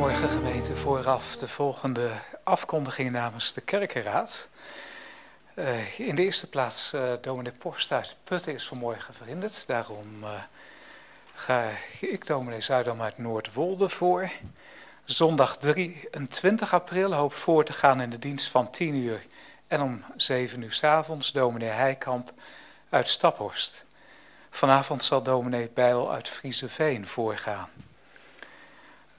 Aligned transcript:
Goedemorgen 0.00 0.36
gemeente, 0.36 0.76
vooraf 0.76 1.36
de 1.36 1.48
volgende 1.48 2.10
afkondiging 2.42 3.10
namens 3.10 3.52
de 3.52 3.60
kerkenraad. 3.60 4.48
Uh, 5.54 5.98
in 6.00 6.14
de 6.14 6.22
eerste 6.22 6.48
plaats, 6.48 6.94
uh, 6.94 7.12
dominee 7.20 7.52
Post 7.52 7.92
uit 7.92 8.16
Putten 8.24 8.54
is 8.54 8.66
vanmorgen 8.66 9.14
verhinderd. 9.14 9.66
Daarom 9.66 10.06
uh, 10.22 10.42
ga 11.34 11.68
ik, 12.00 12.26
dominee 12.26 12.60
Zuidam 12.60 13.02
uit 13.02 13.18
Noordwolde, 13.18 13.88
voor. 13.88 14.30
Zondag 15.04 15.56
23 15.56 16.74
april 16.74 17.14
hoop 17.14 17.34
voor 17.34 17.64
te 17.64 17.72
gaan 17.72 18.00
in 18.00 18.10
de 18.10 18.18
dienst 18.18 18.48
van 18.48 18.70
10 18.70 18.94
uur 18.94 19.26
en 19.66 19.80
om 19.80 20.04
7 20.16 20.62
uur 20.62 20.72
s 20.72 20.84
avonds 20.84 21.32
dominee 21.32 21.68
Heikamp 21.68 22.32
uit 22.88 23.08
Staphorst. 23.08 23.84
Vanavond 24.50 25.04
zal 25.04 25.22
dominee 25.22 25.70
Bijl 25.74 26.12
uit 26.12 26.28
Frieseveen 26.28 27.06
voorgaan. 27.06 27.68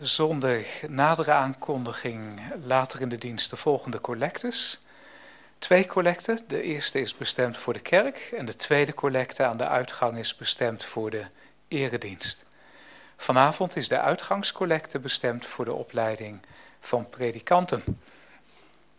Zonder 0.01 0.65
nadere 0.87 1.31
aankondiging 1.31 2.53
later 2.63 3.01
in 3.01 3.09
de 3.09 3.17
dienst 3.17 3.49
de 3.49 3.55
volgende 3.55 4.01
collectes. 4.01 4.79
Twee 5.59 5.85
collecten. 5.85 6.39
De 6.47 6.61
eerste 6.61 7.01
is 7.01 7.17
bestemd 7.17 7.57
voor 7.57 7.73
de 7.73 7.79
kerk 7.79 8.17
en 8.37 8.45
de 8.45 8.55
tweede 8.55 8.93
collecte 8.93 9.43
aan 9.43 9.57
de 9.57 9.67
uitgang 9.67 10.17
is 10.17 10.35
bestemd 10.35 10.85
voor 10.85 11.09
de 11.09 11.25
eredienst. 11.67 12.45
Vanavond 13.17 13.75
is 13.75 13.87
de 13.87 13.99
uitgangscollecte 13.99 14.99
bestemd 14.99 15.45
voor 15.45 15.65
de 15.65 15.73
opleiding 15.73 16.41
van 16.79 17.09
predikanten. 17.09 18.01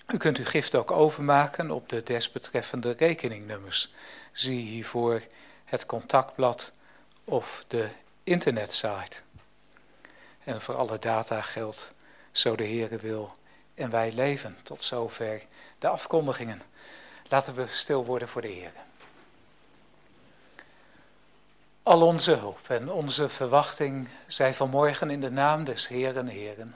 U 0.06 0.16
kunt 0.16 0.38
uw 0.38 0.44
gift 0.44 0.74
ook 0.74 0.90
overmaken 0.90 1.70
op 1.70 1.88
de 1.88 2.02
desbetreffende 2.02 2.94
rekeningnummers. 2.98 3.92
Zie 4.32 4.60
hiervoor 4.60 5.22
het 5.64 5.86
contactblad 5.86 6.70
of 7.24 7.64
de 7.68 7.88
internetsite. 8.24 9.22
En 10.44 10.60
voor 10.60 10.76
alle 10.76 10.98
data 10.98 11.40
geldt, 11.40 11.92
zo 12.32 12.56
de 12.56 12.64
Heere 12.64 12.96
wil 12.96 13.36
en 13.74 13.90
wij 13.90 14.12
leven. 14.12 14.58
Tot 14.62 14.82
zover 14.82 15.42
de 15.78 15.88
afkondigingen. 15.88 16.62
Laten 17.28 17.54
we 17.54 17.66
stil 17.66 18.04
worden 18.04 18.28
voor 18.28 18.42
de 18.42 18.48
Heer. 18.48 18.72
Al 21.82 22.06
onze 22.06 22.34
hoop 22.36 22.68
en 22.68 22.90
onze 22.90 23.28
verwachting 23.28 24.08
zij 24.26 24.54
vanmorgen 24.54 25.10
in 25.10 25.20
de 25.20 25.30
naam 25.30 25.64
des 25.64 25.88
Heeren 25.88 26.26
Heren, 26.26 26.74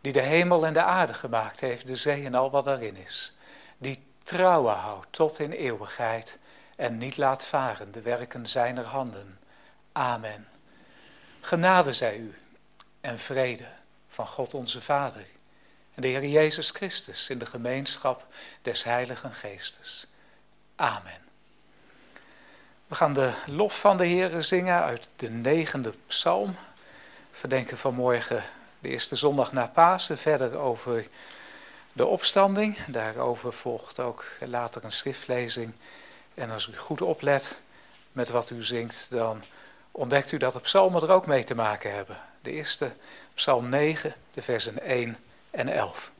die 0.00 0.12
de 0.12 0.20
hemel 0.20 0.66
en 0.66 0.72
de 0.72 0.82
aarde 0.82 1.14
gemaakt 1.14 1.60
heeft, 1.60 1.86
de 1.86 1.96
zee 1.96 2.24
en 2.24 2.34
al 2.34 2.50
wat 2.50 2.64
daarin 2.64 2.96
is, 2.96 3.32
die 3.78 4.02
trouwen 4.22 4.74
houdt 4.74 5.06
tot 5.10 5.38
in 5.38 5.50
eeuwigheid 5.50 6.38
en 6.76 6.98
niet 6.98 7.16
laat 7.16 7.44
varen 7.44 7.92
de 7.92 8.02
werken 8.02 8.46
zijner 8.46 8.84
handen. 8.84 9.38
Amen. 9.92 10.48
Genade 11.40 11.92
zij 11.92 12.16
u 12.16 12.34
en 13.00 13.18
vrede 13.18 13.68
van 14.08 14.26
God 14.26 14.54
onze 14.54 14.80
Vader 14.82 15.26
en 15.94 16.02
de 16.02 16.08
Heer 16.08 16.24
Jezus 16.24 16.70
Christus 16.70 17.30
in 17.30 17.38
de 17.38 17.46
gemeenschap 17.46 18.26
des 18.62 18.84
Heiligen 18.84 19.34
Geestes. 19.34 20.06
Amen. 20.76 21.28
We 22.86 22.94
gaan 22.94 23.12
de 23.12 23.32
lof 23.46 23.80
van 23.80 23.96
de 23.96 24.06
Heer 24.06 24.42
zingen 24.42 24.82
uit 24.82 25.10
de 25.16 25.30
negende 25.30 25.92
psalm. 26.06 26.56
We 27.40 27.48
denken 27.48 27.78
vanmorgen 27.78 28.42
de 28.78 28.88
eerste 28.88 29.16
zondag 29.16 29.52
na 29.52 29.66
Pasen 29.66 30.18
verder 30.18 30.56
over 30.56 31.06
de 31.92 32.06
opstanding. 32.06 32.84
Daarover 32.84 33.52
volgt 33.52 33.98
ook 34.00 34.24
later 34.40 34.84
een 34.84 34.92
schriftlezing. 34.92 35.72
En 36.34 36.50
als 36.50 36.66
u 36.66 36.76
goed 36.76 37.02
oplet 37.02 37.60
met 38.12 38.28
wat 38.28 38.50
u 38.50 38.64
zingt, 38.64 39.06
dan 39.10 39.42
ontdekt 39.92 40.32
u 40.32 40.36
dat 40.36 40.52
de 40.52 40.60
psalmen 40.60 41.02
er 41.02 41.10
ook 41.10 41.26
mee 41.26 41.44
te 41.44 41.54
maken 41.54 41.94
hebben. 41.94 42.16
De 42.42 42.50
eerste, 42.50 42.90
psalm 43.34 43.68
9, 43.68 44.14
de 44.34 44.42
versen 44.42 44.82
1 44.82 45.16
en 45.50 45.68
11. 45.68 46.12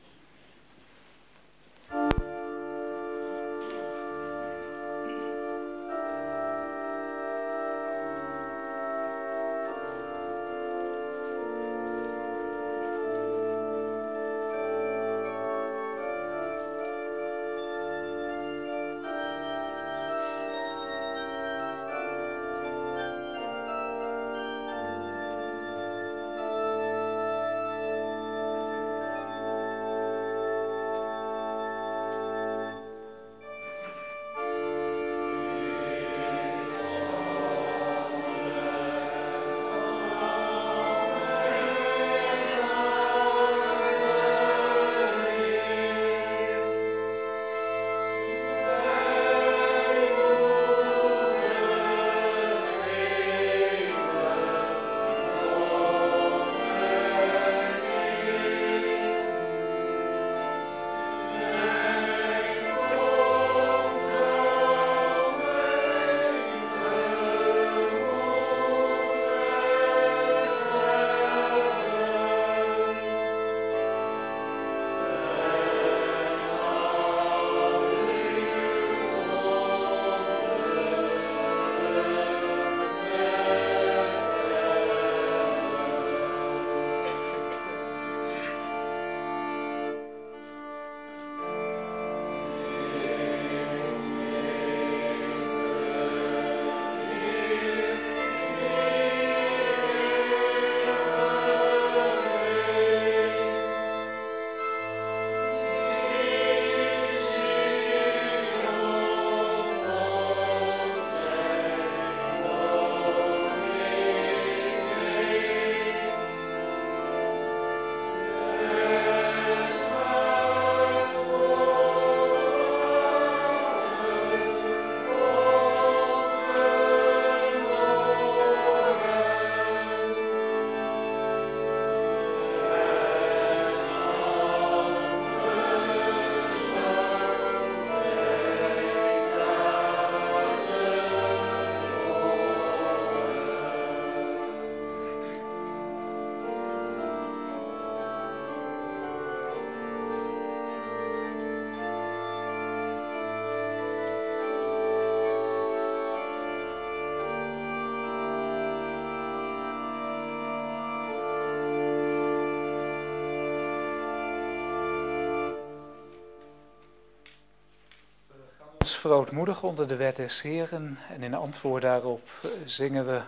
Verootmoedigen 169.01 169.67
onder 169.67 169.87
de 169.87 169.95
wet 169.95 170.15
des 170.15 170.41
Heren. 170.41 170.97
En 171.09 171.23
in 171.23 171.33
antwoord 171.33 171.81
daarop 171.81 172.29
zingen 172.65 173.05
we 173.05 173.21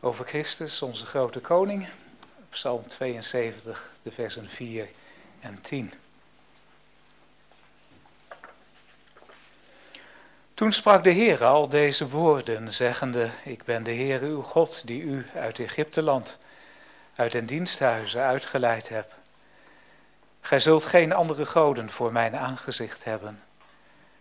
over 0.00 0.26
Christus, 0.26 0.82
onze 0.82 1.06
grote 1.06 1.40
koning. 1.40 1.88
Psalm 2.50 2.86
72, 2.86 3.92
de 4.02 4.12
versen 4.12 4.48
4 4.48 4.88
en 5.40 5.60
10. 5.60 5.92
Toen 10.54 10.72
sprak 10.72 11.04
de 11.04 11.10
Heer 11.10 11.44
al 11.44 11.68
deze 11.68 12.08
woorden, 12.08 12.72
zeggende, 12.72 13.28
ik 13.44 13.64
ben 13.64 13.82
de 13.82 13.90
Heer 13.90 14.20
uw 14.20 14.42
God, 14.42 14.86
die 14.86 15.02
u 15.02 15.26
uit 15.34 15.58
Egypteland, 15.58 16.38
uit 17.14 17.32
den 17.32 17.46
diensthuizen 17.46 18.22
uitgeleid 18.22 18.88
heb. 18.88 19.12
Gij 20.40 20.60
zult 20.60 20.84
geen 20.84 21.12
andere 21.12 21.46
goden 21.46 21.90
voor 21.90 22.12
mijn 22.12 22.36
aangezicht 22.36 23.04
hebben. 23.04 23.40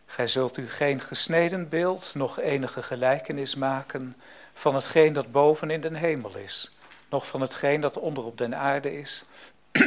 Gij 0.05 0.27
zult 0.27 0.57
u 0.57 0.69
geen 0.69 0.99
gesneden 0.99 1.69
beeld, 1.69 2.15
nog 2.15 2.39
enige 2.39 2.83
gelijkenis 2.83 3.55
maken 3.55 4.15
van 4.53 4.75
hetgeen 4.75 5.13
dat 5.13 5.31
boven 5.31 5.69
in 5.69 5.81
den 5.81 5.95
hemel 5.95 6.37
is, 6.37 6.71
nog 7.09 7.27
van 7.27 7.41
hetgeen 7.41 7.81
dat 7.81 7.97
onder 7.97 8.23
op 8.23 8.37
den 8.37 8.55
aarde 8.55 8.99
is, 8.99 9.23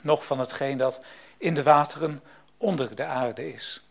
nog 0.00 0.26
van 0.26 0.38
hetgeen 0.38 0.78
dat 0.78 1.00
in 1.38 1.54
de 1.54 1.62
wateren 1.62 2.22
onder 2.56 2.96
de 2.96 3.04
aarde 3.04 3.52
is. 3.52 3.84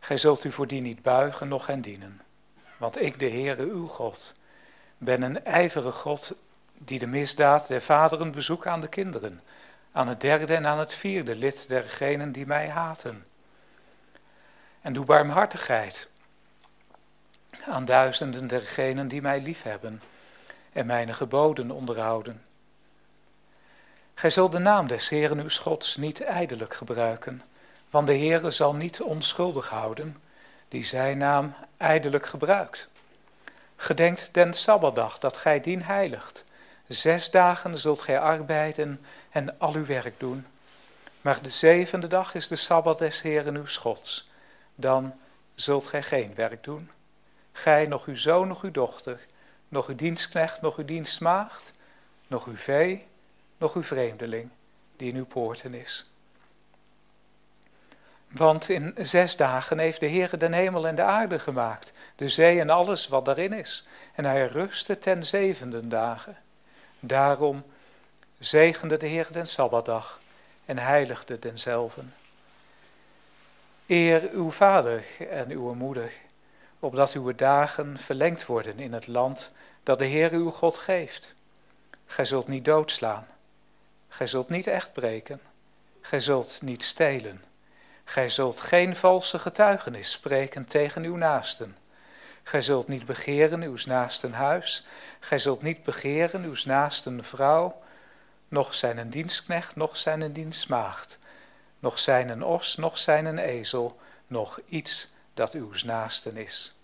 Gij 0.00 0.16
zult 0.16 0.44
u 0.44 0.52
voor 0.52 0.66
die 0.66 0.80
niet 0.80 1.02
buigen, 1.02 1.48
noch 1.48 1.66
hen 1.66 1.80
dienen. 1.80 2.20
Want 2.76 3.00
ik, 3.00 3.18
de 3.18 3.30
Heere 3.30 3.62
uw 3.62 3.86
God, 3.86 4.32
ben 4.98 5.22
een 5.22 5.44
ijverige 5.44 5.92
God 5.92 6.32
die 6.78 6.98
de 6.98 7.06
misdaad 7.06 7.68
der 7.68 7.82
vaderen 7.82 8.30
bezoekt 8.30 8.66
aan 8.66 8.80
de 8.80 8.88
kinderen, 8.88 9.40
aan 9.92 10.08
het 10.08 10.20
derde 10.20 10.54
en 10.54 10.66
aan 10.66 10.78
het 10.78 10.94
vierde 10.94 11.34
lid 11.34 11.68
dergenen 11.68 12.32
die 12.32 12.46
mij 12.46 12.68
haten. 12.68 13.25
En 14.86 14.92
doe 14.92 15.04
barmhartigheid 15.04 16.08
aan 17.68 17.84
duizenden 17.84 18.46
dergenen 18.46 19.08
die 19.08 19.22
mij 19.22 19.40
liefhebben 19.40 20.02
en 20.72 20.86
mijn 20.86 21.14
geboden 21.14 21.70
onderhouden. 21.70 22.44
Gij 24.14 24.30
zult 24.30 24.52
de 24.52 24.58
naam 24.58 24.86
des 24.86 25.08
Heeren 25.08 25.40
uw 25.40 25.48
Gods 25.48 25.96
niet 25.96 26.20
ijdelijk 26.20 26.74
gebruiken, 26.74 27.42
want 27.90 28.06
de 28.06 28.16
Heere 28.16 28.50
zal 28.50 28.74
niet 28.74 29.00
onschuldig 29.00 29.68
houden 29.68 30.16
die 30.68 30.84
zijn 30.84 31.18
naam 31.18 31.54
ijdelijk 31.76 32.26
gebruikt. 32.26 32.88
Gedenkt 33.76 34.28
den 34.32 34.54
Sabbatdag 34.54 35.18
dat 35.18 35.36
gij 35.36 35.60
dien 35.60 35.82
heiligt. 35.82 36.44
Zes 36.86 37.30
dagen 37.30 37.78
zult 37.78 38.02
gij 38.02 38.18
arbeiden 38.18 39.02
en 39.30 39.58
al 39.58 39.74
uw 39.74 39.86
werk 39.86 40.20
doen. 40.20 40.46
Maar 41.20 41.42
de 41.42 41.50
zevende 41.50 42.06
dag 42.06 42.34
is 42.34 42.48
de 42.48 42.56
Sabbat 42.56 42.98
des 42.98 43.22
Heeren 43.22 43.56
uw 43.56 43.66
Gods. 43.66 44.34
Dan 44.76 45.14
zult 45.54 45.86
gij 45.86 46.02
geen 46.02 46.34
werk 46.34 46.64
doen. 46.64 46.90
Gij, 47.52 47.86
nog 47.86 48.06
uw 48.06 48.16
zoon, 48.16 48.48
nog 48.48 48.62
uw 48.62 48.70
dochter, 48.70 49.20
nog 49.68 49.88
uw 49.88 49.94
dienstknecht, 49.94 50.60
nog 50.60 50.76
uw 50.76 50.84
dienstmaagd, 50.84 51.72
nog 52.26 52.46
uw 52.46 52.56
vee, 52.56 53.06
nog 53.58 53.74
uw 53.74 53.82
vreemdeling, 53.82 54.50
die 54.96 55.10
in 55.10 55.16
uw 55.16 55.26
poorten 55.26 55.74
is. 55.74 56.10
Want 58.28 58.68
in 58.68 58.94
zes 58.96 59.36
dagen 59.36 59.78
heeft 59.78 60.00
de 60.00 60.06
Heer 60.06 60.38
de 60.38 60.54
hemel 60.54 60.86
en 60.86 60.94
de 60.94 61.02
aarde 61.02 61.38
gemaakt, 61.38 61.92
de 62.16 62.28
zee 62.28 62.60
en 62.60 62.70
alles 62.70 63.08
wat 63.08 63.24
daarin 63.24 63.52
is. 63.52 63.84
En 64.14 64.24
hij 64.24 64.46
rustte 64.46 64.98
ten 64.98 65.26
zevende 65.26 65.88
dagen. 65.88 66.36
Daarom 67.00 67.64
zegende 68.38 68.96
de 68.96 69.06
Heer 69.06 69.28
den 69.32 69.46
Sabbatdag 69.46 70.20
en 70.64 70.78
heiligde 70.78 71.38
denzelven. 71.38 72.14
Eer 73.86 74.30
uw 74.32 74.50
vader 74.50 75.04
en 75.30 75.50
uw 75.50 75.74
moeder, 75.74 76.12
opdat 76.80 77.12
uw 77.12 77.34
dagen 77.34 77.98
verlengd 77.98 78.46
worden 78.46 78.78
in 78.78 78.92
het 78.92 79.06
land 79.06 79.52
dat 79.82 79.98
de 79.98 80.04
Heer 80.04 80.32
uw 80.32 80.50
God 80.50 80.78
geeft. 80.78 81.34
Gij 82.06 82.24
zult 82.24 82.48
niet 82.48 82.64
doodslaan, 82.64 83.26
gij 84.08 84.26
zult 84.26 84.48
niet 84.48 84.66
echt 84.66 84.92
breken, 84.92 85.40
gij 86.00 86.20
zult 86.20 86.62
niet 86.62 86.82
stelen. 86.82 87.44
Gij 88.04 88.28
zult 88.28 88.60
geen 88.60 88.96
valse 88.96 89.38
getuigenis 89.38 90.10
spreken 90.10 90.64
tegen 90.64 91.02
uw 91.02 91.16
naasten. 91.16 91.76
Gij 92.42 92.62
zult 92.62 92.88
niet 92.88 93.04
begeren 93.04 93.62
uw 93.62 93.76
naasten 93.86 94.32
huis. 94.32 94.86
Gij 95.20 95.38
zult 95.38 95.62
niet 95.62 95.82
begeren 95.82 96.44
uw 96.44 96.54
naasten 96.64 97.24
vrouw, 97.24 97.82
noch 98.48 98.74
zijn 98.74 98.98
een 98.98 99.10
dienstknecht, 99.10 99.76
noch 99.76 99.96
zijn 99.96 100.20
een 100.20 100.32
dienstmaagd, 100.32 101.18
noch 101.86 101.98
zijn 101.98 102.28
een 102.28 102.44
os, 102.44 102.76
noch 102.76 102.98
zijn 102.98 103.24
een 103.24 103.38
ezel, 103.38 103.98
noch 104.26 104.60
iets 104.68 105.12
dat 105.34 105.52
uw 105.54 105.70
naasten 105.84 106.36
is. 106.36 106.75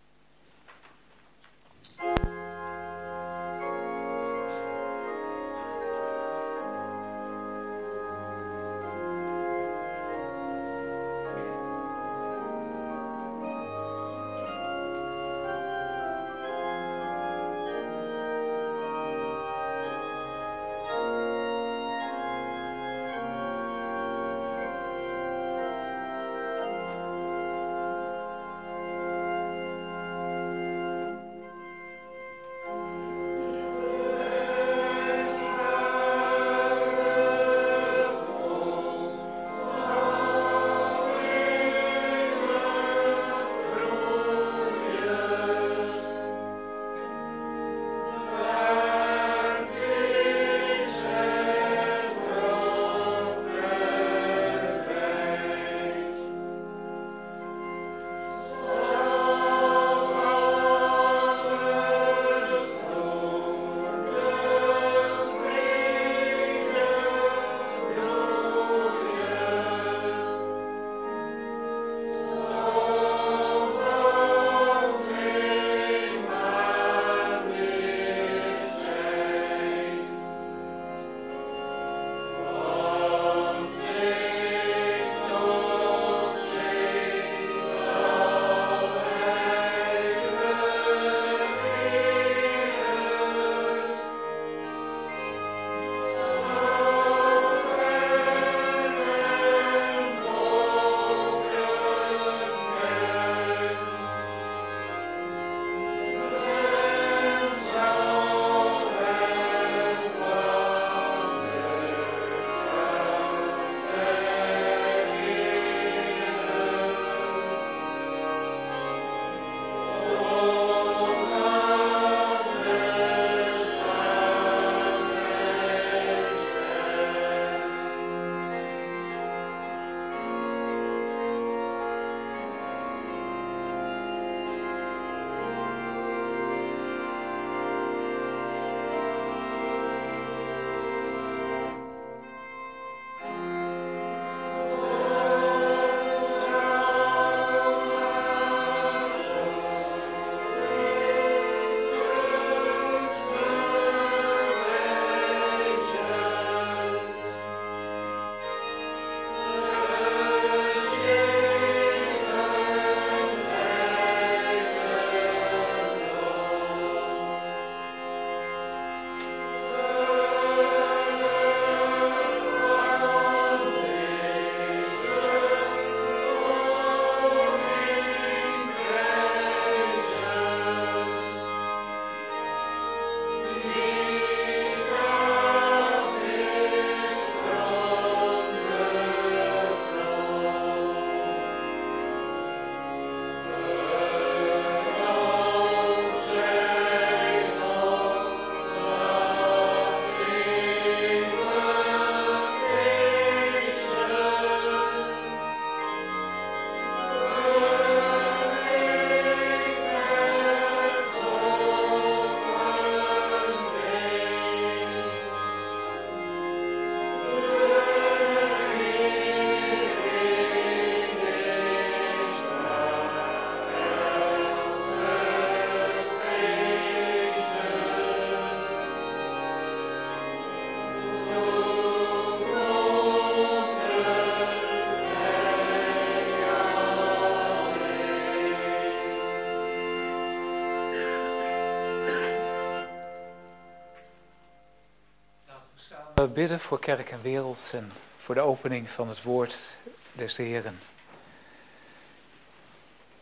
Bidden 246.32 246.60
voor 246.60 246.78
kerk 246.78 247.10
en 247.10 247.22
wereld 247.22 247.70
en 247.74 247.92
voor 248.16 248.34
de 248.34 248.40
opening 248.40 248.90
van 248.90 249.08
het 249.08 249.22
woord 249.22 249.64
des 250.12 250.36
Heren. 250.36 250.80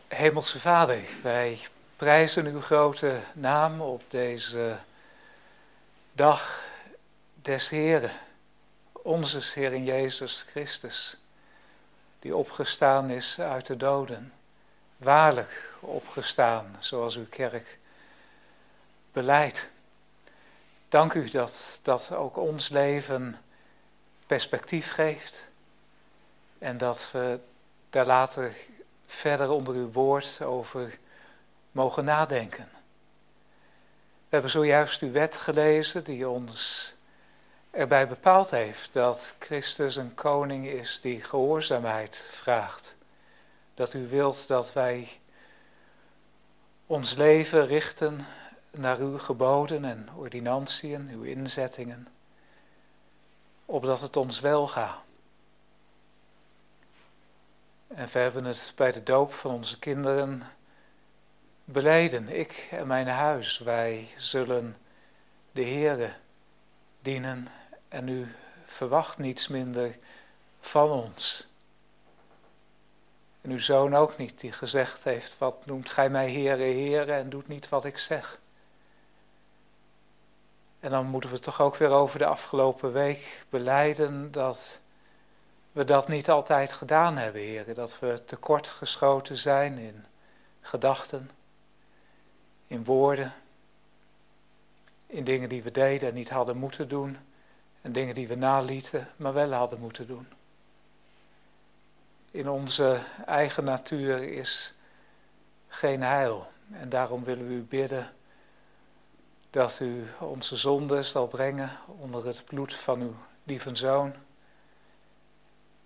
Hemelse 0.07 0.59
Vader, 0.59 0.99
wij 1.21 1.59
prijzen 1.95 2.45
uw 2.45 2.61
grote 2.61 3.19
naam 3.33 3.81
op 3.81 4.03
deze 4.07 4.77
dag 6.13 6.63
des 7.41 7.69
Heren, 7.69 8.11
onze 8.91 9.39
Heer 9.53 9.77
Jezus 9.77 10.45
Christus, 10.49 11.17
die 12.19 12.35
opgestaan 12.35 13.09
is 13.09 13.39
uit 13.39 13.65
de 13.65 13.77
doden, 13.77 14.33
waarlijk 14.97 15.73
opgestaan, 15.79 16.75
zoals 16.79 17.15
uw 17.15 17.27
kerk 17.29 17.77
beleidt. 19.11 19.69
Dank 20.91 21.13
u 21.13 21.29
dat 21.29 21.79
dat 21.81 22.11
ook 22.11 22.37
ons 22.37 22.69
leven 22.69 23.41
perspectief 24.25 24.91
geeft 24.91 25.47
en 26.59 26.77
dat 26.77 27.09
we 27.11 27.39
daar 27.89 28.05
later 28.05 28.55
verder 29.05 29.49
onder 29.49 29.73
uw 29.73 29.91
woord 29.91 30.41
over 30.41 30.97
mogen 31.71 32.05
nadenken. 32.05 32.69
We 34.19 34.27
hebben 34.29 34.51
zojuist 34.51 35.01
uw 35.01 35.11
wet 35.11 35.35
gelezen 35.35 36.03
die 36.03 36.29
ons 36.29 36.93
erbij 37.69 38.07
bepaald 38.07 38.49
heeft 38.49 38.93
dat 38.93 39.35
Christus 39.39 39.95
een 39.95 40.13
koning 40.13 40.67
is 40.67 41.01
die 41.01 41.23
gehoorzaamheid 41.23 42.15
vraagt. 42.15 42.95
Dat 43.73 43.93
u 43.93 44.07
wilt 44.07 44.47
dat 44.47 44.73
wij 44.73 45.19
ons 46.85 47.15
leven 47.15 47.65
richten 47.65 48.25
naar 48.71 48.97
uw 48.97 49.17
geboden 49.17 49.85
en 49.85 50.09
ordinantiën, 50.15 51.09
uw 51.09 51.23
inzettingen, 51.23 52.07
opdat 53.65 54.01
het 54.01 54.17
ons 54.17 54.39
wel 54.39 54.67
gaat. 54.67 54.99
En 57.87 58.07
we 58.07 58.19
hebben 58.19 58.45
het 58.45 58.73
bij 58.75 58.91
de 58.91 59.03
doop 59.03 59.33
van 59.33 59.51
onze 59.51 59.79
kinderen 59.79 60.43
beleden. 61.65 62.29
Ik 62.29 62.67
en 62.71 62.87
mijn 62.87 63.07
huis, 63.07 63.57
wij 63.57 64.07
zullen 64.17 64.77
de 65.51 65.63
Heere 65.63 66.13
dienen 67.01 67.47
en 67.87 68.07
u 68.07 68.35
verwacht 68.65 69.17
niets 69.17 69.47
minder 69.47 69.97
van 70.59 70.89
ons. 70.89 71.47
En 73.41 73.51
uw 73.51 73.59
zoon 73.59 73.95
ook 73.95 74.17
niet, 74.17 74.39
die 74.39 74.51
gezegd 74.51 75.03
heeft, 75.03 75.37
wat 75.37 75.65
noemt 75.65 75.89
gij 75.89 76.09
mij 76.09 76.31
Heere, 76.31 76.63
Heere 76.63 77.13
en 77.13 77.29
doet 77.29 77.47
niet 77.47 77.69
wat 77.69 77.85
ik 77.85 77.97
zeg. 77.97 78.39
En 80.81 80.91
dan 80.91 81.05
moeten 81.05 81.29
we 81.29 81.39
toch 81.39 81.61
ook 81.61 81.75
weer 81.75 81.89
over 81.89 82.19
de 82.19 82.25
afgelopen 82.25 82.91
week 82.93 83.45
beleiden 83.49 84.31
dat 84.31 84.79
we 85.71 85.83
dat 85.83 86.07
niet 86.07 86.29
altijd 86.29 86.71
gedaan 86.71 87.17
hebben, 87.17 87.41
heren. 87.41 87.75
Dat 87.75 87.99
we 87.99 88.23
tekort 88.25 88.67
geschoten 88.67 89.37
zijn 89.37 89.77
in 89.77 90.05
gedachten, 90.61 91.29
in 92.67 92.83
woorden, 92.83 93.33
in 95.07 95.23
dingen 95.23 95.49
die 95.49 95.63
we 95.63 95.71
deden 95.71 96.09
en 96.09 96.15
niet 96.15 96.29
hadden 96.29 96.57
moeten 96.57 96.87
doen. 96.87 97.17
En 97.81 97.91
dingen 97.91 98.15
die 98.15 98.27
we 98.27 98.35
nalieten, 98.35 99.07
maar 99.15 99.33
wel 99.33 99.51
hadden 99.51 99.79
moeten 99.79 100.07
doen. 100.07 100.27
In 102.31 102.49
onze 102.49 102.99
eigen 103.25 103.63
natuur 103.63 104.23
is 104.23 104.73
geen 105.67 106.01
heil. 106.01 106.51
En 106.71 106.89
daarom 106.89 107.23
willen 107.23 107.47
we 107.47 107.53
u 107.53 107.61
bidden 107.61 108.13
dat 109.51 109.79
u 109.79 110.07
onze 110.19 110.55
zonde 110.55 111.03
zal 111.03 111.27
brengen 111.27 111.77
onder 111.85 112.25
het 112.25 112.45
bloed 112.45 112.75
van 112.75 113.01
uw 113.01 113.15
lieve 113.43 113.75
zoon 113.75 114.13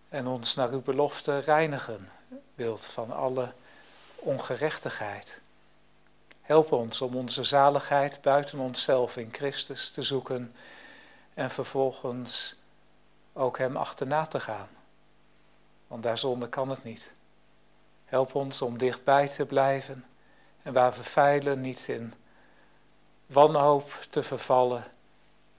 en 0.09 0.27
ons 0.27 0.55
naar 0.55 0.69
uw 0.69 0.81
belofte 0.81 1.39
reinigen 1.39 2.09
wilt 2.55 2.85
van 2.85 3.11
alle 3.11 3.53
ongerechtigheid. 4.15 5.41
Help 6.41 6.71
ons 6.71 7.01
om 7.01 7.15
onze 7.15 7.43
zaligheid 7.43 8.21
buiten 8.21 8.59
onszelf 8.59 9.17
in 9.17 9.29
Christus 9.33 9.89
te 9.89 10.01
zoeken 10.01 10.55
en 11.33 11.49
vervolgens 11.49 12.55
ook 13.33 13.57
Hem 13.57 13.77
achterna 13.77 14.25
te 14.25 14.39
gaan. 14.39 14.69
Want 15.87 16.03
daar 16.03 16.17
zonde 16.17 16.49
kan 16.49 16.69
het 16.69 16.83
niet. 16.83 17.11
Help 18.05 18.35
ons 18.35 18.61
om 18.61 18.77
dichtbij 18.77 19.27
te 19.27 19.45
blijven 19.45 20.05
en 20.61 20.73
waar 20.73 20.93
we 20.93 21.03
veilen 21.03 21.61
niet 21.61 21.87
in 21.87 22.13
wanhoop 23.25 23.91
te 24.09 24.23
vervallen, 24.23 24.83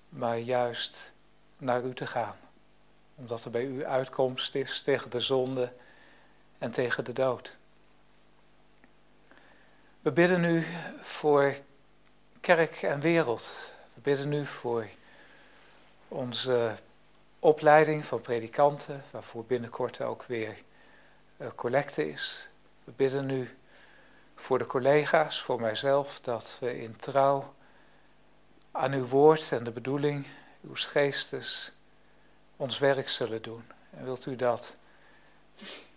maar 0.08 0.38
juist 0.38 1.12
naar 1.58 1.84
u 1.84 1.94
te 1.94 2.06
gaan. 2.06 2.36
Omdat 3.14 3.44
er 3.44 3.50
bij 3.50 3.64
u 3.64 3.86
uitkomst 3.86 4.54
is 4.54 4.82
tegen 4.82 5.10
de 5.10 5.20
zonde 5.20 5.72
en 6.58 6.70
tegen 6.70 7.04
de 7.04 7.12
dood. 7.12 7.56
We 10.00 10.12
bidden 10.12 10.40
nu 10.40 10.64
voor 11.02 11.56
kerk 12.40 12.82
en 12.82 13.00
wereld. 13.00 13.72
We 13.94 14.00
bidden 14.00 14.28
nu 14.28 14.46
voor 14.46 14.86
onze 16.08 16.76
opleiding 17.38 18.04
van 18.04 18.20
predikanten, 18.20 19.04
waarvoor 19.10 19.44
binnenkort 19.44 20.02
ook 20.02 20.22
weer 20.22 20.56
uh, 21.36 21.46
collecte 21.54 22.10
is. 22.10 22.48
We 22.84 22.92
bidden 22.96 23.26
nu 23.26 23.56
voor 24.36 24.58
de 24.58 24.66
collega's, 24.66 25.42
voor 25.42 25.60
mijzelf, 25.60 26.20
dat 26.20 26.56
we 26.60 26.80
in 26.80 26.96
trouw 26.96 27.54
aan 28.70 28.92
uw 28.92 29.06
woord 29.06 29.52
en 29.52 29.64
de 29.64 29.70
bedoeling 29.70 30.26
uw 30.62 30.74
geestes 30.74 31.72
ons 32.56 32.78
werk 32.78 33.08
zullen 33.08 33.42
doen. 33.42 33.64
En 33.90 34.04
wilt 34.04 34.26
u 34.26 34.36
dat, 34.36 34.74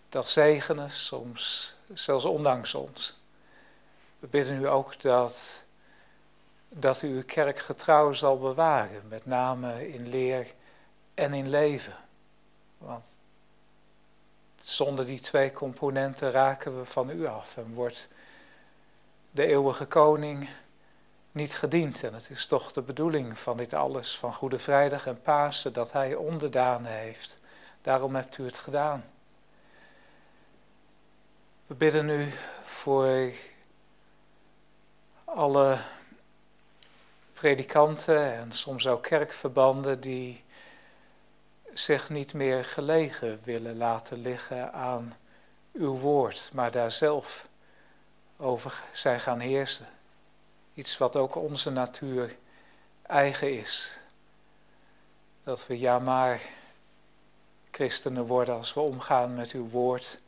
dat 0.10 0.28
zegenen, 0.28 0.92
soms 0.92 1.74
zelfs 1.94 2.26
ondanks 2.26 2.76
ons. 2.76 3.20
We 4.20 4.28
bidden 4.28 4.62
u 4.62 4.68
ook 4.68 5.02
dat, 5.02 5.64
dat 6.70 7.02
u 7.02 7.08
uw 7.08 7.24
kerk 7.26 7.60
getrouw 7.60 8.12
zal 8.12 8.40
bewaren, 8.40 9.08
met 9.08 9.26
name 9.26 9.92
in 9.94 10.10
leer 10.10 10.54
en 11.14 11.34
in 11.34 11.50
leven. 11.50 11.96
Want 12.78 13.08
zonder 14.62 15.06
die 15.06 15.20
twee 15.20 15.52
componenten 15.52 16.32
raken 16.32 16.80
we 16.80 16.86
van 16.86 17.10
u 17.10 17.26
af 17.26 17.58
en 17.58 17.74
wordt 17.74 18.08
de 19.32 19.46
eeuwige 19.46 19.86
koning 19.86 20.50
niet 21.32 21.54
gediend. 21.54 22.04
En 22.04 22.14
het 22.14 22.30
is 22.30 22.46
toch 22.46 22.72
de 22.72 22.82
bedoeling 22.82 23.40
van 23.40 23.58
dit 23.58 23.74
alles, 23.74 24.18
van 24.18 24.34
Goede 24.34 24.60
Vrijdag 24.60 25.08
en 25.08 25.22
Pasen, 25.22 25.74
dat 25.74 25.92
Hij 25.92 26.16
onderdanen 26.16 26.92
heeft. 26.92 27.40
Daarom 27.82 28.16
hebt 28.16 28.38
u 28.38 28.46
het 28.46 28.58
gedaan. 28.58 29.04
We 31.68 31.76
bidden 31.76 32.06
nu 32.06 32.32
voor 32.64 33.32
alle 35.24 35.78
predikanten 37.34 38.34
en 38.34 38.52
soms 38.52 38.88
ook 38.88 39.04
kerkverbanden 39.04 40.02
die 40.02 40.44
zich 41.74 42.10
niet 42.10 42.34
meer 42.34 42.66
gelegen 42.66 43.40
willen 43.44 43.78
laten 43.78 44.18
liggen 44.18 44.74
aan 44.74 45.18
uw 45.74 45.98
woord, 45.98 46.50
maar 46.54 46.72
daar 46.72 46.92
zelf 46.92 47.48
over 48.42 48.84
zijn 48.92 49.20
gaan 49.20 49.40
heersen. 49.40 49.88
Iets 50.74 50.98
wat 50.98 51.16
ook 51.16 51.36
onze 51.36 51.70
natuur 51.70 52.36
eigen 53.02 53.58
is. 53.58 53.98
Dat 55.44 55.68
we 55.68 55.80
ja 55.80 56.00
maar 56.00 56.42
christenen 57.72 58.26
worden 58.26 58.56
als 58.56 58.74
we 58.74 58.80
omgaan 58.80 59.36
met 59.36 59.52
uw 59.52 59.70
woord 59.70 60.20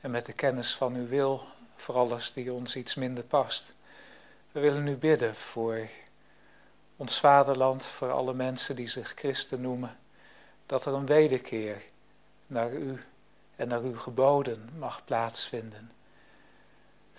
en 0.00 0.10
met 0.10 0.26
de 0.26 0.32
kennis 0.32 0.76
van 0.76 0.94
uw 0.94 1.06
wil, 1.06 1.46
voor 1.76 1.94
alles 1.94 2.32
die 2.32 2.52
ons 2.52 2.76
iets 2.76 2.94
minder 2.94 3.24
past. 3.24 3.72
We 4.52 4.60
willen 4.60 4.84
nu 4.84 4.96
bidden 4.96 5.34
voor 5.34 5.88
ons 6.96 7.20
vaderland, 7.20 7.84
voor 7.84 8.10
alle 8.10 8.34
mensen 8.34 8.76
die 8.76 8.88
zich 8.88 9.12
christen 9.16 9.60
noemen, 9.60 9.98
dat 10.66 10.86
er 10.86 10.94
een 10.94 11.06
wederkeer 11.06 11.82
naar 12.46 12.72
u 12.72 13.04
en 13.56 13.68
naar 13.68 13.80
uw 13.80 13.98
geboden 13.98 14.70
mag 14.78 15.04
plaatsvinden. 15.04 15.95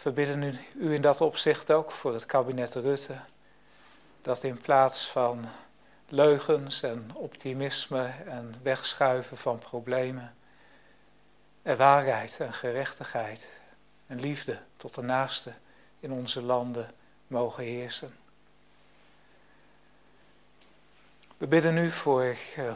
We 0.04 0.12
bidden 0.12 0.60
u 0.78 0.94
in 0.94 1.02
dat 1.02 1.22
opzicht 1.22 1.72
ook 1.72 1.92
voor 1.92 2.14
het 2.14 2.26
kabinet 2.26 2.74
Rutte, 2.74 3.20
dat 4.22 4.44
in 4.44 4.58
plaats 4.58 5.08
van 5.08 5.46
leugens 6.10 6.84
en 6.84 7.12
optimisme 7.14 8.12
en 8.26 8.56
wegschuiven 8.62 9.38
van 9.38 9.58
problemen, 9.58 10.36
er 11.62 11.78
waarheid 11.78 12.40
en 12.40 12.54
gerechtigheid 12.54 13.48
en 14.08 14.20
liefde 14.20 14.60
tot 14.78 14.96
de 14.96 15.02
naaste 15.02 15.54
in 16.00 16.12
onze 16.12 16.42
landen 16.42 16.90
mogen 17.28 17.64
heersen. 17.64 18.16
We 21.38 21.48
bidden 21.48 21.74
nu 21.74 21.90
voor 21.90 22.36
uh, 22.58 22.74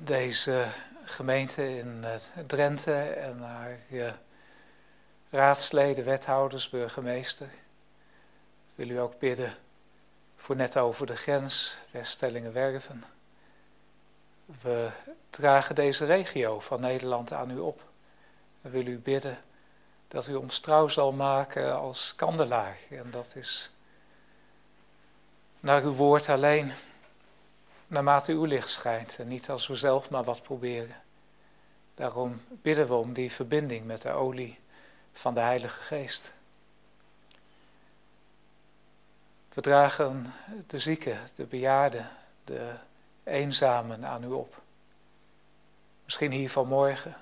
deze 0.00 0.66
gemeente 1.04 1.78
in 1.78 2.04
uh, 2.04 2.14
Drenthe 2.46 3.02
en 3.02 3.40
haar 3.40 3.78
uh, 3.90 4.12
raadsleden, 5.30 6.04
wethouders, 6.04 6.68
burgemeester. 6.68 7.48
Wil 8.74 8.88
u 8.88 8.98
ook 8.98 9.18
bidden 9.18 9.54
voor 10.36 10.56
net 10.56 10.76
over 10.76 11.06
de 11.06 11.16
grens, 11.16 11.78
Weststellingen 11.90 12.52
Werven. 12.52 13.04
We 14.60 14.90
dragen 15.30 15.74
deze 15.74 16.04
regio 16.04 16.60
van 16.60 16.80
Nederland 16.80 17.32
aan 17.32 17.50
u 17.50 17.58
op. 17.58 17.82
We 18.60 18.68
willen 18.68 18.92
u 18.92 18.98
bidden 18.98 19.38
dat 20.08 20.26
u 20.26 20.34
ons 20.34 20.60
trouw 20.60 20.88
zal 20.88 21.12
maken 21.12 21.76
als 21.76 22.14
kandelaar. 22.16 22.78
En 22.90 23.10
dat 23.10 23.32
is 23.34 23.70
naar 25.60 25.82
uw 25.82 25.92
woord 25.92 26.28
alleen, 26.28 26.72
naarmate 27.86 28.32
uw 28.32 28.44
licht 28.44 28.70
schijnt. 28.70 29.16
En 29.18 29.28
niet 29.28 29.50
als 29.50 29.66
we 29.66 29.76
zelf 29.76 30.10
maar 30.10 30.24
wat 30.24 30.42
proberen. 30.42 31.02
Daarom 31.94 32.40
bidden 32.48 32.88
we 32.88 32.94
om 32.94 33.12
die 33.12 33.32
verbinding 33.32 33.86
met 33.86 34.02
de 34.02 34.10
olie 34.10 34.58
van 35.16 35.34
de 35.34 35.40
Heilige 35.40 35.80
Geest. 35.80 36.32
We 39.54 39.60
dragen 39.60 40.32
de 40.66 40.78
zieken, 40.78 41.18
de 41.34 41.44
bejaarden, 41.44 42.10
de 42.44 42.74
eenzamen 43.24 44.04
aan 44.04 44.24
u 44.24 44.28
op. 44.28 44.62
Misschien 46.04 46.30
hier 46.30 46.50
vanmorgen, 46.50 47.16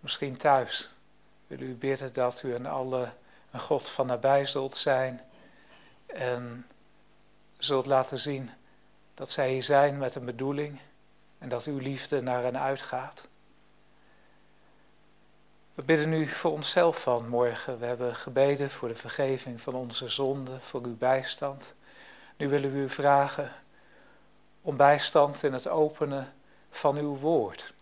misschien 0.00 0.36
thuis. 0.36 0.90
Wil 1.46 1.60
u 1.60 1.74
bidden 1.74 2.12
dat 2.12 2.42
u 2.42 2.54
en 2.54 2.66
alle 2.66 3.12
een 3.50 3.60
God 3.60 3.88
van 3.88 4.06
nabij 4.06 4.46
zult 4.46 4.76
zijn 4.76 5.20
en 6.06 6.66
zult 7.58 7.86
laten 7.86 8.18
zien 8.18 8.50
dat 9.14 9.30
zij 9.30 9.50
hier 9.50 9.62
zijn 9.62 9.98
met 9.98 10.14
een 10.14 10.24
bedoeling 10.24 10.80
en 11.38 11.48
dat 11.48 11.64
uw 11.64 11.78
liefde 11.78 12.22
naar 12.22 12.42
hen 12.42 12.60
uitgaat. 12.60 13.27
We 15.78 15.84
bidden 15.84 16.08
nu 16.08 16.26
voor 16.26 16.52
onszelf 16.52 17.02
van 17.02 17.28
morgen. 17.28 17.78
We 17.78 17.86
hebben 17.86 18.14
gebeden 18.16 18.70
voor 18.70 18.88
de 18.88 18.94
vergeving 18.94 19.60
van 19.60 19.74
onze 19.74 20.08
zonden, 20.08 20.60
voor 20.60 20.84
uw 20.84 20.96
bijstand. 20.96 21.74
Nu 22.36 22.48
willen 22.48 22.72
we 22.72 22.78
u 22.78 22.88
vragen 22.88 23.52
om 24.60 24.76
bijstand 24.76 25.42
in 25.42 25.52
het 25.52 25.68
openen 25.68 26.32
van 26.70 26.96
uw 26.96 27.16
woord. 27.16 27.74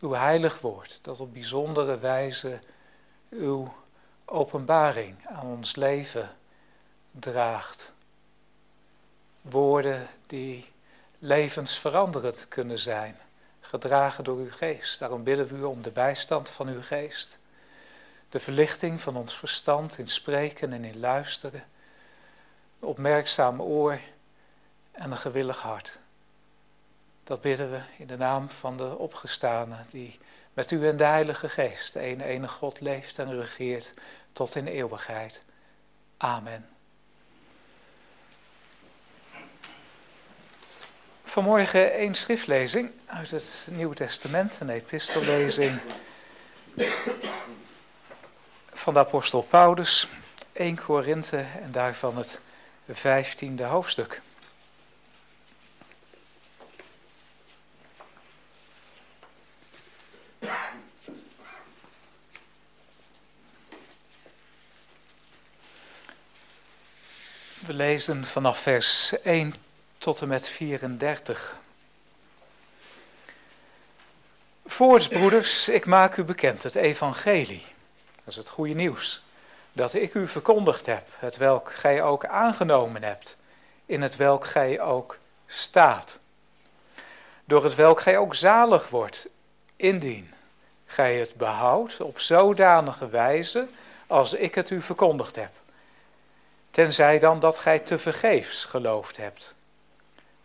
Uw 0.00 0.12
heilig 0.12 0.60
woord, 0.60 0.98
dat 1.02 1.20
op 1.20 1.32
bijzondere 1.32 1.98
wijze 1.98 2.60
uw 3.30 3.74
openbaring 4.24 5.26
aan 5.26 5.46
ons 5.46 5.76
leven 5.76 6.30
draagt. 7.10 7.92
Woorden 9.40 10.08
die 10.26 10.72
levensveranderend 11.18 12.48
kunnen 12.48 12.78
zijn 12.78 13.16
gedragen 13.68 14.24
door 14.24 14.38
uw 14.38 14.50
geest. 14.50 14.98
Daarom 14.98 15.22
bidden 15.22 15.48
we 15.48 15.54
u 15.54 15.62
om 15.62 15.82
de 15.82 15.90
bijstand 15.90 16.50
van 16.50 16.68
uw 16.68 16.82
geest. 16.82 17.38
De 18.28 18.40
verlichting 18.40 19.00
van 19.00 19.16
ons 19.16 19.36
verstand 19.36 19.98
in 19.98 20.08
spreken 20.08 20.72
en 20.72 20.84
in 20.84 21.00
luisteren. 21.00 21.64
Een 22.80 22.88
opmerkzaam 22.88 23.62
oor 23.62 24.00
en 24.92 25.10
een 25.10 25.16
gewillig 25.16 25.58
hart. 25.58 25.98
Dat 27.24 27.40
bidden 27.40 27.70
we 27.70 27.80
in 27.96 28.06
de 28.06 28.16
naam 28.16 28.50
van 28.50 28.76
de 28.76 28.98
opgestane 28.98 29.76
die 29.90 30.18
met 30.52 30.70
u 30.70 30.88
en 30.88 30.96
de 30.96 31.04
Heilige 31.04 31.48
Geest, 31.48 31.92
de 31.92 32.00
ene 32.00 32.24
enige 32.24 32.54
God, 32.54 32.80
leeft 32.80 33.18
en 33.18 33.40
regeert 33.40 33.94
tot 34.32 34.54
in 34.54 34.66
eeuwigheid. 34.66 35.42
Amen. 36.16 36.77
Vanmorgen 41.28 41.92
één 41.92 42.14
schriftlezing 42.14 42.90
uit 43.06 43.30
het 43.30 43.66
Nieuwe 43.70 43.94
Testament, 43.94 44.60
een 44.60 44.70
epistellezing 44.70 45.80
van 48.72 48.92
de 48.94 48.98
apostel 48.98 49.42
Paulus, 49.42 50.08
1 50.52 50.76
Korinthe 50.84 51.46
en 51.62 51.72
daarvan 51.72 52.16
het 52.16 52.40
vijftiende 52.88 53.64
hoofdstuk. 53.64 54.22
We 67.66 67.72
lezen 67.72 68.24
vanaf 68.24 68.58
vers 68.58 69.12
1 69.22 69.54
tot 69.98 70.20
en 70.20 70.28
met 70.28 70.48
34. 70.48 71.58
Voorts, 74.66 75.08
broeders, 75.08 75.68
ik 75.68 75.86
maak 75.86 76.16
u 76.16 76.24
bekend 76.24 76.62
het 76.62 76.74
evangelie. 76.74 77.66
Dat 78.16 78.26
is 78.26 78.36
het 78.36 78.48
goede 78.48 78.74
nieuws. 78.74 79.22
Dat 79.72 79.94
ik 79.94 80.14
u 80.14 80.28
verkondigd 80.28 80.86
heb, 80.86 81.06
het 81.18 81.36
welk 81.36 81.72
gij 81.72 82.02
ook 82.02 82.24
aangenomen 82.24 83.02
hebt, 83.02 83.36
in 83.86 84.02
het 84.02 84.16
welk 84.16 84.46
gij 84.46 84.80
ook 84.80 85.18
staat. 85.46 86.18
Door 87.44 87.64
het 87.64 87.74
welk 87.74 88.00
gij 88.00 88.18
ook 88.18 88.34
zalig 88.34 88.88
wordt, 88.88 89.28
indien 89.76 90.34
gij 90.86 91.16
het 91.16 91.34
behoudt 91.34 92.00
op 92.00 92.20
zodanige 92.20 93.08
wijze 93.08 93.68
als 94.06 94.34
ik 94.34 94.54
het 94.54 94.70
u 94.70 94.82
verkondigd 94.82 95.36
heb. 95.36 95.50
Tenzij 96.70 97.18
dan 97.18 97.40
dat 97.40 97.58
gij 97.58 97.78
te 97.78 97.98
vergeefs 97.98 98.64
geloofd 98.64 99.16
hebt. 99.16 99.56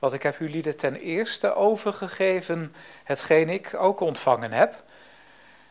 Want 0.04 0.16
ik 0.16 0.24
heb 0.24 0.40
lieden 0.40 0.78
ten 0.78 0.96
eerste 0.96 1.56
overgegeven, 1.56 2.76
hetgeen 3.04 3.50
ik 3.50 3.74
ook 3.74 4.00
ontvangen 4.00 4.52
heb, 4.52 4.84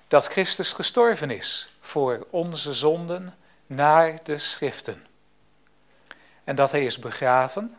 dat 0.08 0.26
Christus 0.26 0.72
gestorven 0.72 1.30
is 1.30 1.76
voor 1.80 2.26
onze 2.30 2.72
zonden 2.72 3.34
naar 3.66 4.20
de 4.22 4.38
schriften. 4.38 5.06
En 6.44 6.56
dat 6.56 6.70
hij 6.70 6.84
is 6.84 6.98
begraven 6.98 7.76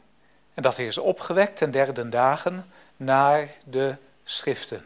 en 0.53 0.63
dat 0.63 0.77
hij 0.77 0.85
is 0.85 0.97
opgewekt 0.97 1.57
ten 1.57 1.71
derde 1.71 2.09
dagen 2.09 2.71
naar 2.97 3.49
de 3.65 3.95
schriften. 4.23 4.85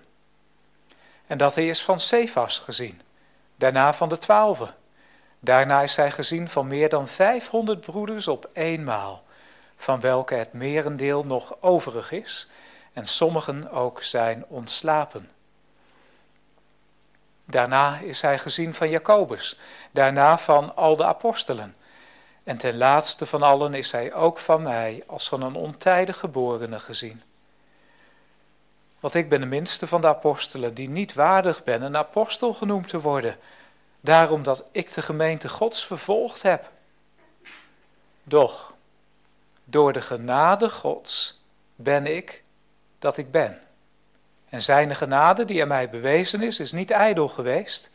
En 1.25 1.38
dat 1.38 1.56
hij 1.56 1.67
is 1.67 1.84
van 1.84 1.99
Cephas 1.99 2.60
gezien, 2.60 3.01
daarna 3.56 3.93
van 3.93 4.10
de 4.10 4.17
twaalfe. 4.17 4.73
Daarna 5.39 5.82
is 5.82 5.95
hij 5.95 6.12
gezien 6.12 6.49
van 6.49 6.67
meer 6.67 6.89
dan 6.89 7.08
vijfhonderd 7.08 7.82
broeders 7.82 8.27
op 8.27 8.49
eenmaal 8.53 9.25
van 9.78 10.00
welke 10.00 10.36
het 10.36 10.54
merendeel 10.54 11.26
nog 11.26 11.56
overig 11.60 12.12
is 12.12 12.48
en 12.94 13.06
sommigen 13.06 13.72
ook 13.72 14.04
zijn 14.04 14.46
ontslapen. 14.48 15.30
Daarna 17.46 17.98
is 17.98 18.22
hij 18.22 18.38
gezien 18.40 18.74
van 18.74 18.90
Jacobus, 18.90 19.60
daarna 19.92 20.38
van 20.38 20.76
al 20.76 20.96
de 20.96 21.06
apostelen. 21.06 21.76
En 22.44 22.58
ten 22.58 22.78
laatste 22.78 23.26
van 23.26 23.42
allen 23.42 23.74
is 23.74 23.92
hij 23.92 24.13
ook 24.13 24.38
van 24.38 24.62
mij 24.62 25.04
als 25.08 25.28
van 25.28 25.42
een 25.42 25.56
ontijdig 25.56 26.20
geborene 26.20 26.80
gezien. 26.80 27.22
Want 29.00 29.13
ik 29.13 29.30
ben 29.30 29.40
de 29.40 29.46
minste 29.46 29.88
van 29.88 30.02
de 30.02 30.08
apostelen 30.08 30.74
die 30.74 30.90
niet 30.90 31.13
waardig 31.13 31.63
ben 31.63 31.82
een 31.82 31.98
apostel 31.98 32.54
genoemd 32.54 32.88
te 32.88 33.02
worden, 33.02 33.36
daarom 34.02 34.44
dat 34.44 34.63
ik 34.72 34.94
de 34.94 35.02
gemeente 35.02 35.50
Gods 35.50 35.86
vervolgd 35.86 36.42
heb. 36.42 36.72
Doch, 38.24 38.76
door 39.69 39.93
de 39.93 40.01
genade 40.01 40.69
Gods 40.69 41.41
ben 41.75 42.06
ik 42.06 42.43
dat 42.99 43.17
ik 43.17 43.32
ben. 43.32 43.62
En 44.49 44.62
zijn 44.62 44.95
genade 44.95 45.45
die 45.45 45.62
aan 45.62 45.67
mij 45.67 45.89
bewezen 45.89 46.41
is, 46.41 46.60
is 46.60 46.71
niet 46.71 46.91
ijdel 46.91 47.27
geweest, 47.27 47.89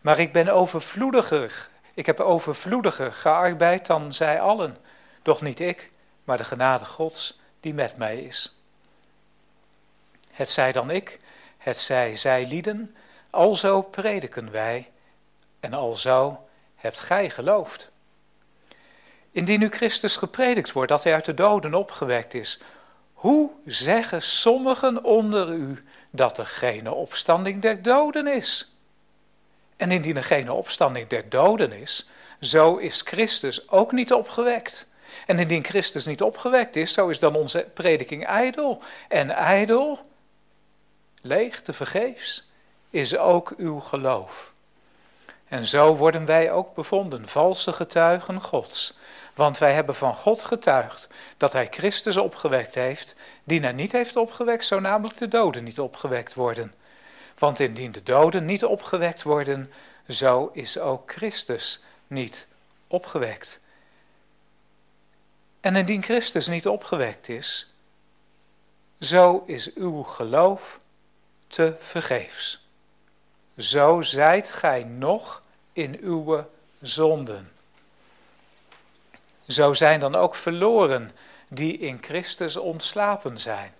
maar 0.00 0.18
ik 0.18 0.32
ben 0.32 0.48
overvloediger. 0.48 1.68
Ik 1.94 2.06
heb 2.06 2.20
overvloediger 2.20 3.12
gearbeid 3.12 3.86
dan 3.86 4.12
zij 4.12 4.40
allen. 4.40 4.76
Doch 5.22 5.42
niet 5.42 5.60
ik, 5.60 5.90
maar 6.24 6.36
de 6.36 6.44
genade 6.44 6.84
Gods 6.84 7.40
die 7.60 7.74
met 7.74 7.96
mij 7.96 8.20
is. 8.20 8.60
Het 10.30 10.48
zij 10.48 10.72
dan 10.72 10.90
ik, 10.90 11.20
het 11.58 11.76
zij 11.76 12.16
zij 12.16 12.46
lieden, 12.46 12.96
alzo 13.30 13.82
prediken 13.82 14.50
wij, 14.50 14.90
en 15.60 15.74
alzo 15.74 16.48
hebt 16.76 17.00
gij 17.00 17.30
geloofd. 17.30 17.88
Indien 19.38 19.60
nu 19.60 19.68
Christus 19.68 20.16
gepredikt 20.16 20.72
wordt 20.72 20.90
dat 20.90 21.04
hij 21.04 21.14
uit 21.14 21.24
de 21.24 21.34
doden 21.34 21.74
opgewekt 21.74 22.34
is, 22.34 22.58
hoe 23.12 23.50
zeggen 23.64 24.22
sommigen 24.22 25.04
onder 25.04 25.48
u 25.48 25.84
dat 26.10 26.38
er 26.38 26.46
geen 26.46 26.90
opstanding 26.90 27.62
der 27.62 27.82
doden 27.82 28.26
is? 28.26 28.74
En 29.76 29.90
indien 29.90 30.16
er 30.16 30.24
geen 30.24 30.50
opstanding 30.50 31.08
der 31.08 31.28
doden 31.28 31.72
is, 31.72 32.08
zo 32.40 32.76
is 32.76 33.00
Christus 33.00 33.68
ook 33.68 33.92
niet 33.92 34.12
opgewekt. 34.12 34.86
En 35.26 35.38
indien 35.38 35.64
Christus 35.64 36.06
niet 36.06 36.22
opgewekt 36.22 36.76
is, 36.76 36.92
zo 36.92 37.08
is 37.08 37.18
dan 37.18 37.34
onze 37.34 37.68
prediking 37.74 38.26
ijdel. 38.26 38.82
En 39.08 39.30
ijdel, 39.30 39.98
leeg, 41.22 41.62
te 41.62 41.72
vergeefs, 41.72 42.50
is 42.90 43.16
ook 43.16 43.54
uw 43.56 43.80
geloof. 43.80 44.52
En 45.48 45.66
zo 45.66 45.96
worden 45.96 46.24
wij 46.24 46.52
ook 46.52 46.74
bevonden, 46.74 47.28
valse 47.28 47.72
getuigen 47.72 48.40
Gods. 48.40 48.97
Want 49.38 49.58
wij 49.58 49.72
hebben 49.72 49.94
van 49.94 50.14
God 50.14 50.44
getuigd 50.44 51.08
dat 51.36 51.52
Hij 51.52 51.66
Christus 51.70 52.16
opgewekt 52.16 52.74
heeft, 52.74 53.14
die 53.44 53.60
hij 53.60 53.72
niet 53.72 53.92
heeft 53.92 54.16
opgewekt, 54.16 54.64
zo 54.64 54.80
namelijk 54.80 55.18
de 55.18 55.28
doden 55.28 55.64
niet 55.64 55.80
opgewekt 55.80 56.34
worden. 56.34 56.74
Want 57.38 57.60
indien 57.60 57.92
de 57.92 58.02
doden 58.02 58.44
niet 58.44 58.64
opgewekt 58.64 59.22
worden, 59.22 59.72
zo 60.08 60.50
is 60.52 60.78
ook 60.78 61.12
Christus 61.12 61.80
niet 62.06 62.46
opgewekt. 62.86 63.60
En 65.60 65.76
indien 65.76 66.02
Christus 66.02 66.48
niet 66.48 66.66
opgewekt 66.66 67.28
is, 67.28 67.72
zo 69.00 69.42
is 69.46 69.74
uw 69.74 70.02
geloof 70.02 70.78
te 71.46 71.76
vergeefs. 71.78 72.66
Zo 73.56 74.00
zijt 74.00 74.50
gij 74.50 74.84
nog 74.84 75.42
in 75.72 75.98
uw 76.00 76.46
zonden. 76.80 77.57
Zo 79.48 79.72
zijn 79.72 80.00
dan 80.00 80.14
ook 80.14 80.34
verloren 80.34 81.12
die 81.48 81.78
in 81.78 81.98
Christus 82.00 82.56
ontslapen 82.56 83.38
zijn. 83.38 83.72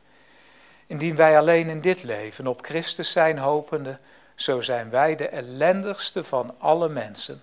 Indien 0.87 1.17
wij 1.17 1.39
alleen 1.39 1.69
in 1.69 1.81
dit 1.81 2.03
leven 2.03 2.47
op 2.47 2.65
Christus 2.65 3.11
zijn 3.11 3.39
hopende, 3.39 3.99
zo 4.35 4.61
zijn 4.61 4.91
wij 4.91 5.17
de 5.17 5.29
ellendigste 5.29 6.25
van 6.25 6.55
alle 6.59 6.89
mensen. 6.89 7.43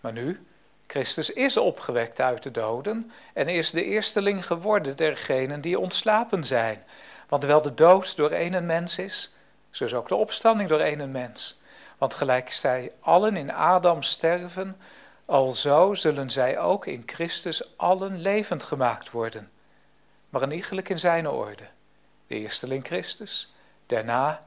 Maar 0.00 0.12
nu, 0.12 0.46
Christus 0.86 1.30
is 1.30 1.56
opgewekt 1.56 2.20
uit 2.20 2.42
de 2.42 2.50
doden 2.50 3.12
en 3.32 3.48
is 3.48 3.70
de 3.70 3.84
eersteling 3.84 4.46
geworden 4.46 4.96
dergenen 4.96 5.60
die 5.60 5.78
ontslapen 5.78 6.44
zijn. 6.44 6.84
Want 7.28 7.42
terwijl 7.42 7.62
de 7.62 7.74
dood 7.74 8.16
door 8.16 8.30
één 8.30 8.66
mens 8.66 8.98
is, 8.98 9.34
zo 9.70 9.84
is 9.84 9.94
ook 9.94 10.08
de 10.08 10.14
opstanding 10.14 10.68
door 10.68 10.80
één 10.80 11.10
mens. 11.10 11.62
Want 11.98 12.14
gelijk 12.14 12.50
zij 12.50 12.92
allen 13.00 13.36
in 13.36 13.52
Adam 13.52 14.02
sterven, 14.02 14.76
alzo 15.24 15.94
zullen 15.94 16.30
zij 16.30 16.58
ook 16.58 16.86
in 16.86 17.02
Christus 17.06 17.76
allen 17.76 18.20
levend 18.20 18.62
gemaakt 18.62 19.10
worden. 19.10 19.50
Maar 20.28 20.42
een 20.42 20.52
iegelijk 20.52 20.88
in 20.88 20.98
zijn 20.98 21.28
orde. 21.28 21.68
De 22.26 22.34
eersteling 22.34 22.86
Christus, 22.86 23.54
daarna 23.86 24.38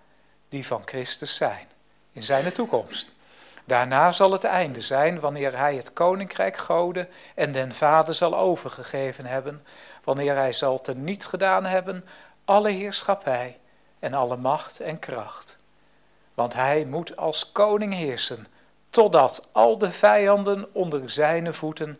die 0.49 0.67
van 0.67 0.81
Christus 0.85 1.35
zijn, 1.35 1.67
in 2.11 2.23
zijn 2.23 2.53
toekomst. 2.53 3.15
Daarna 3.65 4.11
zal 4.11 4.31
het 4.31 4.43
einde 4.43 4.81
zijn, 4.81 5.19
wanneer 5.19 5.57
hij 5.57 5.75
het 5.75 5.93
koninkrijk 5.93 6.57
Gode 6.57 7.07
en 7.35 7.51
den 7.51 7.73
Vader 7.73 8.13
zal 8.13 8.37
overgegeven 8.37 9.25
hebben, 9.25 9.65
wanneer 10.03 10.35
hij 10.35 10.53
zal 10.53 10.81
teniet 10.81 11.25
gedaan 11.25 11.65
hebben 11.65 12.05
alle 12.45 12.69
heerschappij 12.69 13.59
en 13.99 14.13
alle 14.13 14.37
macht 14.37 14.79
en 14.79 14.99
kracht. 14.99 15.55
Want 16.33 16.53
hij 16.53 16.85
moet 16.85 17.17
als 17.17 17.51
koning 17.51 17.93
heersen, 17.93 18.47
totdat 18.89 19.47
al 19.51 19.77
de 19.77 19.91
vijanden 19.91 20.67
onder 20.71 21.09
zijn 21.09 21.53
voeten 21.53 21.99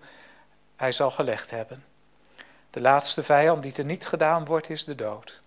hij 0.76 0.92
zal 0.92 1.12
gelegd 1.12 1.52
hebben. 1.52 1.84
De 2.70 2.82
laatste 2.82 3.24
vijand 3.24 3.64
die 3.64 3.72
teniet 3.72 4.08
gedaan 4.08 4.46
wordt, 4.46 4.70
is 4.70 4.86
de 4.86 4.96
dood. 4.96 5.42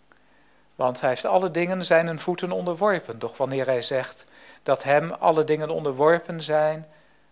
Want 0.75 1.01
hij 1.01 1.09
heeft 1.09 1.25
alle 1.25 1.51
dingen 1.51 1.85
zijn 1.85 2.19
voeten 2.19 2.53
onderworpen. 2.53 3.19
Doch 3.19 3.37
wanneer 3.37 3.67
hij 3.67 3.83
zegt 3.83 4.25
dat 4.63 4.83
hem 4.83 5.11
alle 5.11 5.45
dingen 5.45 5.71
onderworpen 5.71 6.43
zijn, 6.43 6.87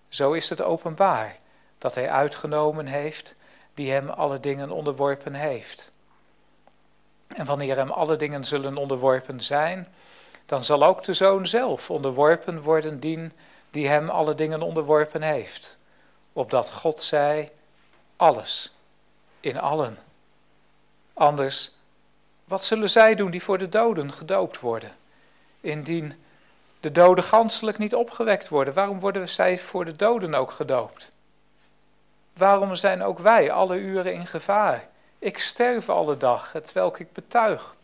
zo 0.08 0.32
is 0.32 0.48
het 0.48 0.62
openbaar 0.62 1.36
dat 1.78 1.94
hij 1.94 2.10
uitgenomen 2.10 2.86
heeft 2.86 3.34
die 3.74 3.92
hem 3.92 4.08
alle 4.08 4.40
dingen 4.40 4.70
onderworpen 4.70 5.34
heeft. 5.34 5.92
En 7.26 7.46
wanneer 7.46 7.76
hem 7.76 7.90
alle 7.90 8.16
dingen 8.16 8.44
zullen 8.44 8.76
onderworpen 8.76 9.40
zijn, 9.40 9.88
dan 10.46 10.64
zal 10.64 10.84
ook 10.84 11.02
de 11.02 11.12
zoon 11.12 11.46
zelf 11.46 11.90
onderworpen 11.90 12.62
worden 12.62 13.00
dien 13.00 13.32
die 13.70 13.88
hem 13.88 14.08
alle 14.08 14.34
dingen 14.34 14.62
onderworpen 14.62 15.22
heeft. 15.22 15.76
Opdat 16.32 16.70
God 16.70 17.02
zij 17.02 17.52
alles 18.16 18.74
in 19.40 19.58
allen. 19.60 19.98
Anders 21.14 21.76
wat 22.44 22.64
zullen 22.64 22.90
zij 22.90 23.14
doen 23.14 23.30
die 23.30 23.42
voor 23.42 23.58
de 23.58 23.68
doden 23.68 24.12
gedoopt 24.12 24.60
worden? 24.60 24.96
Indien 25.60 26.24
de 26.80 26.92
doden 26.92 27.24
ganselijk 27.24 27.78
niet 27.78 27.94
opgewekt 27.94 28.48
worden, 28.48 28.74
waarom 28.74 29.00
worden 29.00 29.28
zij 29.28 29.58
voor 29.58 29.84
de 29.84 29.96
doden 29.96 30.34
ook 30.34 30.50
gedoopt? 30.50 31.10
Waarom 32.32 32.74
zijn 32.74 33.02
ook 33.02 33.18
wij 33.18 33.50
alle 33.50 33.76
uren 33.76 34.14
in 34.14 34.26
gevaar? 34.26 34.88
Ik 35.18 35.38
sterf 35.38 35.88
alle 35.88 36.16
dag, 36.16 36.54
terwijl 36.64 36.94
ik 36.98 37.12
betuig 37.12 37.74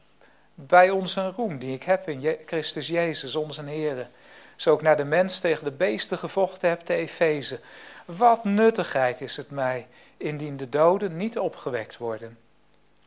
bij 0.54 0.90
onze 0.90 1.30
roem 1.30 1.58
die 1.58 1.74
ik 1.74 1.82
heb 1.82 2.08
in 2.08 2.38
Christus 2.46 2.86
Jezus, 2.86 3.34
onze 3.34 3.62
Heer. 3.64 4.08
Zo 4.56 4.74
ik 4.74 4.82
naar 4.82 4.96
de 4.96 5.04
mens 5.04 5.40
tegen 5.40 5.64
de 5.64 5.72
beesten 5.72 6.18
gevochten 6.18 6.68
heb 6.68 6.80
te 6.80 6.94
Efeze. 6.94 7.60
Wat 8.04 8.44
nuttigheid 8.44 9.20
is 9.20 9.36
het 9.36 9.50
mij, 9.50 9.88
indien 10.16 10.56
de 10.56 10.68
doden 10.68 11.16
niet 11.16 11.38
opgewekt 11.38 11.96
worden. 11.96 12.38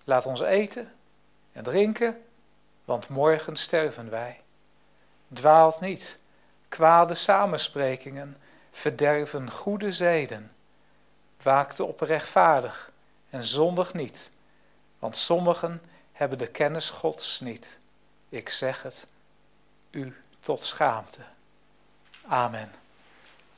Laat 0.04 0.26
ons 0.26 0.42
eten, 0.42 0.94
en 1.52 1.64
drinken, 1.64 2.24
want 2.86 3.10
morgen 3.10 3.56
sterven 3.56 4.10
wij. 4.10 4.42
Dwaalt 5.34 5.80
niet, 5.80 6.18
kwade 6.68 7.14
samensprekingen 7.14 8.38
verderven 8.72 9.52
goede 9.52 9.92
zeden. 9.92 10.52
Waakte 11.42 11.84
op 11.84 12.02
rechtvaardig 12.02 12.92
en 13.30 13.44
zondig 13.44 13.94
niet, 13.94 14.30
want 15.00 15.18
sommigen 15.18 15.82
hebben 16.12 16.38
de 16.38 16.48
kennis 16.48 16.90
Gods 16.90 17.40
niet. 17.40 17.78
Ik 18.30 18.50
zeg 18.50 18.84
het 18.84 19.08
u 19.92 20.16
tot 20.40 20.64
schaamte. 20.66 21.22
Amen. 22.28 22.72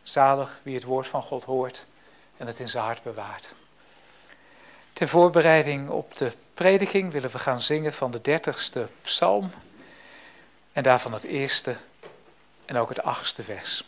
Zalig 0.03 0.60
wie 0.63 0.75
het 0.75 0.84
woord 0.84 1.08
van 1.08 1.21
God 1.21 1.43
hoort 1.43 1.86
en 2.38 2.47
het 2.47 2.60
in 2.60 2.69
zijn 2.69 2.84
hart 2.84 3.03
bewaart. 3.03 3.53
Ter 4.93 5.08
voorbereiding 5.08 5.89
op 5.89 6.17
de 6.17 6.32
prediking 6.53 7.12
willen 7.12 7.32
we 7.32 7.39
gaan 7.39 7.62
zingen 7.62 7.93
van 7.93 8.12
de 8.12 8.21
dertigste 8.21 8.88
psalm 9.01 9.51
en 10.71 10.84
daarvan 10.84 11.13
het 11.13 11.23
eerste 11.23 11.75
en 12.65 12.77
ook 12.77 12.89
het 12.89 13.01
achtste 13.01 13.43
vers. 13.43 13.84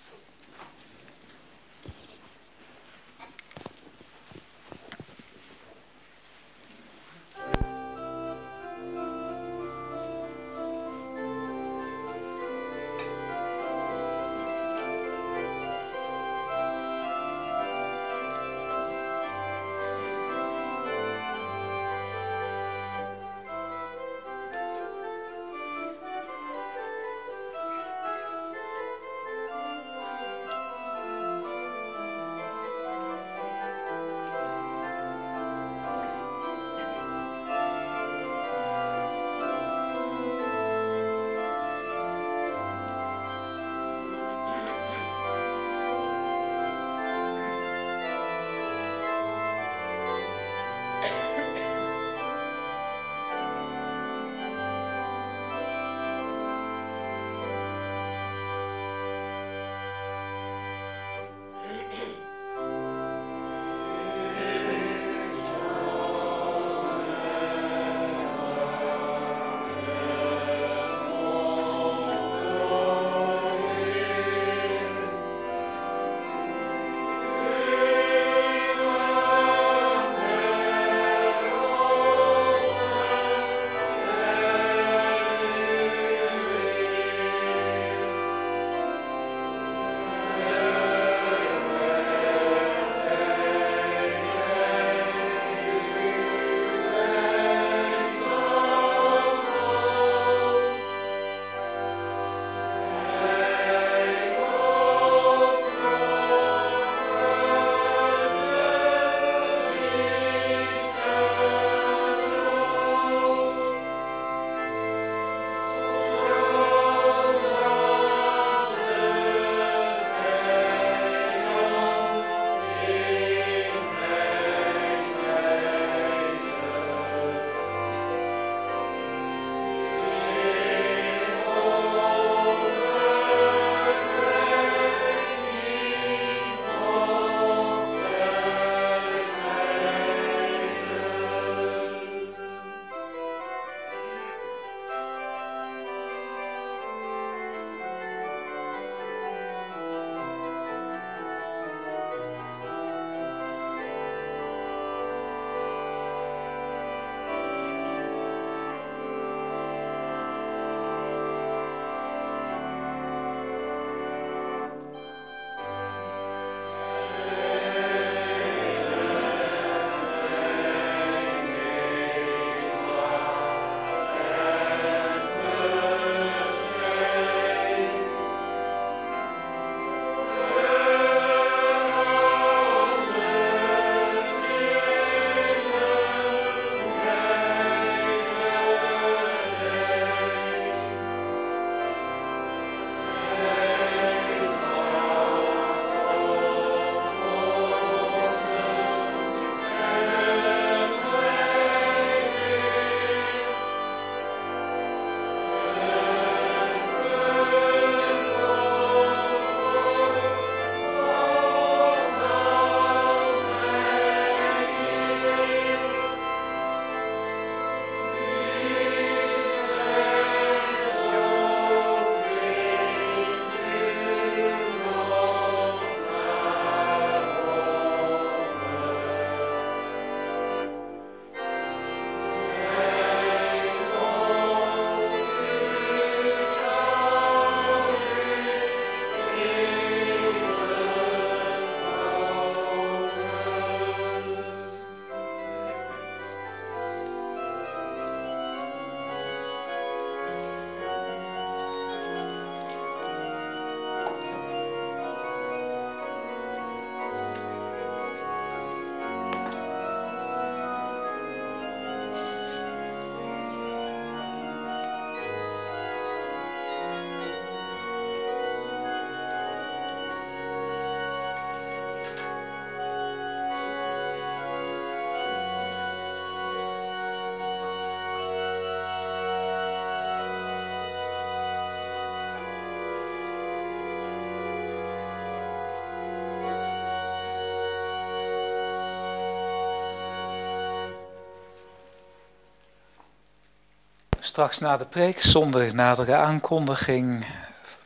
Straks 294.31 294.59
na 294.59 294.77
de 294.77 294.85
preek, 294.85 295.21
zonder 295.21 295.75
nadere 295.75 296.15
aankondiging, 296.15 297.25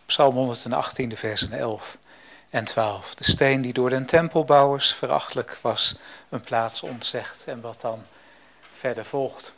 Psalm 0.06 0.36
118, 0.36 1.18
versen 1.18 1.52
11 1.52 1.98
en 2.50 2.64
12. 2.64 3.16
De 3.16 3.24
steen 3.24 3.62
die 3.62 3.74
door 3.74 3.90
de 3.90 4.06
tempelbouwers 4.06 4.94
verachtelijk 4.94 5.58
was, 5.62 5.96
een 6.30 6.42
plaats 6.42 6.84
ontzegd. 6.84 7.44
En 7.46 7.62
wat 7.62 7.82
dan 7.82 8.04
verder 8.72 9.06
volgt. 9.06 9.54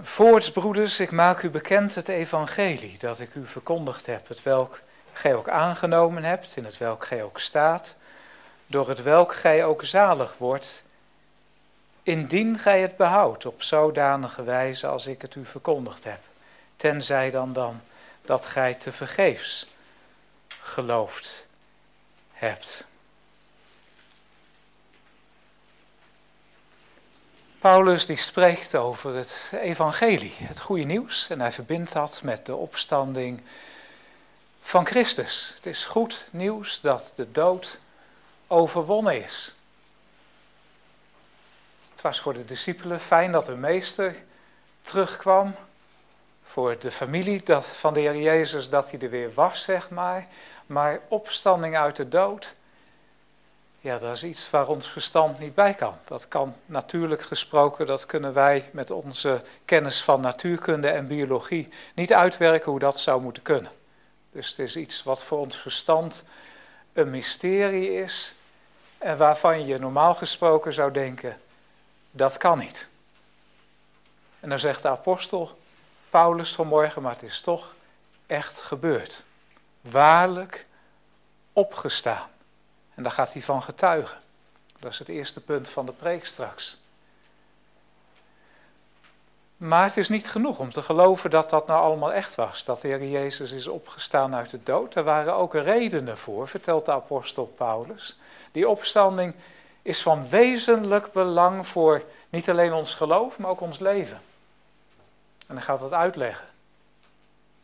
Voorts, 0.00 0.52
broeders, 0.52 1.00
ik 1.00 1.10
maak 1.10 1.42
u 1.42 1.50
bekend 1.50 1.94
het 1.94 2.08
evangelie 2.08 2.98
dat 2.98 3.20
ik 3.20 3.34
u 3.34 3.46
verkondigd 3.46 4.06
heb, 4.06 4.28
het 4.28 4.42
welk 4.42 4.80
gij 5.12 5.34
ook 5.34 5.48
aangenomen 5.48 6.24
hebt, 6.24 6.56
in 6.56 6.64
het 6.64 6.78
welk 6.78 7.06
gij 7.06 7.22
ook 7.22 7.38
staat, 7.38 7.96
door 8.66 8.88
het 8.88 9.02
welk 9.02 9.34
gij 9.34 9.64
ook 9.64 9.84
zalig 9.84 10.34
wordt, 10.38 10.84
indien 12.06 12.58
gij 12.58 12.80
het 12.80 12.96
behoudt 12.96 13.46
op 13.46 13.62
zodanige 13.62 14.44
wijze 14.44 14.86
als 14.86 15.06
ik 15.06 15.22
het 15.22 15.34
u 15.34 15.46
verkondigd 15.46 16.04
heb, 16.04 16.20
tenzij 16.76 17.30
dan 17.30 17.52
dan 17.52 17.80
dat 18.24 18.46
gij 18.46 18.74
te 18.74 18.92
vergeefs 18.92 19.66
geloofd 20.48 21.46
hebt. 22.32 22.86
Paulus 27.58 28.06
die 28.06 28.16
spreekt 28.16 28.74
over 28.74 29.14
het 29.14 29.52
evangelie, 29.60 30.34
het 30.38 30.60
goede 30.60 30.84
nieuws, 30.84 31.28
en 31.30 31.40
hij 31.40 31.52
verbindt 31.52 31.92
dat 31.92 32.20
met 32.22 32.46
de 32.46 32.56
opstanding 32.56 33.42
van 34.62 34.86
Christus. 34.86 35.52
Het 35.54 35.66
is 35.66 35.84
goed 35.84 36.26
nieuws 36.30 36.80
dat 36.80 37.12
de 37.14 37.32
dood 37.32 37.78
overwonnen 38.46 39.24
is. 39.24 39.55
Was 42.06 42.20
voor 42.20 42.34
de 42.34 42.44
discipelen 42.44 43.00
fijn 43.00 43.32
dat 43.32 43.46
de 43.46 43.56
meester 43.56 44.16
terugkwam. 44.82 45.54
Voor 46.44 46.78
de 46.78 46.90
familie 46.90 47.42
dat, 47.42 47.66
van 47.66 47.94
de 47.94 48.00
Heer 48.00 48.16
Jezus 48.16 48.68
dat 48.68 48.90
hij 48.90 49.00
er 49.00 49.10
weer 49.10 49.34
was, 49.34 49.62
zeg 49.62 49.90
maar. 49.90 50.26
Maar 50.66 51.00
opstanding 51.08 51.76
uit 51.76 51.96
de 51.96 52.08
dood, 52.08 52.54
ja, 53.80 53.98
dat 53.98 54.16
is 54.16 54.24
iets 54.24 54.50
waar 54.50 54.66
ons 54.68 54.88
verstand 54.88 55.38
niet 55.38 55.54
bij 55.54 55.74
kan. 55.74 55.98
Dat 56.04 56.28
kan 56.28 56.54
natuurlijk 56.66 57.22
gesproken, 57.22 57.86
dat 57.86 58.06
kunnen 58.06 58.32
wij 58.32 58.70
met 58.72 58.90
onze 58.90 59.42
kennis 59.64 60.02
van 60.02 60.20
natuurkunde 60.20 60.88
en 60.88 61.06
biologie 61.06 61.68
niet 61.94 62.12
uitwerken 62.12 62.70
hoe 62.70 62.80
dat 62.80 63.00
zou 63.00 63.20
moeten 63.20 63.42
kunnen. 63.42 63.70
Dus 64.32 64.48
het 64.48 64.58
is 64.58 64.76
iets 64.76 65.02
wat 65.02 65.22
voor 65.22 65.38
ons 65.38 65.56
verstand 65.56 66.22
een 66.92 67.10
mysterie 67.10 67.92
is 67.92 68.34
en 68.98 69.16
waarvan 69.16 69.66
je 69.66 69.78
normaal 69.78 70.14
gesproken 70.14 70.72
zou 70.72 70.92
denken, 70.92 71.40
dat 72.16 72.36
kan 72.36 72.58
niet. 72.58 72.88
En 74.40 74.48
dan 74.48 74.58
zegt 74.58 74.82
de 74.82 74.88
apostel 74.88 75.58
Paulus 76.10 76.54
vanmorgen, 76.54 77.02
maar 77.02 77.12
het 77.12 77.22
is 77.22 77.40
toch 77.40 77.74
echt 78.26 78.60
gebeurd. 78.60 79.22
Waarlijk 79.80 80.66
opgestaan. 81.52 82.28
En 82.94 83.02
daar 83.02 83.12
gaat 83.12 83.32
hij 83.32 83.42
van 83.42 83.62
getuigen. 83.62 84.20
Dat 84.78 84.92
is 84.92 84.98
het 84.98 85.08
eerste 85.08 85.40
punt 85.40 85.68
van 85.68 85.86
de 85.86 85.92
preek 85.92 86.26
straks. 86.26 86.78
Maar 89.56 89.84
het 89.84 89.96
is 89.96 90.08
niet 90.08 90.30
genoeg 90.30 90.58
om 90.58 90.72
te 90.72 90.82
geloven 90.82 91.30
dat 91.30 91.50
dat 91.50 91.66
nou 91.66 91.80
allemaal 91.80 92.12
echt 92.12 92.34
was. 92.34 92.64
Dat 92.64 92.80
de 92.80 92.88
Heer 92.88 93.08
Jezus 93.08 93.52
is 93.52 93.66
opgestaan 93.66 94.34
uit 94.34 94.50
de 94.50 94.62
dood. 94.62 94.94
Er 94.94 95.04
waren 95.04 95.34
ook 95.34 95.54
redenen 95.54 96.18
voor, 96.18 96.48
vertelt 96.48 96.84
de 96.86 96.92
apostel 96.92 97.46
Paulus. 97.46 98.18
Die 98.52 98.68
opstanding 98.68 99.34
is 99.86 100.02
van 100.02 100.28
wezenlijk 100.28 101.12
belang 101.12 101.66
voor 101.66 102.02
niet 102.28 102.50
alleen 102.50 102.72
ons 102.72 102.94
geloof, 102.94 103.38
maar 103.38 103.50
ook 103.50 103.60
ons 103.60 103.78
leven. 103.78 104.20
En 105.46 105.54
hij 105.54 105.64
gaat 105.64 105.78
dat 105.78 105.92
uitleggen. 105.92 106.46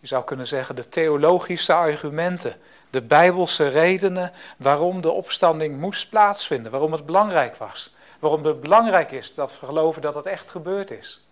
Je 0.01 0.07
zou 0.07 0.25
kunnen 0.25 0.47
zeggen 0.47 0.75
de 0.77 0.89
theologische 0.89 1.73
argumenten, 1.73 2.57
de 2.91 3.03
bijbelse 3.03 3.69
redenen 3.69 4.33
waarom 4.57 5.01
de 5.01 5.11
opstanding 5.11 5.81
moest 5.81 6.09
plaatsvinden, 6.09 6.71
waarom 6.71 6.93
het 6.93 7.07
belangrijk 7.07 7.57
was. 7.57 7.95
Waarom 8.19 8.45
het 8.45 8.61
belangrijk 8.61 9.11
is 9.11 9.35
dat 9.35 9.61
we 9.61 9.67
geloven 9.67 10.03
dat 10.03 10.15
het 10.15 10.27
echt 10.27 10.51
gebeurd 10.51 10.91
is. 10.91 11.25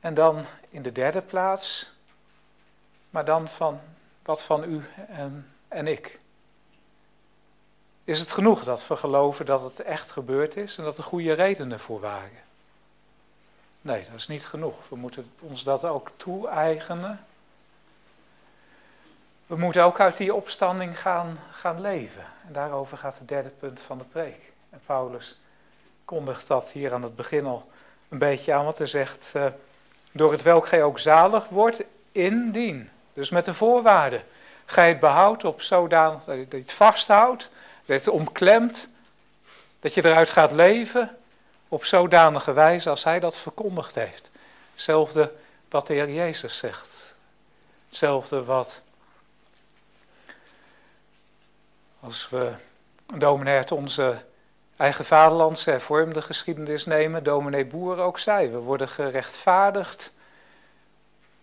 En 0.00 0.14
dan 0.14 0.44
in 0.70 0.82
de 0.82 0.92
derde 0.92 1.22
plaats, 1.22 1.92
maar 3.10 3.24
dan 3.24 3.48
van 3.48 3.80
wat 4.22 4.42
van 4.42 4.64
u 4.64 4.84
en, 5.08 5.52
en 5.68 5.86
ik. 5.86 6.18
Is 8.04 8.20
het 8.20 8.32
genoeg 8.32 8.64
dat 8.64 8.86
we 8.86 8.96
geloven 8.96 9.46
dat 9.46 9.62
het 9.62 9.80
echt 9.80 10.10
gebeurd 10.10 10.56
is 10.56 10.78
en 10.78 10.84
dat 10.84 10.98
er 10.98 11.04
goede 11.04 11.32
redenen 11.32 11.80
voor 11.80 12.00
waren? 12.00 12.42
Nee, 13.80 14.04
dat 14.04 14.14
is 14.14 14.28
niet 14.28 14.46
genoeg. 14.46 14.88
We 14.88 14.96
moeten 14.96 15.30
ons 15.38 15.64
dat 15.64 15.84
ook 15.84 16.10
toe-eigenen. 16.16 17.24
We 19.46 19.56
moeten 19.56 19.82
ook 19.82 20.00
uit 20.00 20.16
die 20.16 20.34
opstanding 20.34 21.00
gaan, 21.00 21.38
gaan 21.52 21.80
leven. 21.80 22.24
En 22.46 22.52
daarover 22.52 22.96
gaat 22.96 23.18
het 23.18 23.28
derde 23.28 23.48
punt 23.48 23.80
van 23.80 23.98
de 23.98 24.04
preek. 24.04 24.52
En 24.70 24.80
Paulus 24.86 25.40
kondigt 26.04 26.46
dat 26.46 26.70
hier 26.70 26.92
aan 26.92 27.02
het 27.02 27.16
begin 27.16 27.46
al 27.46 27.70
een 28.08 28.18
beetje 28.18 28.52
aan, 28.52 28.64
wat 28.64 28.78
hij 28.78 28.86
zegt, 28.86 29.32
uh, 29.36 29.46
door 30.12 30.32
het 30.32 30.42
welk 30.42 30.66
gij 30.66 30.82
ook 30.82 30.98
zalig 30.98 31.48
wordt, 31.48 31.82
indien. 32.12 32.90
Dus 33.12 33.30
met 33.30 33.44
de 33.44 33.54
voorwaarde. 33.54 34.22
Gij 34.64 34.88
het 34.88 35.00
behoudt 35.00 35.44
op 35.44 35.62
zodanig 35.62 36.24
dat 36.24 36.36
je 36.36 36.46
het 36.56 36.72
vasthoudt, 36.72 37.50
het 37.86 38.08
omklemt, 38.08 38.88
dat 39.80 39.94
je 39.94 40.04
eruit 40.04 40.30
gaat 40.30 40.52
leven 40.52 41.16
op 41.68 41.84
zodanige 41.84 42.52
wijze 42.52 42.90
als 42.90 43.04
hij 43.04 43.20
dat 43.20 43.36
verkondigd 43.36 43.94
heeft. 43.94 44.30
Hetzelfde 44.72 45.32
wat 45.68 45.86
de 45.86 45.92
Heer 45.92 46.10
Jezus 46.10 46.56
zegt. 46.58 47.14
Hetzelfde 47.88 48.44
wat 48.44 48.82
als 52.00 52.28
we 52.30 52.52
dominee 53.14 53.56
uit 53.56 53.72
onze 53.72 54.24
eigen 54.76 55.04
vaderlandse 55.04 55.70
hervormde 55.70 56.22
geschiedenis 56.22 56.84
nemen, 56.86 57.24
dominee 57.24 57.66
Boer 57.66 57.98
ook 57.98 58.18
zei, 58.18 58.48
we 58.48 58.58
worden 58.58 58.88
gerechtvaardigd 58.88 60.10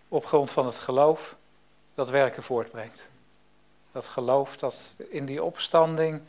op 0.08 0.26
grond 0.26 0.52
van 0.52 0.66
het 0.66 0.78
geloof 0.78 1.38
dat 1.96 2.10
werken 2.10 2.44
voortbrengt. 2.44 3.10
Dat 3.92 4.06
geloof 4.06 4.58
dat 4.58 4.94
in 4.98 5.26
die 5.26 5.44
opstanding 5.44 6.22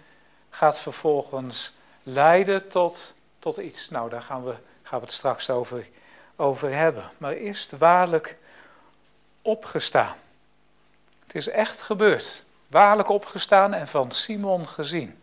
gaat 0.50 0.78
vervolgens 0.78 1.72
leiden 2.02 2.68
tot 2.68 3.14
tot 3.40 3.56
iets. 3.56 3.88
Nou, 3.88 4.10
daar 4.10 4.22
gaan 4.22 4.44
we, 4.44 4.54
gaan 4.82 4.98
we 4.98 5.04
het 5.04 5.14
straks 5.14 5.50
over, 5.50 5.88
over 6.36 6.74
hebben. 6.74 7.10
Maar 7.18 7.32
eerst 7.32 7.78
waarlijk 7.78 8.36
opgestaan. 9.42 10.16
Het 11.26 11.34
is 11.34 11.48
echt 11.48 11.82
gebeurd. 11.82 12.42
Waarlijk 12.66 13.08
opgestaan 13.08 13.74
en 13.74 13.88
van 13.88 14.12
Simon 14.12 14.68
gezien. 14.68 15.22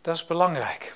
Dat 0.00 0.14
is 0.14 0.26
belangrijk. 0.26 0.94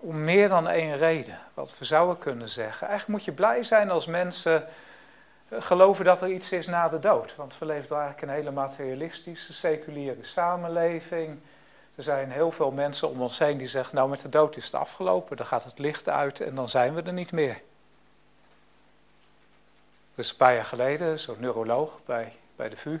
Om 0.00 0.24
meer 0.24 0.48
dan 0.48 0.68
één 0.68 0.96
reden, 0.96 1.40
wat 1.54 1.78
we 1.78 1.84
zouden 1.84 2.18
kunnen 2.18 2.48
zeggen. 2.48 2.86
Eigenlijk 2.86 3.18
moet 3.18 3.24
je 3.24 3.32
blij 3.32 3.62
zijn 3.62 3.90
als 3.90 4.06
mensen 4.06 4.68
geloven 5.50 6.04
dat 6.04 6.22
er 6.22 6.28
iets 6.28 6.52
is 6.52 6.66
na 6.66 6.88
de 6.88 6.98
dood. 6.98 7.36
Want 7.36 7.58
we 7.58 7.66
leven 7.66 7.96
eigenlijk 7.96 8.22
een 8.22 8.36
hele 8.36 8.50
materialistische, 8.50 9.52
seculiere 9.52 10.24
samenleving. 10.24 11.38
Er 11.94 12.02
zijn 12.02 12.30
heel 12.30 12.50
veel 12.50 12.70
mensen 12.70 13.08
om 13.08 13.22
ons 13.22 13.38
heen 13.38 13.58
die 13.58 13.68
zeggen, 13.68 13.94
nou 13.94 14.08
met 14.08 14.20
de 14.20 14.28
dood 14.28 14.56
is 14.56 14.64
het 14.64 14.74
afgelopen, 14.74 15.36
dan 15.36 15.46
gaat 15.46 15.64
het 15.64 15.78
licht 15.78 16.08
uit 16.08 16.40
en 16.40 16.54
dan 16.54 16.68
zijn 16.68 16.94
we 16.94 17.02
er 17.02 17.12
niet 17.12 17.32
meer. 17.32 17.60
Dus 20.14 20.30
een 20.30 20.36
paar 20.36 20.54
jaar 20.54 20.64
geleden, 20.64 21.20
zo'n 21.20 21.36
neuroloog 21.38 22.00
bij, 22.04 22.32
bij 22.56 22.68
de 22.68 22.76
VU, 22.76 23.00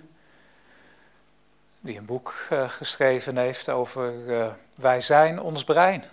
die 1.80 1.98
een 1.98 2.04
boek 2.04 2.34
uh, 2.52 2.68
geschreven 2.68 3.36
heeft 3.36 3.68
over 3.68 4.14
uh, 4.26 4.52
wij 4.74 5.00
zijn 5.00 5.40
ons 5.40 5.64
brein. 5.64 6.04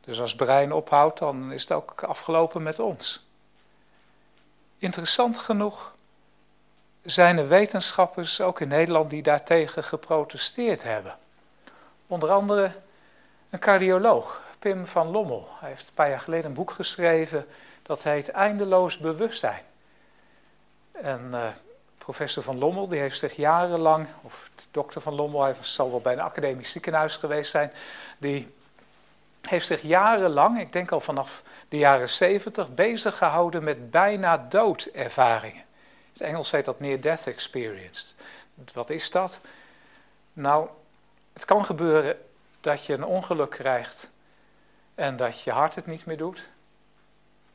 Dus 0.00 0.20
als 0.20 0.34
brein 0.34 0.72
ophoudt, 0.72 1.18
dan 1.18 1.52
is 1.52 1.62
het 1.62 1.72
ook 1.72 2.02
afgelopen 2.02 2.62
met 2.62 2.78
ons. 2.78 3.29
Interessant 4.80 5.38
genoeg 5.38 5.94
zijn 7.02 7.38
er 7.38 7.48
wetenschappers, 7.48 8.40
ook 8.40 8.60
in 8.60 8.68
Nederland, 8.68 9.10
die 9.10 9.22
daartegen 9.22 9.84
geprotesteerd 9.84 10.82
hebben. 10.82 11.18
Onder 12.06 12.30
andere 12.30 12.72
een 13.50 13.58
cardioloog, 13.58 14.42
Pim 14.58 14.86
van 14.86 15.10
Lommel. 15.10 15.48
Hij 15.58 15.68
heeft 15.68 15.88
een 15.88 15.94
paar 15.94 16.08
jaar 16.08 16.20
geleden 16.20 16.46
een 16.46 16.54
boek 16.54 16.70
geschreven 16.70 17.46
dat 17.82 18.02
heet 18.02 18.28
Eindeloos 18.28 18.98
Bewustzijn. 18.98 19.62
En 20.92 21.28
uh, 21.30 21.48
professor 21.98 22.42
van 22.42 22.58
Lommel, 22.58 22.88
die 22.88 23.00
heeft 23.00 23.18
zich 23.18 23.36
jarenlang, 23.36 24.06
of 24.22 24.50
dokter 24.70 25.00
van 25.00 25.14
Lommel, 25.14 25.42
hij 25.42 25.54
zal 25.60 25.90
wel 25.90 26.00
bij 26.00 26.12
een 26.12 26.20
academisch 26.20 26.70
ziekenhuis 26.70 27.16
geweest 27.16 27.50
zijn, 27.50 27.72
die 28.18 28.54
heeft 29.42 29.66
zich 29.66 29.82
jarenlang, 29.82 30.60
ik 30.60 30.72
denk 30.72 30.92
al 30.92 31.00
vanaf 31.00 31.42
de 31.68 31.78
jaren 31.78 32.08
zeventig, 32.08 32.74
bezig 32.74 33.16
gehouden 33.16 33.64
met 33.64 33.90
bijna 33.90 34.36
doodervaringen. 34.36 35.60
In 35.60 36.12
het 36.12 36.20
Engels 36.20 36.50
heet 36.50 36.64
dat 36.64 36.80
near 36.80 37.00
death 37.00 37.26
experience. 37.26 38.06
Wat 38.72 38.90
is 38.90 39.10
dat? 39.10 39.40
Nou, 40.32 40.68
het 41.32 41.44
kan 41.44 41.64
gebeuren 41.64 42.18
dat 42.60 42.84
je 42.84 42.92
een 42.92 43.04
ongeluk 43.04 43.50
krijgt 43.50 44.10
en 44.94 45.16
dat 45.16 45.42
je 45.42 45.50
hart 45.50 45.74
het 45.74 45.86
niet 45.86 46.06
meer 46.06 46.16
doet. 46.16 46.48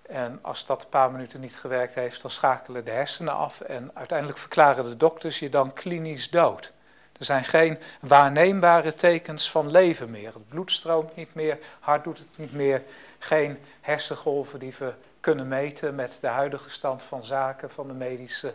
En 0.02 0.40
als 0.42 0.66
dat 0.66 0.84
een 0.84 0.90
paar 0.90 1.12
minuten 1.12 1.40
niet 1.40 1.56
gewerkt 1.56 1.96
heeft, 1.96 2.22
dan 2.22 2.32
schakelen 2.32 2.86
de 2.86 2.92
hersenen 2.92 3.36
af 3.36 3.62
en 3.62 3.92
uiteindelijk 3.94 4.40
verklaren 4.40 4.84
de 4.84 4.98
dokters 4.98 5.40
je 5.40 5.50
dan 5.50 5.74
klinisch 5.74 6.30
dood. 6.30 6.72
Er 7.20 7.26
zijn 7.26 7.44
geen 7.44 7.80
waarneembare 8.00 8.96
tekens 8.96 9.52
van 9.52 9.72
leven 9.72 10.12
meer. 10.12 10.34
Het 10.34 10.50
bloed 10.50 10.72
stroomt 10.72 11.16
niet 11.16 11.34
meer, 11.34 11.58
hart 11.80 12.04
doet 12.04 12.18
het 12.18 12.28
niet 12.36 12.54
meer. 12.54 12.84
Geen 13.20 13.60
hersengolven 13.82 14.60
die 14.60 14.74
we 14.80 14.94
kunnen 15.20 15.48
meten 15.48 15.96
met 15.96 16.18
de 16.22 16.28
huidige 16.28 16.70
stand 16.70 17.04
van 17.04 17.24
zaken 17.24 17.72
van 17.72 17.88
de 17.88 17.94
medische 17.94 18.54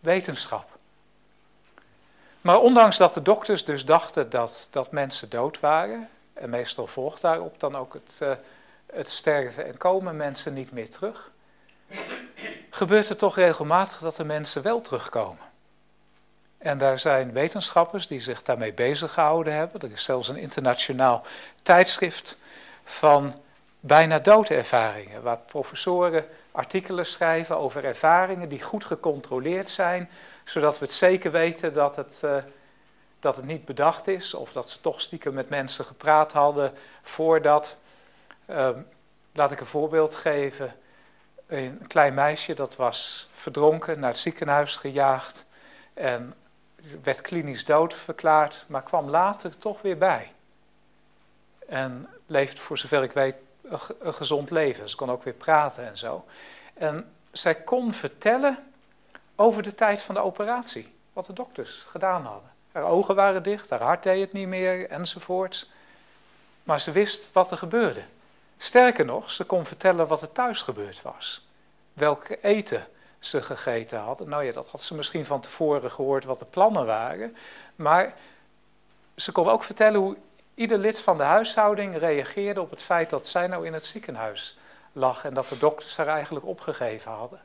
wetenschap. 0.00 0.68
Maar 2.40 2.58
ondanks 2.58 2.96
dat 2.96 3.14
de 3.14 3.22
dokters 3.22 3.64
dus 3.64 3.84
dachten 3.84 4.30
dat, 4.30 4.68
dat 4.70 4.92
mensen 4.92 5.30
dood 5.30 5.60
waren, 5.60 6.08
en 6.34 6.50
meestal 6.50 6.86
volgt 6.86 7.20
daarop 7.20 7.60
dan 7.60 7.76
ook 7.76 7.92
het, 7.92 8.18
uh, 8.22 8.32
het 8.86 9.10
sterven 9.10 9.66
en 9.66 9.76
komen 9.76 10.16
mensen 10.16 10.54
niet 10.54 10.72
meer 10.72 10.90
terug, 10.90 11.30
gebeurt 12.70 13.08
het 13.08 13.18
toch 13.18 13.34
regelmatig 13.34 13.98
dat 13.98 14.16
de 14.16 14.24
mensen 14.24 14.62
wel 14.62 14.80
terugkomen. 14.80 15.54
En 16.66 16.78
daar 16.78 16.98
zijn 16.98 17.32
wetenschappers 17.32 18.06
die 18.06 18.20
zich 18.20 18.42
daarmee 18.42 18.72
bezig 18.72 19.12
gehouden 19.12 19.52
hebben. 19.52 19.80
Er 19.80 19.92
is 19.92 20.04
zelfs 20.04 20.28
een 20.28 20.36
internationaal 20.36 21.24
tijdschrift 21.62 22.38
van 22.84 23.38
bijna 23.80 24.18
doodervaringen, 24.18 25.22
waar 25.22 25.38
professoren 25.38 26.24
artikelen 26.52 27.06
schrijven 27.06 27.58
over 27.58 27.84
ervaringen 27.84 28.48
die 28.48 28.62
goed 28.62 28.84
gecontroleerd 28.84 29.68
zijn, 29.68 30.10
zodat 30.44 30.78
we 30.78 30.84
het 30.84 30.94
zeker 30.94 31.30
weten 31.30 31.72
dat 31.72 31.96
het, 31.96 32.20
uh, 32.24 32.36
dat 33.20 33.36
het 33.36 33.44
niet 33.44 33.64
bedacht 33.64 34.08
is, 34.08 34.34
of 34.34 34.52
dat 34.52 34.70
ze 34.70 34.80
toch 34.80 35.00
stiekem 35.00 35.34
met 35.34 35.48
mensen 35.48 35.84
gepraat 35.84 36.32
hadden 36.32 36.74
voordat. 37.02 37.76
Uh, 38.50 38.68
laat 39.32 39.50
ik 39.50 39.60
een 39.60 39.66
voorbeeld 39.66 40.14
geven. 40.14 40.74
Een 41.46 41.84
klein 41.86 42.14
meisje 42.14 42.54
dat 42.54 42.76
was 42.76 43.28
verdronken, 43.32 44.00
naar 44.00 44.10
het 44.10 44.18
ziekenhuis 44.18 44.76
gejaagd 44.76 45.44
en 45.94 46.34
werd 47.02 47.20
klinisch 47.20 47.64
dood 47.64 47.94
verklaard, 47.94 48.64
maar 48.68 48.82
kwam 48.82 49.10
later 49.10 49.58
toch 49.58 49.82
weer 49.82 49.98
bij. 49.98 50.32
En 51.68 52.08
leeft, 52.26 52.58
voor 52.58 52.78
zover 52.78 53.02
ik 53.02 53.12
weet, 53.12 53.34
een 53.98 54.14
gezond 54.14 54.50
leven. 54.50 54.88
Ze 54.88 54.96
kon 54.96 55.10
ook 55.10 55.24
weer 55.24 55.34
praten 55.34 55.86
en 55.86 55.98
zo. 55.98 56.24
En 56.74 57.10
zij 57.32 57.54
kon 57.54 57.92
vertellen 57.92 58.58
over 59.34 59.62
de 59.62 59.74
tijd 59.74 60.02
van 60.02 60.14
de 60.14 60.20
operatie, 60.20 60.94
wat 61.12 61.26
de 61.26 61.32
dokters 61.32 61.86
gedaan 61.88 62.24
hadden. 62.24 62.50
Haar 62.72 62.84
ogen 62.84 63.14
waren 63.14 63.42
dicht, 63.42 63.70
haar 63.70 63.82
hart 63.82 64.02
deed 64.02 64.20
het 64.20 64.32
niet 64.32 64.48
meer 64.48 64.90
enzovoorts. 64.90 65.70
Maar 66.62 66.80
ze 66.80 66.92
wist 66.92 67.28
wat 67.32 67.50
er 67.50 67.56
gebeurde. 67.56 68.02
Sterker 68.58 69.04
nog, 69.04 69.30
ze 69.30 69.44
kon 69.44 69.64
vertellen 69.64 70.06
wat 70.06 70.22
er 70.22 70.32
thuis 70.32 70.62
gebeurd 70.62 71.02
was. 71.02 71.48
Welke 71.92 72.40
eten 72.40 72.86
ze 73.26 73.42
gegeten 73.42 73.98
hadden. 73.98 74.28
Nou 74.28 74.44
ja, 74.44 74.52
dat 74.52 74.68
had 74.68 74.82
ze 74.82 74.94
misschien 74.94 75.24
van 75.24 75.40
tevoren 75.40 75.90
gehoord 75.90 76.24
wat 76.24 76.38
de 76.38 76.44
plannen 76.44 76.86
waren. 76.86 77.36
Maar 77.76 78.14
ze 79.16 79.32
kon 79.32 79.48
ook 79.48 79.62
vertellen 79.62 80.00
hoe 80.00 80.16
ieder 80.54 80.78
lid 80.78 81.00
van 81.00 81.16
de 81.16 81.22
huishouding 81.22 81.96
reageerde 81.98 82.60
op 82.60 82.70
het 82.70 82.82
feit 82.82 83.10
dat 83.10 83.28
zij 83.28 83.46
nou 83.46 83.66
in 83.66 83.72
het 83.72 83.86
ziekenhuis 83.86 84.58
lag 84.92 85.24
en 85.24 85.34
dat 85.34 85.48
de 85.48 85.58
dokters 85.58 85.96
haar 85.96 86.06
eigenlijk 86.06 86.46
opgegeven 86.46 87.12
hadden. 87.12 87.40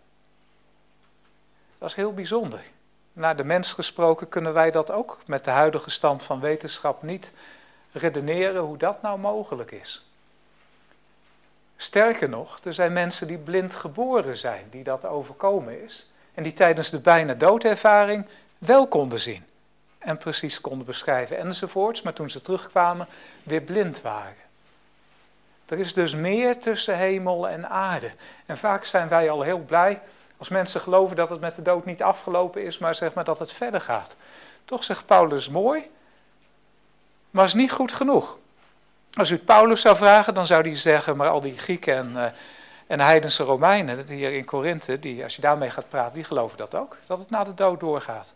Dat 1.78 1.90
is 1.90 1.96
heel 1.96 2.14
bijzonder. 2.14 2.64
Naar 3.14 3.36
de 3.36 3.44
mens 3.44 3.74
gesproken 3.74 4.30
kunnen 4.30 4.54
wij 4.54 4.72
dat 4.72 4.92
ook 4.92 5.18
met 5.26 5.46
de 5.46 5.52
huidige 5.52 5.90
stand 5.90 6.24
van 6.24 6.40
wetenschap 6.40 7.04
niet 7.04 7.32
redeneren 7.92 8.62
hoe 8.62 8.78
dat 8.78 9.02
nou 9.02 9.20
mogelijk 9.20 9.72
is. 9.72 10.11
Sterker 11.82 12.30
nog, 12.30 12.60
er 12.64 12.74
zijn 12.74 12.94
mensen 12.94 13.28
die 13.28 13.38
blind 13.38 13.76
geboren 13.76 14.38
zijn, 14.38 14.68
die 14.70 14.84
dat 14.84 15.06
overkomen 15.06 15.84
is. 15.84 16.12
En 16.34 16.44
die 16.44 16.54
tijdens 16.54 16.90
de 16.90 17.00
bijna 17.00 17.34
doodervaring 17.34 18.26
wel 18.58 18.88
konden 18.88 19.20
zien. 19.20 19.46
En 19.98 20.18
precies 20.18 20.62
konden 20.62 20.86
beschrijven 20.86 21.38
enzovoorts, 21.38 22.02
maar 22.02 22.14
toen 22.14 22.30
ze 22.30 22.42
terugkwamen 22.42 23.08
weer 23.44 23.62
blind 23.62 24.02
waren. 24.02 24.36
Er 25.66 25.80
is 25.80 25.94
dus 25.94 26.16
meer 26.16 26.60
tussen 26.60 26.98
hemel 26.98 27.50
en 27.50 27.70
aarde. 27.70 28.12
En 28.46 28.58
vaak 28.58 28.86
zijn 28.86 29.08
wij 29.08 29.30
al 29.30 29.42
heel 29.42 29.60
blij 29.60 30.02
als 30.38 30.50
mensen 30.50 30.82
geloven 30.82 31.16
dat 31.16 31.30
het 31.30 31.40
met 31.40 31.56
de 31.56 31.62
dood 31.62 31.86
niet 31.86 32.04
afgelopen 32.04 32.64
is, 32.64 32.78
maar 32.78 32.96
zeg 32.96 33.14
maar 33.14 33.24
dat 33.24 33.40
het 33.40 33.52
verder 33.52 33.82
gaat. 33.82 34.16
Toch 34.66 34.84
zegt 34.84 35.06
Paulus 35.06 35.50
mooi, 35.50 35.90
maar 37.30 37.46
is 37.46 37.54
niet 37.54 37.72
goed 37.72 37.92
genoeg. 37.92 38.40
Als 39.14 39.30
u 39.30 39.38
Paulus 39.38 39.82
zou 39.82 39.96
vragen, 39.96 40.34
dan 40.34 40.46
zou 40.46 40.62
hij 40.62 40.76
zeggen, 40.76 41.18
maar 41.18 41.30
al 41.30 41.42
die 41.42 41.58
Grieken 41.58 41.96
en, 41.96 42.12
uh, 42.12 42.26
en 42.88 43.00
heidense 43.00 43.44
Romeinen 43.44 44.08
hier 44.08 44.34
in 44.34 44.46
Korinthe, 44.46 45.00
die, 45.00 45.24
als 45.24 45.36
je 45.36 45.42
daarmee 45.42 45.70
gaat 45.70 45.90
praten, 45.90 46.14
die 46.14 46.24
geloven 46.24 46.58
dat 46.58 46.76
ook, 46.76 46.98
dat 47.06 47.20
het 47.20 47.30
na 47.30 47.44
de 47.44 47.54
dood 47.54 47.80
doorgaat. 47.80 48.34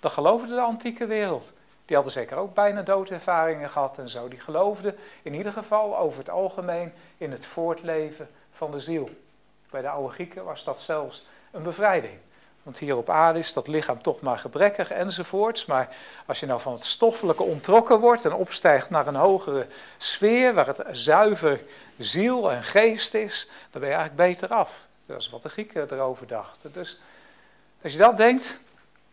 Dat 0.00 0.12
geloofde 0.12 0.54
de 0.54 0.60
antieke 0.60 1.06
wereld. 1.06 1.52
Die 1.84 1.96
hadden 1.96 2.14
zeker 2.14 2.36
ook 2.36 2.54
bijna 2.54 2.82
doodervaringen 2.82 3.70
gehad 3.70 3.98
en 3.98 4.08
zo. 4.08 4.28
Die 4.28 4.40
geloofden 4.40 4.96
in 5.22 5.34
ieder 5.34 5.52
geval 5.52 5.98
over 5.98 6.18
het 6.18 6.30
algemeen 6.30 6.92
in 7.18 7.30
het 7.30 7.46
voortleven 7.46 8.28
van 8.50 8.70
de 8.70 8.80
ziel. 8.80 9.10
Bij 9.70 9.80
de 9.80 9.88
oude 9.88 10.12
Grieken 10.12 10.44
was 10.44 10.64
dat 10.64 10.80
zelfs 10.80 11.26
een 11.50 11.62
bevrijding. 11.62 12.18
Want 12.64 12.78
hier 12.78 12.96
op 12.96 13.10
aarde 13.10 13.38
is 13.38 13.52
dat 13.52 13.68
lichaam 13.68 14.02
toch 14.02 14.20
maar 14.20 14.38
gebrekkig 14.38 14.90
enzovoorts. 14.90 15.66
Maar 15.66 15.96
als 16.26 16.40
je 16.40 16.46
nou 16.46 16.60
van 16.60 16.72
het 16.72 16.84
stoffelijke 16.84 17.42
ontrokken 17.42 18.00
wordt 18.00 18.24
en 18.24 18.32
opstijgt 18.32 18.90
naar 18.90 19.06
een 19.06 19.14
hogere 19.14 19.66
sfeer, 19.98 20.54
waar 20.54 20.66
het 20.66 20.82
zuiver 20.90 21.60
ziel 21.98 22.52
en 22.52 22.62
geest 22.62 23.14
is, 23.14 23.50
dan 23.70 23.80
ben 23.80 23.90
je 23.90 23.96
eigenlijk 23.96 24.28
beter 24.30 24.48
af. 24.48 24.86
Dat 25.06 25.20
is 25.20 25.30
wat 25.30 25.42
de 25.42 25.48
Grieken 25.48 25.92
erover 25.92 26.26
dachten. 26.26 26.72
Dus 26.72 27.00
als 27.82 27.92
je 27.92 27.98
dat 27.98 28.16
denkt, 28.16 28.58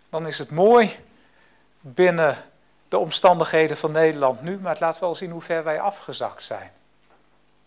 dan 0.09 0.27
is 0.27 0.37
het 0.37 0.51
mooi 0.51 0.99
binnen 1.81 2.37
de 2.87 2.97
omstandigheden 2.97 3.77
van 3.77 3.91
Nederland 3.91 4.41
nu, 4.41 4.59
maar 4.59 4.71
het 4.71 4.81
laat 4.81 4.99
wel 4.99 5.15
zien 5.15 5.31
hoe 5.31 5.41
ver 5.41 5.63
wij 5.63 5.79
afgezakt 5.81 6.43
zijn. 6.43 6.71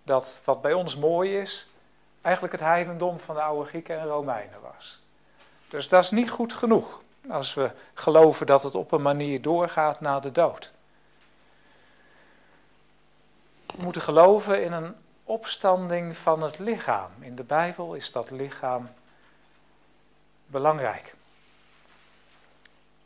Dat 0.02 0.40
wat 0.44 0.62
bij 0.62 0.72
ons 0.72 0.96
mooi 0.96 1.38
is, 1.38 1.66
eigenlijk 2.22 2.54
het 2.54 2.64
heidendom 2.64 3.20
van 3.20 3.34
de 3.34 3.42
oude 3.42 3.68
Grieken 3.68 3.98
en 3.98 4.06
Romeinen 4.06 4.60
was. 4.76 5.03
Dus 5.74 5.88
dat 5.88 6.04
is 6.04 6.10
niet 6.10 6.30
goed 6.30 6.52
genoeg 6.52 7.02
als 7.30 7.54
we 7.54 7.70
geloven 7.94 8.46
dat 8.46 8.62
het 8.62 8.74
op 8.74 8.92
een 8.92 9.02
manier 9.02 9.42
doorgaat 9.42 10.00
na 10.00 10.20
de 10.20 10.32
dood. 10.32 10.72
We 13.66 13.82
moeten 13.82 14.02
geloven 14.02 14.62
in 14.62 14.72
een 14.72 14.94
opstanding 15.24 16.16
van 16.16 16.42
het 16.42 16.58
lichaam. 16.58 17.10
In 17.20 17.34
de 17.34 17.42
Bijbel 17.42 17.94
is 17.94 18.12
dat 18.12 18.30
lichaam 18.30 18.90
belangrijk. 20.46 21.14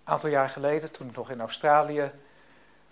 Een 0.04 0.12
aantal 0.12 0.30
jaar 0.30 0.48
geleden, 0.48 0.92
toen 0.92 1.08
ik 1.08 1.16
nog 1.16 1.30
in 1.30 1.40
Australië 1.40 2.10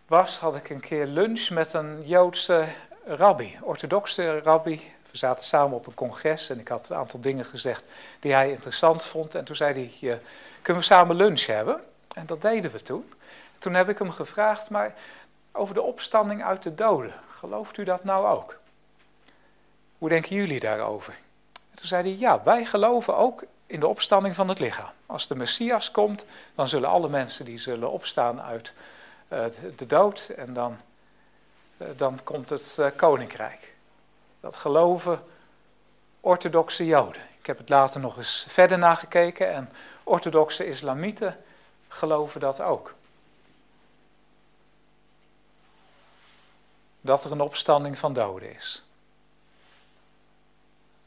was, 0.07 0.39
had 0.39 0.57
ik 0.57 0.71
een 0.71 0.81
keer 0.81 1.07
lunch 1.07 1.51
met 1.51 1.73
een 1.73 2.07
Joodse 2.07 2.69
rabbi, 3.07 3.59
orthodoxe 3.63 4.41
rabbi, 4.41 4.93
we 5.21 5.27
zaten 5.27 5.45
samen 5.45 5.77
op 5.77 5.87
een 5.87 5.95
congres 5.95 6.51
en 6.51 6.61
ik 6.61 6.69
had 6.69 6.89
een 6.89 6.97
aantal 6.97 7.21
dingen 7.21 7.45
gezegd 7.45 7.85
die 8.21 8.33
hij 8.33 8.51
interessant 8.51 9.05
vond. 9.05 9.35
En 9.35 9.45
toen 9.45 9.57
zei 9.57 9.91
hij, 10.01 10.21
kunnen 10.63 10.83
we 10.83 10.89
samen 10.89 11.17
lunch 11.17 11.47
hebben? 11.47 11.81
En 12.13 12.27
dat 12.27 12.43
deden 12.43 12.71
we 12.71 12.83
toen. 12.83 13.13
Toen 13.59 13.75
heb 13.75 13.89
ik 13.89 13.99
hem 13.99 14.11
gevraagd, 14.11 14.71
maar 14.71 14.95
over 15.53 15.75
de 15.75 15.83
opstanding 15.83 16.45
uit 16.45 16.63
de 16.63 16.75
doden, 16.75 17.15
gelooft 17.39 17.77
u 17.77 17.85
dat 17.85 18.05
nou 18.05 18.27
ook? 18.27 18.59
Hoe 19.99 20.09
denken 20.09 20.37
jullie 20.37 20.61
daarover? 20.61 21.13
En 21.53 21.77
toen 21.77 21.87
zei 21.87 22.03
hij, 22.03 22.19
ja, 22.19 22.43
wij 22.43 22.65
geloven 22.65 23.17
ook 23.17 23.45
in 23.67 23.81
de 23.81 23.87
opstanding 23.87 24.35
van 24.35 24.49
het 24.49 24.59
lichaam. 24.59 24.93
Als 25.07 25.29
de 25.29 25.37
Messias 25.37 25.91
komt, 25.91 26.25
dan 26.55 26.69
zullen 26.69 26.89
alle 26.89 27.09
mensen 27.09 27.45
die 27.45 27.59
zullen 27.59 27.91
opstaan 27.91 28.43
uit 28.43 28.73
uh, 29.29 29.45
de 29.77 29.87
dood 29.87 30.29
en 30.37 30.53
dan, 30.53 30.77
uh, 31.79 31.89
dan 31.97 32.19
komt 32.25 32.51
het 32.51 32.77
uh, 32.81 32.87
koninkrijk. 32.97 33.76
Dat 34.47 34.57
geloven 34.57 35.25
orthodoxe 36.21 36.87
Joden. 36.87 37.23
Ik 37.39 37.47
heb 37.47 37.59
het 37.59 37.69
later 37.69 38.01
nog 38.01 38.17
eens 38.17 38.47
verder 38.49 38.79
nagekeken 38.79 39.53
en 39.53 39.73
orthodoxe 40.05 40.67
islamieten 40.67 41.45
geloven 41.89 42.41
dat 42.41 42.61
ook. 42.61 42.95
Dat 47.01 47.25
er 47.25 47.33
een 47.33 47.41
opstanding 47.41 47.99
van 47.99 48.13
doden 48.13 48.55
is. 48.55 48.83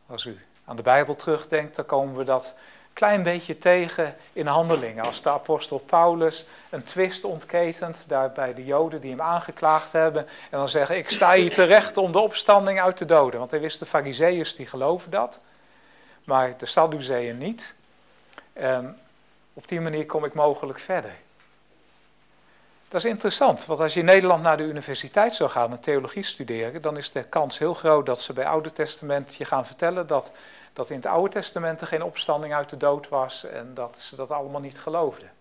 Als 0.05 0.25
u 0.25 0.45
aan 0.65 0.75
de 0.75 0.81
Bijbel 0.81 1.15
terugdenkt, 1.15 1.75
dan 1.75 1.85
komen 1.85 2.15
we 2.15 2.23
dat 2.23 2.53
klein 2.99 3.23
beetje 3.23 3.57
tegen 3.57 4.15
in 4.33 4.47
handelingen. 4.47 5.05
Als 5.05 5.21
de 5.21 5.29
apostel 5.29 5.77
Paulus 5.77 6.45
een 6.69 6.83
twist 6.83 7.23
ontketent 7.23 8.03
daar 8.07 8.31
bij 8.31 8.53
de 8.53 8.65
Joden 8.65 9.01
die 9.01 9.09
hem 9.09 9.21
aangeklaagd 9.21 9.91
hebben. 9.91 10.27
En 10.27 10.57
dan 10.57 10.69
zeggen, 10.69 10.97
ik 10.97 11.09
sta 11.09 11.33
hier 11.33 11.53
terecht 11.53 11.97
om 11.97 12.11
de 12.11 12.19
opstanding 12.19 12.81
uit 12.81 12.97
de 12.97 13.05
doden. 13.05 13.39
Want 13.39 13.51
hij 13.51 13.59
wist, 13.59 13.79
de 13.79 13.85
fariseeërs 13.85 14.55
die 14.55 14.65
geloven 14.65 15.11
dat. 15.11 15.39
Maar 16.23 16.57
de 16.57 16.65
Sadduceeën 16.65 17.37
niet. 17.37 17.73
Op 19.53 19.67
die 19.67 19.81
manier 19.81 20.05
kom 20.05 20.25
ik 20.25 20.33
mogelijk 20.33 20.79
verder. 20.79 21.15
Dat 22.87 23.03
is 23.03 23.09
interessant, 23.09 23.65
want 23.65 23.79
als 23.79 23.93
je 23.93 23.99
in 23.99 24.05
Nederland 24.05 24.43
naar 24.43 24.57
de 24.57 24.63
universiteit 24.63 25.35
zou 25.35 25.49
gaan 25.49 25.71
en 25.71 25.79
theologie 25.79 26.23
studeren, 26.23 26.81
dan 26.81 26.97
is 26.97 27.11
de 27.11 27.23
kans 27.23 27.59
heel 27.59 27.73
groot 27.73 28.05
dat 28.05 28.21
ze 28.21 28.33
bij 28.33 28.45
Oude 28.45 28.71
Testament 28.71 29.35
je 29.35 29.45
gaan 29.45 29.65
vertellen 29.65 30.07
dat, 30.07 30.31
dat 30.73 30.89
in 30.89 30.95
het 30.95 31.05
Oude 31.05 31.29
Testament 31.29 31.81
er 31.81 31.87
geen 31.87 32.03
opstanding 32.03 32.53
uit 32.53 32.69
de 32.69 32.77
dood 32.77 33.09
was 33.09 33.43
en 33.43 33.73
dat 33.73 33.97
ze 33.97 34.15
dat 34.15 34.31
allemaal 34.31 34.61
niet 34.61 34.79
geloofden. 34.79 35.31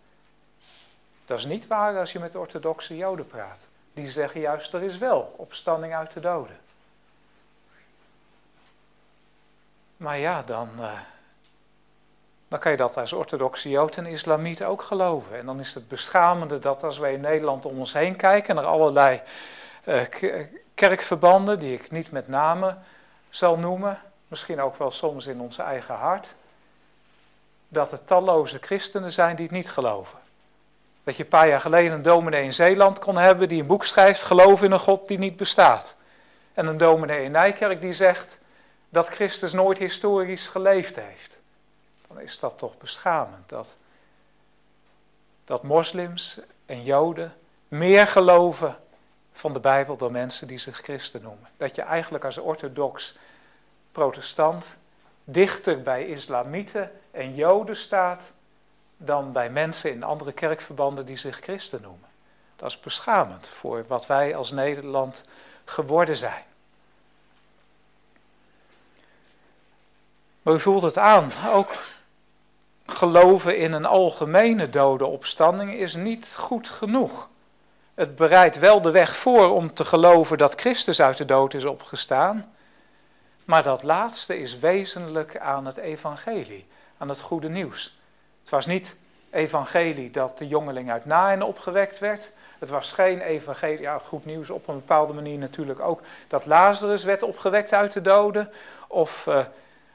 Dat 1.26 1.38
is 1.38 1.44
niet 1.44 1.66
waar 1.66 1.98
als 1.98 2.12
je 2.12 2.18
met 2.18 2.34
orthodoxe 2.34 2.96
Joden 2.96 3.26
praat. 3.26 3.66
Die 3.92 4.10
zeggen 4.10 4.40
juist, 4.40 4.72
er 4.72 4.82
is 4.82 4.98
wel 4.98 5.34
opstanding 5.36 5.94
uit 5.94 6.12
de 6.12 6.20
doden. 6.20 6.58
Maar 9.96 10.18
ja, 10.18 10.42
dan, 10.42 10.68
uh, 10.78 10.92
dan 12.48 12.58
kan 12.58 12.70
je 12.70 12.76
dat 12.76 12.96
als 12.96 13.12
orthodoxe 13.12 13.68
Jood 13.68 13.96
en 13.96 14.06
islamiet 14.06 14.64
ook 14.64 14.82
geloven. 14.82 15.38
En 15.38 15.46
dan 15.46 15.60
is 15.60 15.74
het 15.74 15.88
beschamende 15.88 16.58
dat 16.58 16.82
als 16.82 16.98
wij 16.98 17.12
in 17.12 17.20
Nederland 17.20 17.64
om 17.64 17.78
ons 17.78 17.92
heen 17.92 18.16
kijken 18.16 18.54
naar 18.54 18.64
allerlei 18.64 19.22
uh, 19.84 20.02
kerkverbanden, 20.74 21.58
die 21.58 21.74
ik 21.74 21.90
niet 21.90 22.10
met 22.10 22.28
name 22.28 22.76
zal 23.30 23.58
noemen, 23.58 24.00
misschien 24.28 24.60
ook 24.60 24.76
wel 24.76 24.90
soms 24.90 25.26
in 25.26 25.40
ons 25.40 25.58
eigen 25.58 25.94
hart, 25.94 26.34
dat 27.68 27.92
er 27.92 28.04
talloze 28.04 28.58
christenen 28.60 29.12
zijn 29.12 29.36
die 29.36 29.44
het 29.44 29.54
niet 29.54 29.70
geloven. 29.70 30.18
Dat 31.04 31.16
je 31.16 31.22
een 31.22 31.28
paar 31.28 31.48
jaar 31.48 31.60
geleden 31.60 31.92
een 31.92 32.02
dominee 32.02 32.44
in 32.44 32.54
Zeeland 32.54 32.98
kon 32.98 33.16
hebben 33.16 33.48
die 33.48 33.60
een 33.60 33.66
boek 33.66 33.84
schrijft, 33.84 34.22
geloof 34.22 34.62
in 34.62 34.72
een 34.72 34.78
God 34.78 35.08
die 35.08 35.18
niet 35.18 35.36
bestaat. 35.36 35.94
En 36.54 36.66
een 36.66 36.76
dominee 36.76 37.24
in 37.24 37.30
Nijkerk 37.30 37.80
die 37.80 37.92
zegt 37.92 38.38
dat 38.88 39.08
Christus 39.08 39.52
nooit 39.52 39.78
historisch 39.78 40.46
geleefd 40.46 40.96
heeft. 40.96 41.40
Dan 42.08 42.20
is 42.20 42.38
dat 42.38 42.58
toch 42.58 42.78
beschamend 42.78 43.48
dat, 43.48 43.76
dat 45.44 45.62
moslims 45.62 46.40
en 46.66 46.82
joden 46.82 47.34
meer 47.68 48.06
geloven 48.06 48.78
van 49.32 49.52
de 49.52 49.60
Bijbel 49.60 49.96
dan 49.96 50.12
mensen 50.12 50.46
die 50.46 50.58
zich 50.58 50.76
christen 50.76 51.22
noemen. 51.22 51.48
Dat 51.56 51.74
je 51.74 51.82
eigenlijk 51.82 52.24
als 52.24 52.38
orthodox 52.38 53.18
protestant 53.98 54.66
dichter 55.24 55.82
bij 55.82 56.06
islamieten 56.06 56.90
en 57.10 57.34
joden 57.34 57.76
staat 57.76 58.32
dan 58.96 59.32
bij 59.32 59.50
mensen 59.50 59.90
in 59.90 60.02
andere 60.02 60.32
kerkverbanden 60.32 61.06
die 61.06 61.16
zich 61.16 61.40
christen 61.40 61.82
noemen. 61.82 62.08
Dat 62.56 62.68
is 62.68 62.80
beschamend 62.80 63.48
voor 63.48 63.84
wat 63.88 64.06
wij 64.06 64.36
als 64.36 64.50
Nederland 64.50 65.24
geworden 65.64 66.16
zijn. 66.16 66.44
Maar 70.42 70.54
u 70.54 70.60
voelt 70.60 70.82
het 70.82 70.98
aan, 70.98 71.32
ook 71.52 71.74
geloven 72.86 73.58
in 73.58 73.72
een 73.72 73.86
algemene 73.86 74.70
dodenopstanding 74.70 75.72
is 75.72 75.94
niet 75.94 76.34
goed 76.36 76.68
genoeg. 76.68 77.28
Het 77.94 78.16
bereidt 78.16 78.58
wel 78.58 78.80
de 78.80 78.90
weg 78.90 79.16
voor 79.16 79.48
om 79.54 79.74
te 79.74 79.84
geloven 79.84 80.38
dat 80.38 80.60
Christus 80.60 81.00
uit 81.00 81.16
de 81.16 81.24
dood 81.24 81.54
is 81.54 81.64
opgestaan, 81.64 82.52
maar 83.48 83.62
dat 83.62 83.82
laatste 83.82 84.38
is 84.38 84.58
wezenlijk 84.58 85.38
aan 85.38 85.66
het 85.66 85.76
evangelie, 85.76 86.66
aan 86.98 87.08
het 87.08 87.20
goede 87.20 87.48
nieuws. 87.48 87.98
Het 88.40 88.50
was 88.50 88.66
niet 88.66 88.96
evangelie 89.30 90.10
dat 90.10 90.38
de 90.38 90.48
jongeling 90.48 90.90
uit 90.90 91.04
Nain 91.04 91.42
opgewekt 91.42 91.98
werd. 91.98 92.30
Het 92.58 92.68
was 92.68 92.92
geen 92.92 93.20
evangelie, 93.20 93.80
ja, 93.80 93.98
goed 93.98 94.24
nieuws 94.24 94.50
op 94.50 94.68
een 94.68 94.74
bepaalde 94.74 95.12
manier 95.12 95.38
natuurlijk 95.38 95.80
ook, 95.80 96.00
dat 96.26 96.46
Lazarus 96.46 97.04
werd 97.04 97.22
opgewekt 97.22 97.72
uit 97.72 97.92
de 97.92 98.00
doden. 98.00 98.50
Of 98.88 99.26
uh, 99.26 99.44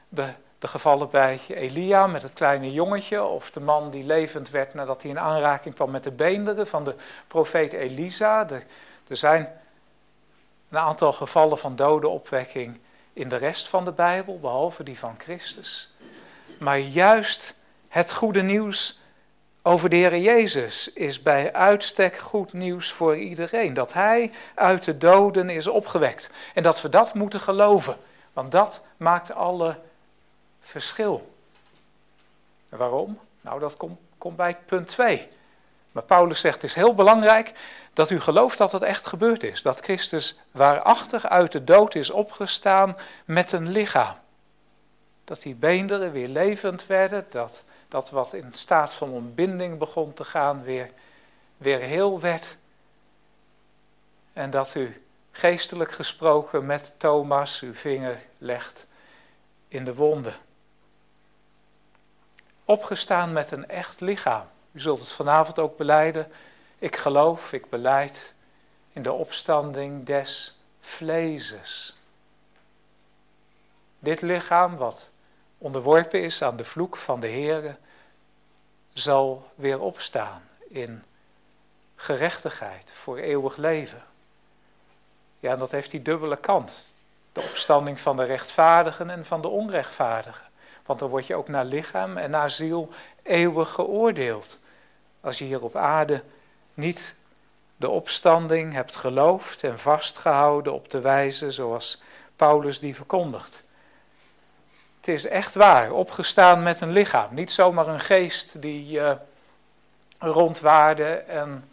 de, 0.08 0.30
de 0.58 0.68
gevallen 0.68 1.10
bij 1.10 1.40
Elia 1.48 2.06
met 2.06 2.22
het 2.22 2.32
kleine 2.32 2.72
jongetje. 2.72 3.22
Of 3.22 3.50
de 3.50 3.60
man 3.60 3.90
die 3.90 4.04
levend 4.04 4.50
werd 4.50 4.74
nadat 4.74 5.02
hij 5.02 5.10
in 5.10 5.18
aanraking 5.18 5.74
kwam 5.74 5.90
met 5.90 6.04
de 6.04 6.12
beenderen 6.12 6.66
van 6.66 6.84
de 6.84 6.94
profeet 7.26 7.72
Elisa. 7.72 8.48
er 8.48 9.16
zijn 9.16 9.60
een 10.68 10.78
aantal 10.78 11.12
gevallen 11.12 11.58
van 11.58 11.76
dodenopwekking 11.76 12.78
in 13.14 13.28
de 13.28 13.36
rest 13.36 13.68
van 13.68 13.84
de 13.84 13.92
Bijbel, 13.92 14.38
behalve 14.38 14.82
die 14.82 14.98
van 14.98 15.14
Christus. 15.18 15.94
Maar 16.58 16.78
juist 16.78 17.54
het 17.88 18.12
goede 18.12 18.42
nieuws 18.42 19.00
over 19.62 19.88
de 19.88 19.96
Heer 19.96 20.18
Jezus 20.18 20.92
is 20.92 21.22
bij 21.22 21.52
uitstek 21.52 22.16
goed 22.16 22.52
nieuws 22.52 22.92
voor 22.92 23.16
iedereen. 23.16 23.74
Dat 23.74 23.92
Hij 23.92 24.32
uit 24.54 24.84
de 24.84 24.98
doden 24.98 25.50
is 25.50 25.66
opgewekt. 25.66 26.30
En 26.54 26.62
dat 26.62 26.82
we 26.82 26.88
dat 26.88 27.14
moeten 27.14 27.40
geloven. 27.40 27.96
Want 28.32 28.52
dat 28.52 28.80
maakt 28.96 29.32
alle 29.32 29.78
verschil. 30.60 31.34
Waarom? 32.68 33.18
Nou, 33.40 33.60
dat 33.60 33.76
komt, 33.76 33.98
komt 34.18 34.36
bij 34.36 34.56
punt 34.66 34.88
2. 34.88 35.28
Maar 35.94 36.02
Paulus 36.02 36.40
zegt, 36.40 36.54
het 36.54 36.64
is 36.70 36.74
heel 36.74 36.94
belangrijk 36.94 37.52
dat 37.92 38.10
u 38.10 38.20
gelooft 38.20 38.58
dat 38.58 38.72
het 38.72 38.82
echt 38.82 39.06
gebeurd 39.06 39.42
is. 39.42 39.62
Dat 39.62 39.80
Christus 39.80 40.38
waarachtig 40.50 41.26
uit 41.26 41.52
de 41.52 41.64
dood 41.64 41.94
is 41.94 42.10
opgestaan 42.10 42.96
met 43.24 43.52
een 43.52 43.70
lichaam. 43.70 44.14
Dat 45.24 45.42
die 45.42 45.54
beenderen 45.54 46.12
weer 46.12 46.28
levend 46.28 46.86
werden, 46.86 47.26
dat 47.30 47.62
dat 47.88 48.10
wat 48.10 48.32
in 48.32 48.48
staat 48.52 48.94
van 48.94 49.10
ontbinding 49.10 49.78
begon 49.78 50.12
te 50.12 50.24
gaan 50.24 50.62
weer, 50.62 50.90
weer 51.56 51.80
heel 51.80 52.20
werd. 52.20 52.56
En 54.32 54.50
dat 54.50 54.74
u 54.74 55.02
geestelijk 55.32 55.92
gesproken 55.92 56.66
met 56.66 56.92
Thomas 56.96 57.60
uw 57.60 57.74
vinger 57.74 58.22
legt 58.38 58.86
in 59.68 59.84
de 59.84 59.94
wonden. 59.94 60.34
Opgestaan 62.64 63.32
met 63.32 63.50
een 63.50 63.68
echt 63.68 64.00
lichaam. 64.00 64.46
U 64.74 64.80
zult 64.80 65.00
het 65.00 65.12
vanavond 65.12 65.58
ook 65.58 65.76
beleiden. 65.76 66.32
Ik 66.78 66.96
geloof, 66.96 67.52
ik 67.52 67.68
beleid 67.68 68.34
in 68.92 69.02
de 69.02 69.12
opstanding 69.12 70.06
des 70.06 70.60
vlezes. 70.80 71.96
Dit 73.98 74.20
lichaam 74.20 74.76
wat 74.76 75.10
onderworpen 75.58 76.22
is 76.22 76.42
aan 76.42 76.56
de 76.56 76.64
vloek 76.64 76.96
van 76.96 77.20
de 77.20 77.28
Heere, 77.28 77.76
zal 78.92 79.50
weer 79.54 79.80
opstaan 79.80 80.42
in 80.68 81.04
gerechtigheid 81.96 82.92
voor 82.92 83.18
eeuwig 83.18 83.56
leven. 83.56 84.04
Ja, 85.40 85.52
en 85.52 85.58
dat 85.58 85.70
heeft 85.70 85.90
die 85.90 86.02
dubbele 86.02 86.36
kant. 86.36 86.94
De 87.32 87.40
opstanding 87.40 88.00
van 88.00 88.16
de 88.16 88.24
rechtvaardigen 88.24 89.10
en 89.10 89.24
van 89.24 89.40
de 89.40 89.48
onrechtvaardigen. 89.48 90.46
Want 90.86 90.98
dan 90.98 91.08
word 91.08 91.26
je 91.26 91.34
ook 91.34 91.48
naar 91.48 91.64
lichaam 91.64 92.16
en 92.16 92.30
naar 92.30 92.50
ziel 92.50 92.88
eeuwig 93.22 93.70
geoordeeld. 93.70 94.58
Als 95.24 95.38
je 95.38 95.44
hier 95.44 95.62
op 95.62 95.76
aarde 95.76 96.22
niet 96.74 97.14
de 97.76 97.88
opstanding 97.88 98.72
hebt 98.72 98.96
geloofd 98.96 99.64
en 99.64 99.78
vastgehouden 99.78 100.72
op 100.72 100.90
de 100.90 101.00
wijze 101.00 101.50
zoals 101.50 102.02
Paulus 102.36 102.78
die 102.78 102.94
verkondigt. 102.94 103.62
Het 104.96 105.08
is 105.08 105.26
echt 105.26 105.54
waar, 105.54 105.92
opgestaan 105.92 106.62
met 106.62 106.80
een 106.80 106.92
lichaam. 106.92 107.34
Niet 107.34 107.52
zomaar 107.52 107.88
een 107.88 108.00
geest 108.00 108.62
die 108.62 108.98
uh, 108.98 109.12
rondwaarde 110.18 111.14
en 111.14 111.70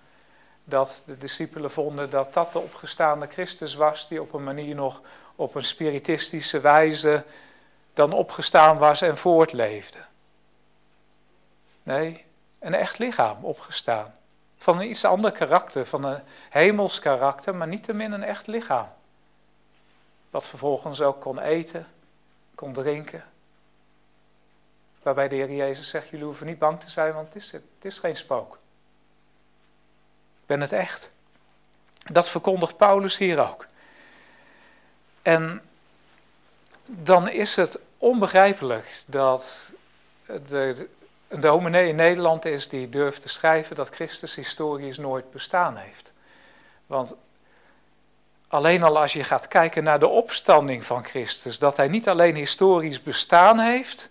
dat 0.64 1.04
de 1.06 1.18
discipelen 1.18 1.72
vonden 1.72 2.10
dat 2.10 2.34
dat 2.34 2.54
de 2.54 2.60
opgestaande 2.60 3.28
Christus 3.28 3.74
was, 3.74 4.08
die 4.08 4.22
op 4.22 4.34
een 4.34 4.43
manier 4.43 4.76
nog 4.76 5.02
op 5.36 5.56
een 5.56 5.66
spiritistische 5.66 6.60
wijze 6.60 7.26
dan 7.93 8.14
opgestaan 8.14 8.78
was 8.78 9.02
en 9.02 9.18
voortleefde. 9.18 9.99
Nee, 11.84 12.26
een 12.62 12.74
echt 12.74 12.97
lichaam 12.97 13.45
opgestaan. 13.45 14.16
Van 14.57 14.80
een 14.80 14.89
iets 14.89 15.05
ander 15.05 15.32
karakter, 15.32 15.86
van 15.86 16.03
een 16.03 16.22
hemels 16.49 16.99
karakter, 16.99 17.55
maar 17.55 17.68
niettemin 17.68 18.12
een 18.12 18.24
echt 18.24 18.47
lichaam. 18.47 18.89
Wat 20.30 20.45
vervolgens 20.45 21.01
ook 21.01 21.22
kon 21.22 21.39
eten, 21.39 21.88
kon 22.55 22.74
drinken. 22.74 23.24
Waarbij 25.01 25.28
de 25.28 25.36
Heer 25.36 25.51
Jezus 25.51 25.89
zegt, 25.89 26.09
jullie 26.09 26.26
hoeven 26.26 26.45
niet 26.45 26.59
bang 26.59 26.80
te 26.80 26.89
zijn, 26.89 27.14
want 27.14 27.34
het 27.34 27.43
is, 27.43 27.51
het 27.51 27.64
is 27.82 27.99
geen 27.99 28.18
spook. 28.18 28.53
Ik 30.41 30.45
ben 30.45 30.62
het 30.62 30.72
echt. 30.72 31.09
Dat 32.03 32.30
verkondigt 32.30 32.78
Paulus 32.78 33.18
hier 33.18 33.49
ook. 33.49 33.66
En 35.22 35.62
dan 36.86 37.30
is 37.30 37.55
het 37.55 37.80
onbegrijpelijk 37.97 39.03
dat 39.07 39.72
de, 40.26 40.89
een 41.32 41.39
dominee 41.39 41.88
in 41.88 41.95
Nederland 41.95 42.45
is 42.45 42.69
die 42.69 42.89
durft 42.89 43.21
te 43.21 43.29
schrijven 43.29 43.75
dat 43.75 43.89
Christus 43.89 44.36
historisch 44.36 44.97
nooit 44.97 45.32
bestaan 45.32 45.75
heeft. 45.75 46.11
Want 46.86 47.15
Alleen 48.51 48.84
al 48.84 48.99
als 48.99 49.13
je 49.13 49.23
gaat 49.23 49.47
kijken 49.47 49.84
naar 49.84 49.99
de 49.99 50.07
opstanding 50.07 50.86
van 50.86 51.03
Christus, 51.03 51.59
dat 51.59 51.77
hij 51.77 51.88
niet 51.88 52.09
alleen 52.09 52.36
historisch 52.36 53.03
bestaan 53.03 53.59
heeft, 53.59 54.09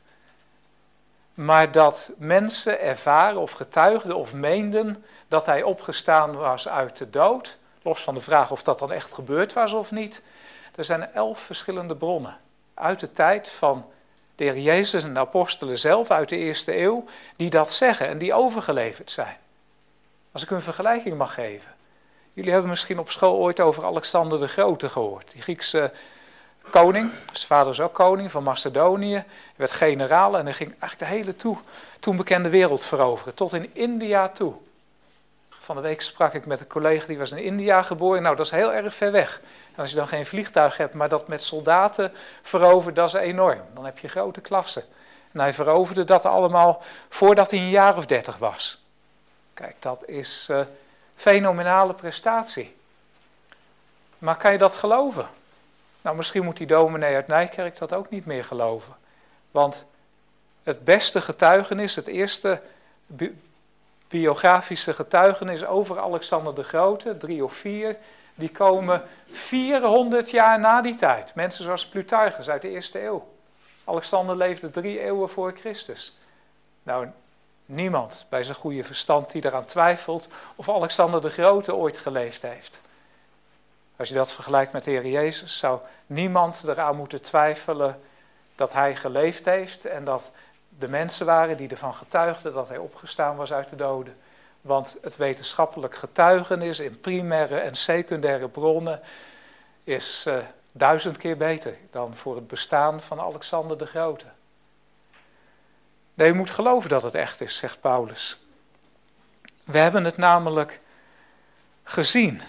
maar 1.34 1.72
dat 1.72 2.12
mensen 2.18 2.80
ervaren 2.80 3.40
of 3.40 3.52
getuigden 3.52 4.16
of 4.16 4.34
meenden 4.34 5.04
dat 5.28 5.46
hij 5.46 5.62
opgestaan 5.62 6.36
was 6.36 6.68
uit 6.68 6.96
de 6.96 7.10
dood, 7.10 7.56
los 7.82 8.02
van 8.02 8.14
de 8.14 8.20
vraag 8.20 8.50
of 8.50 8.62
dat 8.62 8.78
dan 8.78 8.92
echt 8.92 9.12
gebeurd 9.12 9.52
was 9.52 9.72
of 9.72 9.90
niet. 9.90 10.22
Er 10.74 10.84
zijn 10.84 11.12
elf 11.12 11.40
verschillende 11.40 11.96
bronnen 11.96 12.38
uit 12.74 13.00
de 13.00 13.12
tijd 13.12 13.48
van 13.50 13.90
de 14.41 14.47
heer 14.47 14.59
Jezus 14.59 15.03
en 15.03 15.14
de 15.14 15.20
apostelen 15.20 15.78
zelf 15.78 16.11
uit 16.11 16.28
de 16.28 16.36
eerste 16.36 16.78
eeuw, 16.78 17.05
die 17.36 17.51
dat 17.51 17.72
zeggen 17.72 18.09
en 18.09 18.18
die 18.18 18.34
overgeleverd 18.34 19.11
zijn. 19.11 19.36
Als 20.32 20.43
ik 20.43 20.51
een 20.51 20.62
vergelijking 20.62 21.16
mag 21.16 21.34
geven. 21.34 21.70
Jullie 22.32 22.53
hebben 22.53 22.70
misschien 22.70 22.99
op 22.99 23.11
school 23.11 23.36
ooit 23.36 23.61
over 23.61 23.84
Alexander 23.84 24.38
de 24.38 24.49
Grote 24.49 24.88
gehoord. 24.88 25.32
Die 25.32 25.43
Griekse 25.43 25.93
koning, 26.70 27.11
zijn 27.32 27.47
vader 27.47 27.66
was 27.66 27.80
ook 27.80 27.95
koning 27.95 28.30
van 28.30 28.43
Macedonië. 28.43 29.14
Hij 29.14 29.24
werd 29.57 29.70
generaal 29.70 30.38
en 30.38 30.45
hij 30.45 30.55
ging 30.55 30.70
eigenlijk 30.70 30.99
de 30.99 31.16
hele 31.16 31.36
toe, 31.36 31.57
toen 32.01 32.16
bekende 32.16 32.49
wereld 32.49 32.84
veroveren. 32.84 33.34
Tot 33.34 33.53
in 33.53 33.70
India 33.72 34.28
toe. 34.28 34.55
Van 35.49 35.76
de 35.76 35.82
week 35.82 36.01
sprak 36.01 36.34
ik 36.34 36.47
met 36.47 36.61
een 36.61 36.66
collega 36.66 37.07
die 37.07 37.18
was 37.18 37.32
in 37.32 37.43
India 37.43 37.82
geboren. 37.82 38.22
Nou, 38.22 38.36
dat 38.36 38.45
is 38.47 38.53
heel 38.53 38.72
erg 38.72 38.95
ver 38.95 39.12
weg. 39.12 39.41
Als 39.81 39.91
je 39.91 39.97
dan 39.97 40.09
geen 40.09 40.26
vliegtuig 40.26 40.76
hebt, 40.76 40.95
maar 40.95 41.09
dat 41.09 41.28
met 41.28 41.43
soldaten 41.43 42.12
verovert, 42.43 42.97
dat 42.97 43.09
is 43.09 43.14
enorm. 43.14 43.61
Dan 43.74 43.85
heb 43.85 43.99
je 43.99 44.09
grote 44.09 44.41
klassen. 44.41 44.85
En 45.33 45.41
hij 45.41 45.53
veroverde 45.53 46.05
dat 46.05 46.24
allemaal 46.24 46.83
voordat 47.09 47.51
hij 47.51 47.61
een 47.61 47.68
jaar 47.68 47.97
of 47.97 48.07
dertig 48.07 48.37
was. 48.39 48.85
Kijk, 49.55 49.76
dat 49.78 50.09
is 50.09 50.47
uh, 50.51 50.61
fenomenale 51.14 51.95
prestatie. 51.95 52.76
Maar 54.18 54.37
kan 54.37 54.53
je 54.53 54.59
dat 54.59 54.76
geloven? 54.76 55.28
Nou, 56.03 56.16
misschien 56.16 56.45
moet 56.45 56.57
die 56.57 56.66
dominee 56.66 57.14
uit 57.14 57.26
Nijkerk 57.26 57.78
dat 57.78 57.93
ook 57.93 58.11
niet 58.11 58.26
meer 58.26 58.45
geloven. 58.45 58.97
Want 59.51 59.85
het 60.62 60.85
beste 60.85 61.20
getuigenis, 61.20 61.97
het 61.97 62.07
eerste 62.07 62.62
biografische 64.09 64.93
getuigenis 64.93 65.64
over 65.64 66.01
Alexander 66.01 66.55
de 66.55 66.64
Grote, 66.64 67.16
drie 67.16 67.45
of 67.45 67.53
vier, 67.53 67.97
die 68.41 68.51
komen 68.51 69.03
400 69.30 70.30
jaar 70.30 70.61
na 70.61 70.82
die 70.82 70.95
tijd. 70.95 71.34
Mensen 71.34 71.64
zoals 71.64 71.86
Plutarchus 71.86 72.51
uit 72.51 72.62
de 72.62 72.70
eerste 72.70 73.05
eeuw. 73.05 73.28
Alexander 73.84 74.36
leefde 74.36 74.70
drie 74.70 75.01
eeuwen 75.01 75.28
voor 75.28 75.53
Christus. 75.57 76.18
Nou, 76.82 77.09
niemand 77.66 78.26
bij 78.28 78.43
zijn 78.43 78.57
goede 78.57 78.84
verstand 78.84 79.30
die 79.30 79.45
eraan 79.45 79.64
twijfelt 79.64 80.28
of 80.57 80.68
Alexander 80.68 81.20
de 81.20 81.30
Grote 81.30 81.74
ooit 81.74 81.99
geleefd 81.99 82.43
heeft. 82.43 82.80
Als 83.97 84.09
je 84.09 84.14
dat 84.14 84.32
vergelijkt 84.32 84.72
met 84.72 84.84
de 84.84 84.91
Heer 84.91 85.07
Jezus, 85.07 85.59
zou 85.59 85.80
niemand 86.07 86.62
eraan 86.66 86.97
moeten 86.97 87.22
twijfelen 87.22 88.01
dat 88.55 88.72
hij 88.72 88.97
geleefd 88.97 89.45
heeft 89.45 89.84
en 89.84 90.05
dat 90.05 90.30
de 90.78 90.88
mensen 90.88 91.26
waren 91.26 91.57
die 91.57 91.68
ervan 91.68 91.95
getuigden 91.95 92.53
dat 92.53 92.68
hij 92.68 92.78
opgestaan 92.78 93.36
was 93.36 93.53
uit 93.53 93.68
de 93.68 93.76
doden. 93.76 94.16
Want 94.61 94.96
het 95.02 95.16
wetenschappelijk 95.16 95.94
getuigenis 95.96 96.80
in 96.80 97.00
primaire 97.00 97.58
en 97.58 97.74
secundaire 97.74 98.48
bronnen 98.48 99.00
is 99.84 100.24
uh, 100.28 100.38
duizend 100.72 101.16
keer 101.16 101.36
beter 101.36 101.76
dan 101.90 102.16
voor 102.16 102.34
het 102.34 102.46
bestaan 102.46 103.00
van 103.00 103.20
Alexander 103.20 103.78
de 103.78 103.86
Grote. 103.86 104.26
Nee, 106.14 106.28
je 106.28 106.34
moet 106.34 106.50
geloven 106.50 106.88
dat 106.88 107.02
het 107.02 107.14
echt 107.14 107.40
is, 107.40 107.56
zegt 107.56 107.80
Paulus. 107.80 108.38
We 109.64 109.78
hebben 109.78 110.04
het 110.04 110.16
namelijk 110.16 110.78
gezien. 111.82 112.40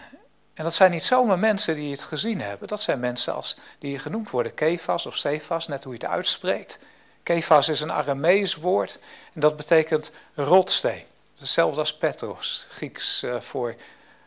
En 0.54 0.64
dat 0.64 0.74
zijn 0.74 0.92
niet 0.92 1.04
zomaar 1.04 1.40
mensen 1.40 1.76
die 1.76 1.92
het 1.92 2.04
gezien 2.04 2.42
hebben. 2.42 2.68
Dat 2.68 2.82
zijn 2.82 3.00
mensen 3.00 3.34
als, 3.34 3.58
die 3.80 4.00
genoemd 4.00 4.30
worden, 4.30 4.54
Kefas 4.54 5.06
of 5.06 5.18
Cephas, 5.18 5.68
net 5.68 5.84
hoe 5.84 5.94
je 5.94 6.00
het 6.00 6.10
uitspreekt. 6.10 6.80
Kefas 7.24 7.70
is 7.70 7.82
een 7.82 7.92
Aramees 7.92 8.56
woord 8.56 9.00
en 9.34 9.42
dat 9.42 9.58
betekent 9.58 10.12
rotsteen. 10.34 11.06
Hetzelfde 11.42 11.80
als 11.80 11.98
Petros, 11.98 12.68
Grieks 12.70 13.26
voor, 13.40 13.76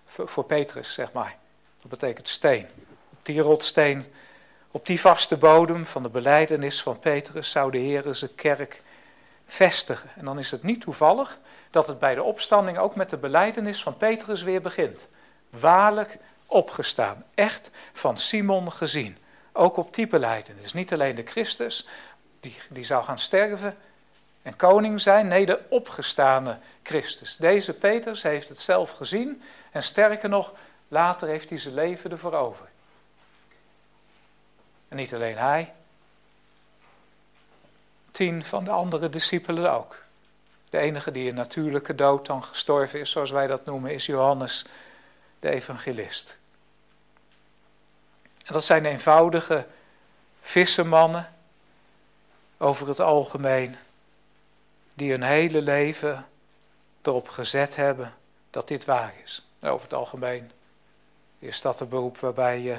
voor, 0.07 0.29
voor, 0.29 0.45
Petrus, 0.45 0.95
zeg 0.95 1.12
maar. 1.12 1.37
Dat 1.81 1.91
betekent 1.91 2.29
steen. 2.29 2.69
Op 3.11 3.19
die 3.23 3.41
rotsteen, 3.41 4.12
op 4.71 4.87
die 4.87 5.01
vaste 5.01 5.37
bodem 5.37 5.87
van 5.87 6.03
de 6.03 6.09
beleidenis 6.09 6.83
van 6.83 6.99
Petrus 6.99 7.51
zou 7.51 7.71
de 7.71 7.79
Heer 7.79 8.15
zijn 8.15 8.35
kerk 8.35 8.83
vestigen. 9.47 10.11
En 10.15 10.25
dan 10.25 10.39
is 10.39 10.51
het 10.51 10.62
niet 10.62 10.81
toevallig 10.81 11.39
dat 11.71 11.87
het 11.87 11.99
bij 11.99 12.15
de 12.15 12.23
opstanding 12.23 12.79
ook 12.79 12.95
met 12.95 13.11
de 13.11 13.17
beleidenis 13.17 13.83
van 13.83 13.97
Petrus 13.97 14.43
weer 14.43 14.62
begint. 14.62 15.09
Waarlijk 15.51 16.19
opgestaan, 16.47 17.25
echt 17.35 17.71
van 17.93 18.19
Simon 18.19 18.73
gezien. 18.73 19.19
Ook 19.53 19.77
op 19.77 19.95
die 19.95 20.07
beleidenis. 20.07 20.73
Niet 20.73 20.93
alleen 20.93 21.15
de 21.15 21.27
Christus, 21.27 21.89
die, 22.41 22.57
die 22.71 22.85
zou 22.85 23.05
gaan 23.05 23.19
sterven 23.19 23.77
en 24.45 24.57
koning 24.57 25.01
zijn. 25.01 25.28
Nee, 25.28 25.47
de 25.47 25.61
opgestane 25.68 26.59
Christus. 26.82 27.36
Deze 27.36 27.74
Petrus 27.74 28.22
heeft 28.22 28.49
het 28.49 28.61
zelf 28.61 28.90
gezien 28.90 29.42
en 29.70 29.82
sterker 29.82 30.28
nog, 30.28 30.53
later 30.88 31.28
heeft 31.28 31.49
hij 31.49 31.59
zijn 31.59 31.74
leven 31.74 32.11
ervoor 32.11 32.32
over. 32.32 32.68
En 34.88 34.97
niet 34.97 35.14
alleen 35.14 35.36
hij, 35.36 35.72
tien 38.11 38.45
van 38.45 38.64
de 38.64 38.70
andere 38.70 39.09
discipelen 39.09 39.72
ook. 39.72 40.03
De 40.70 40.78
enige 40.78 41.11
die 41.11 41.28
een 41.28 41.34
natuurlijke 41.34 41.95
dood 41.95 42.26
dan 42.26 42.42
gestorven 42.42 43.01
is, 43.01 43.11
zoals 43.11 43.30
wij 43.30 43.47
dat 43.47 43.64
noemen, 43.64 43.95
is 43.95 44.07
Johannes 44.07 44.66
de 45.38 45.51
evangelist. 45.51 46.38
En 48.45 48.53
dat 48.53 48.64
zijn 48.64 48.84
eenvoudige 48.84 49.66
vissermannen 50.40 51.34
over 52.59 52.88
het 52.88 53.01
algemeen, 53.01 53.76
die 54.95 55.11
hun 55.11 55.22
hele 55.22 55.62
leven 55.62 56.26
erop 57.03 57.28
gezet 57.28 57.76
hebben 57.76 58.14
dat 58.51 58.68
dit 58.68 58.84
waar 58.84 59.14
is. 59.24 59.42
over 59.61 59.82
het 59.82 59.95
algemeen 59.95 60.51
is 61.38 61.61
dat 61.61 61.80
een 61.80 61.88
beroep 61.88 62.18
waarbij 62.18 62.61
je 62.61 62.78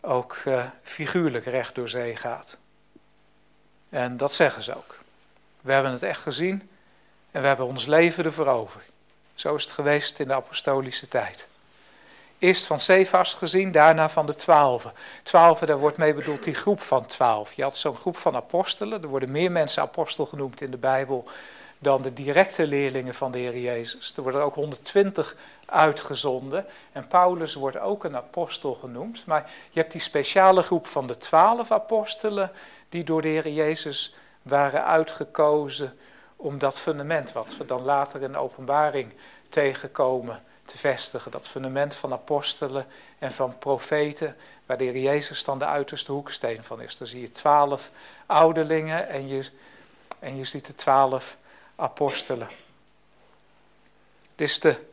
ook 0.00 0.42
uh, 0.46 0.66
figuurlijk 0.82 1.44
recht 1.44 1.74
door 1.74 1.88
zee 1.88 2.16
gaat. 2.16 2.58
En 3.88 4.16
dat 4.16 4.32
zeggen 4.32 4.62
ze 4.62 4.76
ook. 4.76 4.98
We 5.60 5.72
hebben 5.72 5.92
het 5.92 6.02
echt 6.02 6.20
gezien 6.20 6.70
en 7.30 7.40
we 7.40 7.46
hebben 7.46 7.66
ons 7.66 7.86
leven 7.86 8.24
ervoor 8.24 8.46
over. 8.46 8.82
Zo 9.34 9.54
is 9.54 9.64
het 9.64 9.72
geweest 9.72 10.20
in 10.20 10.28
de 10.28 10.34
apostolische 10.34 11.08
tijd. 11.08 11.48
Eerst 12.38 12.66
van 12.66 12.78
Cephas 12.78 13.34
gezien, 13.34 13.72
daarna 13.72 14.08
van 14.08 14.26
de 14.26 14.34
twaalfen. 14.34 14.92
Twaalfen, 15.22 15.66
daar 15.66 15.78
wordt 15.78 15.96
mee 15.96 16.14
bedoeld 16.14 16.44
die 16.44 16.54
groep 16.54 16.80
van 16.80 17.06
twaalf. 17.06 17.52
Je 17.52 17.62
had 17.62 17.76
zo'n 17.76 17.96
groep 17.96 18.16
van 18.16 18.36
apostelen. 18.36 19.02
Er 19.02 19.08
worden 19.08 19.30
meer 19.30 19.52
mensen 19.52 19.82
apostel 19.82 20.26
genoemd 20.26 20.60
in 20.60 20.70
de 20.70 20.76
Bijbel 20.76 21.28
dan 21.78 22.02
de 22.02 22.12
directe 22.12 22.66
leerlingen 22.66 23.14
van 23.14 23.32
de 23.32 23.38
Heer 23.38 23.58
Jezus. 23.58 24.16
Er 24.16 24.22
worden 24.22 24.42
ook 24.42 24.54
120 24.54 25.36
uitgezonden. 25.66 26.66
En 26.92 27.08
Paulus 27.08 27.54
wordt 27.54 27.78
ook 27.78 28.04
een 28.04 28.16
apostel 28.16 28.74
genoemd. 28.74 29.26
Maar 29.26 29.50
je 29.70 29.80
hebt 29.80 29.92
die 29.92 30.00
speciale 30.00 30.62
groep 30.62 30.86
van 30.86 31.06
de 31.06 31.16
twaalf 31.16 31.70
apostelen 31.70 32.52
die 32.88 33.04
door 33.04 33.22
de 33.22 33.28
Heer 33.28 33.48
Jezus 33.48 34.14
waren 34.42 34.84
uitgekozen 34.84 35.98
om 36.36 36.58
dat 36.58 36.78
fundament, 36.78 37.32
wat 37.32 37.56
we 37.56 37.64
dan 37.64 37.82
later 37.82 38.22
in 38.22 38.32
de 38.32 38.38
openbaring 38.38 39.14
tegenkomen, 39.48 40.42
te 40.66 40.78
vestigen. 40.78 41.30
Dat 41.30 41.48
fundament 41.48 41.94
van 41.94 42.12
apostelen 42.12 42.86
en 43.18 43.32
van 43.32 43.58
profeten, 43.58 44.36
waar 44.66 44.78
de 44.78 44.84
Heer 44.84 44.98
Jezus 44.98 45.44
dan 45.44 45.58
de 45.58 45.64
uiterste 45.64 46.12
hoeksteen 46.12 46.64
van 46.64 46.80
is. 46.80 46.96
Dan 46.96 47.06
zie 47.06 47.20
je 47.20 47.30
twaalf 47.30 47.90
ouderlingen 48.26 49.08
en 49.08 49.28
je, 49.28 49.50
en 50.18 50.36
je 50.36 50.44
ziet 50.44 50.66
de 50.66 50.74
twaalf 50.74 51.36
apostelen. 51.76 52.48
Dit 54.34 54.48
is 54.48 54.60
de, 54.60 54.84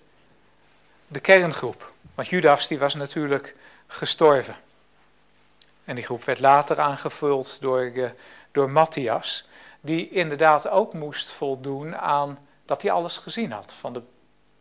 de 1.07 1.19
kerngroep. 1.19 1.91
Want 2.15 2.27
Judas 2.27 2.67
die 2.67 2.79
was 2.79 2.95
natuurlijk 2.95 3.55
gestorven. 3.87 4.55
En 5.83 5.95
die 5.95 6.03
groep 6.03 6.23
werd 6.23 6.39
later 6.39 6.79
aangevuld 6.79 7.61
door, 7.61 7.81
uh, 7.83 8.09
door 8.51 8.69
Matthias, 8.69 9.47
die 9.81 10.09
inderdaad 10.09 10.67
ook 10.67 10.93
moest 10.93 11.29
voldoen 11.29 11.97
aan 11.97 12.39
dat 12.65 12.81
hij 12.81 12.91
alles 12.91 13.17
gezien 13.17 13.51
had. 13.51 13.73
Van 13.73 13.93
de, 13.93 14.01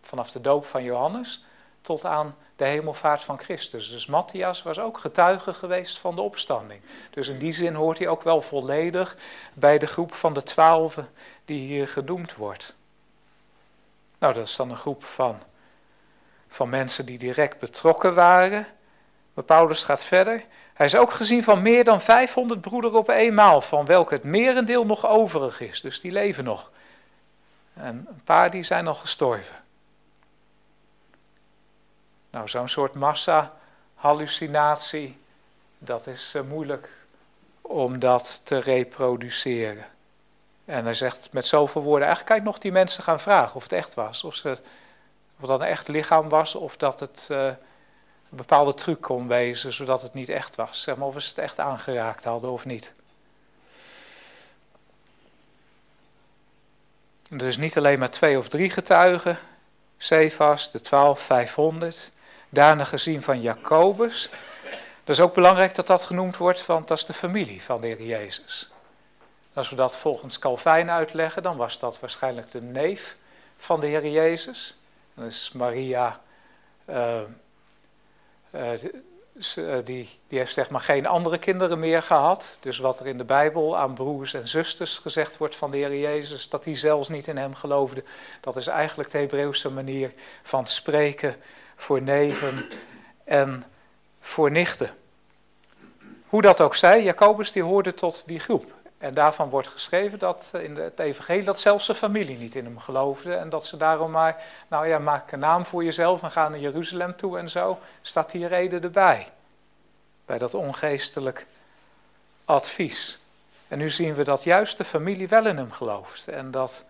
vanaf 0.02 0.30
de 0.30 0.40
doop 0.40 0.66
van 0.66 0.82
Johannes 0.82 1.44
tot 1.82 2.04
aan 2.04 2.36
de 2.56 2.64
hemelvaart 2.64 3.22
van 3.22 3.38
Christus. 3.38 3.90
Dus 3.90 4.06
Matthias 4.06 4.62
was 4.62 4.78
ook 4.78 4.98
getuige 4.98 5.54
geweest 5.54 5.98
van 5.98 6.14
de 6.14 6.20
opstanding. 6.20 6.80
Dus 7.10 7.28
in 7.28 7.38
die 7.38 7.52
zin 7.52 7.74
hoort 7.74 7.98
hij 7.98 8.08
ook 8.08 8.22
wel 8.22 8.42
volledig 8.42 9.16
bij 9.54 9.78
de 9.78 9.86
groep 9.86 10.14
van 10.14 10.32
de 10.32 10.42
twaalfen 10.42 11.08
die 11.44 11.60
hier 11.60 11.88
genoemd 11.88 12.34
wordt. 12.34 12.74
Nou, 14.18 14.34
dat 14.34 14.46
is 14.46 14.56
dan 14.56 14.70
een 14.70 14.76
groep 14.76 15.04
van, 15.04 15.38
van 16.48 16.68
mensen 16.68 17.06
die 17.06 17.18
direct 17.18 17.58
betrokken 17.58 18.14
waren. 18.14 18.66
Maar 19.34 19.44
Paulus 19.44 19.84
gaat 19.84 20.04
verder. 20.04 20.42
Hij 20.74 20.86
is 20.86 20.96
ook 20.96 21.12
gezien 21.12 21.42
van 21.42 21.62
meer 21.62 21.84
dan 21.84 22.00
500 22.00 22.60
broederen 22.60 22.98
op 22.98 23.08
eenmaal, 23.08 23.60
van 23.60 23.84
welke 23.84 24.14
het 24.14 24.24
merendeel 24.24 24.86
nog 24.86 25.06
overig 25.06 25.60
is. 25.60 25.80
Dus 25.80 26.00
die 26.00 26.12
leven 26.12 26.44
nog. 26.44 26.70
En 27.74 28.06
een 28.08 28.22
paar 28.24 28.50
die 28.50 28.62
zijn 28.62 28.86
al 28.86 28.94
gestorven. 28.94 29.56
Nou, 32.32 32.48
zo'n 32.48 32.68
soort 32.68 32.94
massa-hallucinatie, 32.94 35.18
dat 35.78 36.06
is 36.06 36.32
uh, 36.36 36.42
moeilijk 36.42 36.90
om 37.60 37.98
dat 37.98 38.40
te 38.44 38.58
reproduceren. 38.58 39.86
En 40.64 40.84
hij 40.84 40.94
zegt 40.94 41.32
met 41.32 41.46
zoveel 41.46 41.82
woorden, 41.82 42.06
eigenlijk 42.06 42.34
kan 42.34 42.44
je 42.44 42.50
nog 42.52 42.62
die 42.62 42.72
mensen 42.72 43.02
gaan 43.02 43.20
vragen 43.20 43.56
of 43.56 43.62
het 43.62 43.72
echt 43.72 43.94
was. 43.94 44.24
Of, 44.24 44.34
ze, 44.34 44.58
of 45.40 45.48
dat 45.48 45.60
een 45.60 45.66
echt 45.66 45.88
lichaam 45.88 46.28
was, 46.28 46.54
of 46.54 46.76
dat 46.76 47.00
het 47.00 47.28
uh, 47.30 47.46
een 47.46 47.56
bepaalde 48.28 48.74
truc 48.74 49.00
kon 49.00 49.28
wezen, 49.28 49.72
zodat 49.72 50.02
het 50.02 50.14
niet 50.14 50.28
echt 50.28 50.56
was. 50.56 50.82
Zeg 50.82 50.96
maar 50.96 51.06
of 51.06 51.22
ze 51.22 51.28
het 51.28 51.38
echt 51.38 51.58
aangeraakt 51.58 52.24
hadden 52.24 52.50
of 52.50 52.64
niet. 52.64 52.92
En 57.30 57.38
dus 57.38 57.56
niet 57.56 57.76
alleen 57.76 57.98
maar 57.98 58.10
twee 58.10 58.38
of 58.38 58.48
drie 58.48 58.70
getuigen, 58.70 59.38
Cephas, 59.96 60.70
de 60.70 60.80
twaalf, 60.80 61.20
500. 61.20 62.10
Daarna 62.52 62.84
gezien 62.84 63.22
van 63.22 63.40
Jacobus. 63.40 64.28
Dat 65.04 65.16
is 65.16 65.20
ook 65.20 65.34
belangrijk 65.34 65.74
dat 65.74 65.86
dat 65.86 66.04
genoemd 66.04 66.36
wordt, 66.36 66.66
want 66.66 66.88
dat 66.88 66.98
is 66.98 67.04
de 67.04 67.12
familie 67.12 67.62
van 67.62 67.80
de 67.80 67.86
Heer 67.86 68.02
Jezus. 68.02 68.70
Als 69.52 69.70
we 69.70 69.76
dat 69.76 69.96
volgens 69.96 70.38
Calvijn 70.38 70.90
uitleggen, 70.90 71.42
dan 71.42 71.56
was 71.56 71.78
dat 71.78 72.00
waarschijnlijk 72.00 72.50
de 72.50 72.62
neef 72.62 73.16
van 73.56 73.80
de 73.80 73.86
Heer 73.86 74.06
Jezus. 74.06 74.78
Dus 75.14 75.52
Maria, 75.52 76.20
uh, 76.88 77.20
uh, 78.50 78.70
die, 79.84 80.08
die 80.28 80.38
heeft 80.38 80.52
zeg 80.52 80.70
maar 80.70 80.80
geen 80.80 81.06
andere 81.06 81.38
kinderen 81.38 81.78
meer 81.78 82.02
gehad. 82.02 82.56
Dus 82.60 82.78
wat 82.78 83.00
er 83.00 83.06
in 83.06 83.18
de 83.18 83.24
Bijbel 83.24 83.78
aan 83.78 83.94
broers 83.94 84.34
en 84.34 84.48
zusters 84.48 84.98
gezegd 84.98 85.36
wordt 85.36 85.56
van 85.56 85.70
de 85.70 85.76
Heer 85.76 85.98
Jezus, 85.98 86.48
dat 86.48 86.64
die 86.64 86.76
zelfs 86.76 87.08
niet 87.08 87.26
in 87.26 87.36
hem 87.36 87.54
geloofden, 87.54 88.04
dat 88.40 88.56
is 88.56 88.66
eigenlijk 88.66 89.10
de 89.10 89.18
Hebreeuwse 89.18 89.70
manier 89.70 90.12
van 90.42 90.66
spreken 90.66 91.36
voor 91.82 92.02
neven 92.02 92.68
en 93.24 93.64
voor 94.20 94.50
nichten. 94.50 94.90
Hoe 96.26 96.42
dat 96.42 96.60
ook 96.60 96.74
zij, 96.74 97.02
Jacobus 97.02 97.52
die 97.52 97.62
hoorde 97.62 97.94
tot 97.94 98.22
die 98.26 98.38
groep. 98.38 98.72
En 98.98 99.14
daarvan 99.14 99.50
wordt 99.50 99.68
geschreven 99.68 100.18
dat 100.18 100.50
in 100.52 100.76
het 100.76 100.98
evangelie 100.98 101.44
dat 101.44 101.60
zelfs 101.60 101.84
zijn 101.84 101.96
familie 101.96 102.38
niet 102.38 102.54
in 102.54 102.64
hem 102.64 102.78
geloofde. 102.78 103.34
En 103.34 103.48
dat 103.48 103.66
ze 103.66 103.76
daarom 103.76 104.10
maar, 104.10 104.42
nou 104.68 104.88
ja, 104.88 104.98
maak 104.98 105.32
een 105.32 105.38
naam 105.38 105.64
voor 105.64 105.84
jezelf 105.84 106.22
en 106.22 106.30
ga 106.30 106.48
naar 106.48 106.58
Jeruzalem 106.58 107.16
toe 107.16 107.38
en 107.38 107.48
zo. 107.48 107.78
Staat 108.02 108.30
die 108.30 108.46
reden 108.46 108.82
erbij. 108.82 109.28
Bij 110.24 110.38
dat 110.38 110.54
ongeestelijk 110.54 111.46
advies. 112.44 113.18
En 113.68 113.78
nu 113.78 113.90
zien 113.90 114.14
we 114.14 114.24
dat 114.24 114.44
juist 114.44 114.76
de 114.78 114.84
familie 114.84 115.28
wel 115.28 115.46
in 115.46 115.56
hem 115.56 115.72
gelooft. 115.72 116.28
En 116.28 116.50
dat 116.50 116.84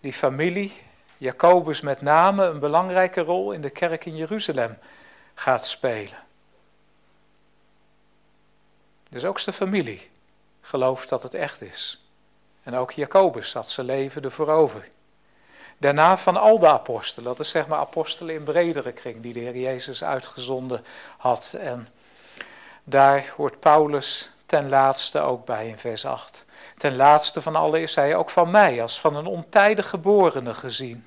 die 0.00 0.12
familie, 0.12 0.72
Jacobus 1.18 1.80
met 1.80 2.00
name, 2.00 2.44
een 2.44 2.58
belangrijke 2.58 3.20
rol 3.20 3.52
in 3.52 3.60
de 3.60 3.70
kerk 3.70 4.04
in 4.04 4.16
Jeruzalem 4.16 4.78
gaat 5.34 5.66
spelen. 5.66 6.24
Dus 9.08 9.24
ook 9.24 9.38
zijn 9.38 9.56
familie 9.56 10.10
gelooft 10.60 11.08
dat 11.08 11.22
het 11.22 11.34
echt 11.34 11.62
is. 11.62 12.06
En 12.62 12.74
ook 12.74 12.92
Jacobus 12.92 13.52
had 13.52 13.70
zijn 13.70 13.86
leven 13.86 14.22
ervoor 14.22 14.48
over. 14.48 14.88
Daarna 15.78 16.18
van 16.18 16.36
al 16.36 16.58
de 16.58 16.68
apostelen, 16.68 17.24
dat 17.28 17.40
is 17.40 17.50
zeg 17.50 17.66
maar 17.66 17.78
apostelen 17.78 18.34
in 18.34 18.44
bredere 18.44 18.92
kring 18.92 19.22
die 19.22 19.32
de 19.32 19.40
Heer 19.40 19.56
Jezus 19.56 20.04
uitgezonden 20.04 20.84
had. 21.16 21.54
En 21.58 21.88
daar 22.84 23.32
hoort 23.36 23.60
Paulus 23.60 24.30
ten 24.46 24.68
laatste 24.68 25.20
ook 25.20 25.44
bij 25.44 25.68
in 25.68 25.78
vers 25.78 26.04
8. 26.04 26.44
Ten 26.76 26.96
laatste 26.96 27.42
van 27.42 27.56
alle 27.56 27.80
is 27.80 27.94
hij 27.94 28.16
ook 28.16 28.30
van 28.30 28.50
mij 28.50 28.82
als 28.82 29.00
van 29.00 29.16
een 29.16 29.26
ontijdig 29.26 29.88
geborene 29.88 30.54
gezien. 30.54 31.06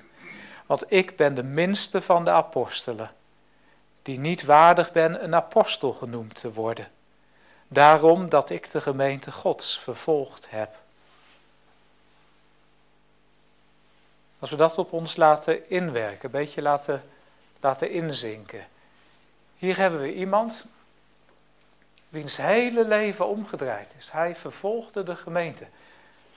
Want 0.66 0.92
ik 0.92 1.16
ben 1.16 1.34
de 1.34 1.42
minste 1.42 2.02
van 2.02 2.24
de 2.24 2.30
apostelen, 2.30 3.10
die 4.02 4.18
niet 4.18 4.44
waardig 4.44 4.92
ben 4.92 5.24
een 5.24 5.34
apostel 5.34 5.92
genoemd 5.92 6.34
te 6.34 6.52
worden. 6.52 6.88
Daarom 7.68 8.28
dat 8.28 8.50
ik 8.50 8.70
de 8.70 8.80
gemeente 8.80 9.32
Gods 9.32 9.78
vervolgd 9.78 10.46
heb. 10.50 10.74
Als 14.38 14.50
we 14.50 14.56
dat 14.56 14.78
op 14.78 14.92
ons 14.92 15.16
laten 15.16 15.70
inwerken, 15.70 16.24
een 16.24 16.30
beetje 16.30 16.62
laten, 16.62 17.02
laten 17.60 17.90
inzinken. 17.90 18.66
Hier 19.56 19.76
hebben 19.76 20.00
we 20.00 20.14
iemand 20.14 20.64
wiens 22.10 22.36
hele 22.36 22.84
leven 22.84 23.26
omgedraaid 23.26 23.92
is. 23.98 24.10
Hij 24.10 24.34
vervolgde 24.34 25.02
de 25.02 25.16
gemeente. 25.16 25.64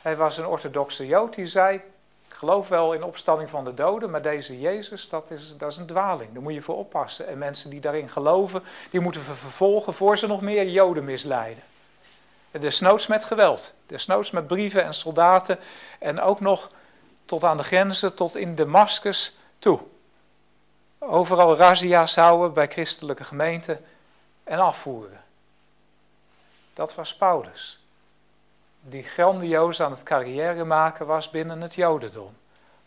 Hij 0.02 0.16
was 0.16 0.38
een 0.38 0.46
orthodoxe 0.46 1.08
Jood 1.08 1.36
die 1.36 1.48
zei, 1.48 1.82
geloof 2.28 2.68
wel 2.68 2.94
in 2.94 3.04
opstanding 3.04 3.50
van 3.50 3.64
de 3.64 3.74
doden, 3.74 4.10
maar 4.10 4.22
deze 4.22 4.60
Jezus, 4.60 5.10
dat 5.10 5.32
is, 5.32 5.54
dat 5.58 5.72
is 5.72 5.78
een 5.78 5.86
dwaling. 5.86 6.34
Daar 6.34 6.42
moet 6.42 6.54
je 6.54 6.62
voor 6.62 6.78
oppassen. 6.78 7.28
En 7.28 7.38
mensen 7.38 7.70
die 7.70 7.80
daarin 7.80 8.10
geloven, 8.10 8.64
die 8.90 9.00
moeten 9.00 9.22
we 9.22 9.34
vervolgen 9.34 9.94
voor 9.94 10.18
ze 10.18 10.28
nog 10.28 10.42
meer 10.42 10.68
Joden 10.68 11.04
misleiden. 11.04 11.64
Desnoods 12.52 13.08
met 13.08 13.24
geweld, 13.24 13.74
desnoods 13.86 14.32
met 14.32 14.48
brieven 14.48 14.84
en 14.84 14.94
soldaten 14.94 15.60
en 16.00 16.22
ook 16.22 16.40
nog 16.40 16.70
tot 17.26 17.44
aan 17.44 17.58
de 17.58 17.64
grenzen, 17.64 18.16
tot 18.16 18.36
in 18.36 18.56
Damascus 18.56 19.38
toe. 19.60 19.80
Overal 21.00 21.56
razzia's 21.56 22.16
houden 22.16 22.54
bij 22.54 22.68
christelijke 22.68 23.24
gemeenten 23.24 23.86
en 24.44 24.60
afvoeren. 24.60 25.23
Dat 26.74 26.96
was 26.96 27.16
Paulus 27.16 27.84
die 28.84 29.04
grandioos 29.04 29.82
aan 29.82 29.92
het 29.92 30.04
carrière 30.04 30.64
maken 30.64 31.06
was 31.06 31.30
binnen 31.30 31.62
het 31.62 31.74
Jodendom. 31.74 32.38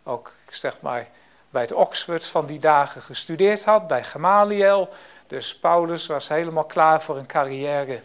Ook 0.02 0.32
zeg 0.48 0.80
maar 0.80 1.08
bij 1.50 1.62
het 1.62 1.72
Oxford 1.72 2.24
van 2.24 2.46
die 2.46 2.58
dagen 2.58 3.02
gestudeerd 3.02 3.64
had, 3.64 3.86
bij 3.86 4.04
Gamaliel. 4.04 4.88
Dus 5.26 5.58
Paulus 5.58 6.06
was 6.06 6.28
helemaal 6.28 6.64
klaar 6.64 7.02
voor 7.02 7.16
een 7.16 7.26
carrière 7.26 8.02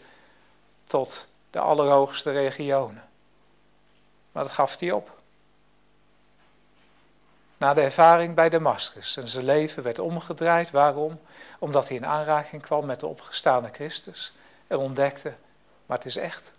tot 0.88 1.28
de 1.50 1.60
allerhoogste 1.60 2.32
regionen. 2.32 3.10
Maar 4.32 4.44
dat 4.44 4.52
gaf 4.52 4.80
hij 4.80 4.92
op. 4.92 5.20
Na 7.58 7.74
de 7.74 7.82
ervaring 7.82 8.36
bij 8.36 8.50
Damascus 8.50 9.18
en 9.18 9.28
zijn 9.28 9.46
leven 9.46 9.84
werd 9.84 10.00
omgedraaid. 10.00 10.72
Waarom? 10.72 11.20
Omdat 11.60 11.88
hij 11.88 11.98
in 11.98 12.06
aanraking 12.06 12.62
kwam 12.62 12.86
met 12.86 13.00
de 13.00 13.08
opgestane 13.08 13.70
Christus 13.72 14.34
en 14.68 14.78
ontdekte, 14.78 15.34
maar 15.92 16.00
het 16.00 16.10
is 16.10 16.18
echt 16.18 16.52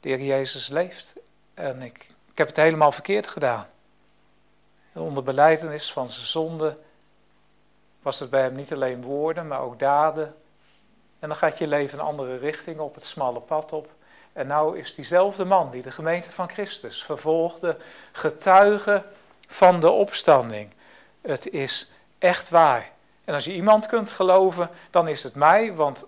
de 0.00 0.08
Heer 0.08 0.20
Jezus 0.20 0.68
leeft. 0.68 1.12
En 1.54 1.82
ik, 1.82 2.10
ik 2.30 2.38
heb 2.38 2.46
het 2.46 2.56
helemaal 2.56 2.92
verkeerd 2.92 3.26
gedaan. 3.26 3.66
Onder 4.92 5.22
beleidenis 5.22 5.92
van 5.92 6.10
zijn 6.10 6.26
zonde 6.26 6.78
was 8.02 8.18
het 8.18 8.30
bij 8.30 8.42
hem 8.42 8.54
niet 8.54 8.72
alleen 8.72 9.02
woorden, 9.02 9.46
maar 9.46 9.60
ook 9.60 9.78
daden. 9.78 10.34
En 11.18 11.28
dan 11.28 11.36
gaat 11.36 11.58
je 11.58 11.66
leven 11.66 11.98
een 11.98 12.04
andere 12.04 12.36
richting 12.36 12.78
op, 12.78 12.94
het 12.94 13.04
smalle 13.04 13.40
pad 13.40 13.72
op. 13.72 13.90
En 14.32 14.46
nou 14.46 14.78
is 14.78 14.94
diezelfde 14.94 15.44
man 15.44 15.70
die 15.70 15.82
de 15.82 15.90
gemeente 15.90 16.30
van 16.30 16.48
Christus 16.48 17.04
vervolgde, 17.04 17.76
getuige 18.12 19.04
van 19.46 19.80
de 19.80 19.90
opstanding. 19.90 20.70
Het 21.20 21.48
is 21.48 21.90
echt 22.18 22.48
waar. 22.48 22.90
En 23.24 23.34
als 23.34 23.44
je 23.44 23.54
iemand 23.54 23.86
kunt 23.86 24.10
geloven, 24.10 24.70
dan 24.90 25.08
is 25.08 25.22
het 25.22 25.34
mij, 25.34 25.74
want 25.74 26.06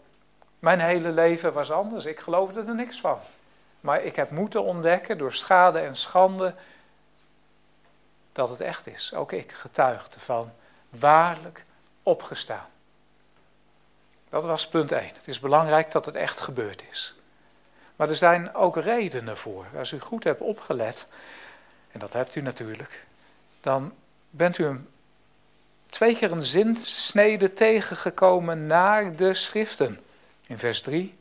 mijn 0.66 0.80
hele 0.80 1.10
leven 1.10 1.52
was 1.52 1.70
anders. 1.70 2.04
Ik 2.04 2.20
geloofde 2.20 2.64
er 2.64 2.74
niks 2.74 3.00
van. 3.00 3.18
Maar 3.80 4.02
ik 4.02 4.16
heb 4.16 4.30
moeten 4.30 4.62
ontdekken 4.62 5.18
door 5.18 5.32
schade 5.32 5.78
en 5.78 5.96
schande 5.96 6.54
dat 8.32 8.48
het 8.48 8.60
echt 8.60 8.86
is. 8.86 9.14
Ook 9.14 9.32
ik 9.32 9.52
getuigde 9.52 10.20
van 10.20 10.52
waarlijk 10.88 11.64
opgestaan. 12.02 12.66
Dat 14.28 14.44
was 14.44 14.68
punt 14.68 14.92
1. 14.92 15.10
Het 15.14 15.28
is 15.28 15.40
belangrijk 15.40 15.92
dat 15.92 16.06
het 16.06 16.14
echt 16.14 16.40
gebeurd 16.40 16.82
is. 16.90 17.14
Maar 17.96 18.08
er 18.08 18.14
zijn 18.14 18.54
ook 18.54 18.76
redenen 18.76 19.36
voor. 19.36 19.66
Als 19.76 19.92
u 19.92 20.00
goed 20.00 20.24
hebt 20.24 20.40
opgelet, 20.40 21.06
en 21.92 22.00
dat 22.00 22.12
hebt 22.12 22.34
u 22.34 22.42
natuurlijk, 22.42 23.04
dan 23.60 23.92
bent 24.30 24.58
u 24.58 24.64
een, 24.64 24.88
twee 25.86 26.16
keer 26.16 26.32
een 26.32 26.44
zinsnede 26.44 27.52
tegengekomen 27.52 28.66
naar 28.66 29.16
de 29.16 29.34
schriften. 29.34 30.00
In 30.46 30.58
vers 30.58 30.80
3 30.80 31.16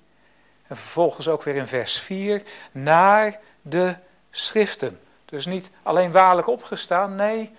en 0.68 0.76
vervolgens 0.76 1.28
ook 1.28 1.44
weer 1.44 1.56
in 1.56 1.68
vers 1.68 2.00
4, 2.00 2.42
naar 2.72 3.40
de 3.62 3.96
schriften. 4.30 5.00
Dus 5.26 5.46
niet 5.46 5.70
alleen 5.84 6.12
waarlijk 6.12 6.48
opgestaan, 6.48 7.16
nee, 7.16 7.52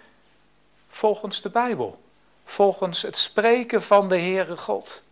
volgens 0.89 1.43
de 1.43 1.49
Bijbel. 1.49 2.03
Volgens 2.45 3.03
het 3.03 3.17
spreken 3.17 3.83
van 3.83 4.09
de 4.09 4.19
Heere 4.19 4.57
God. 4.57 5.03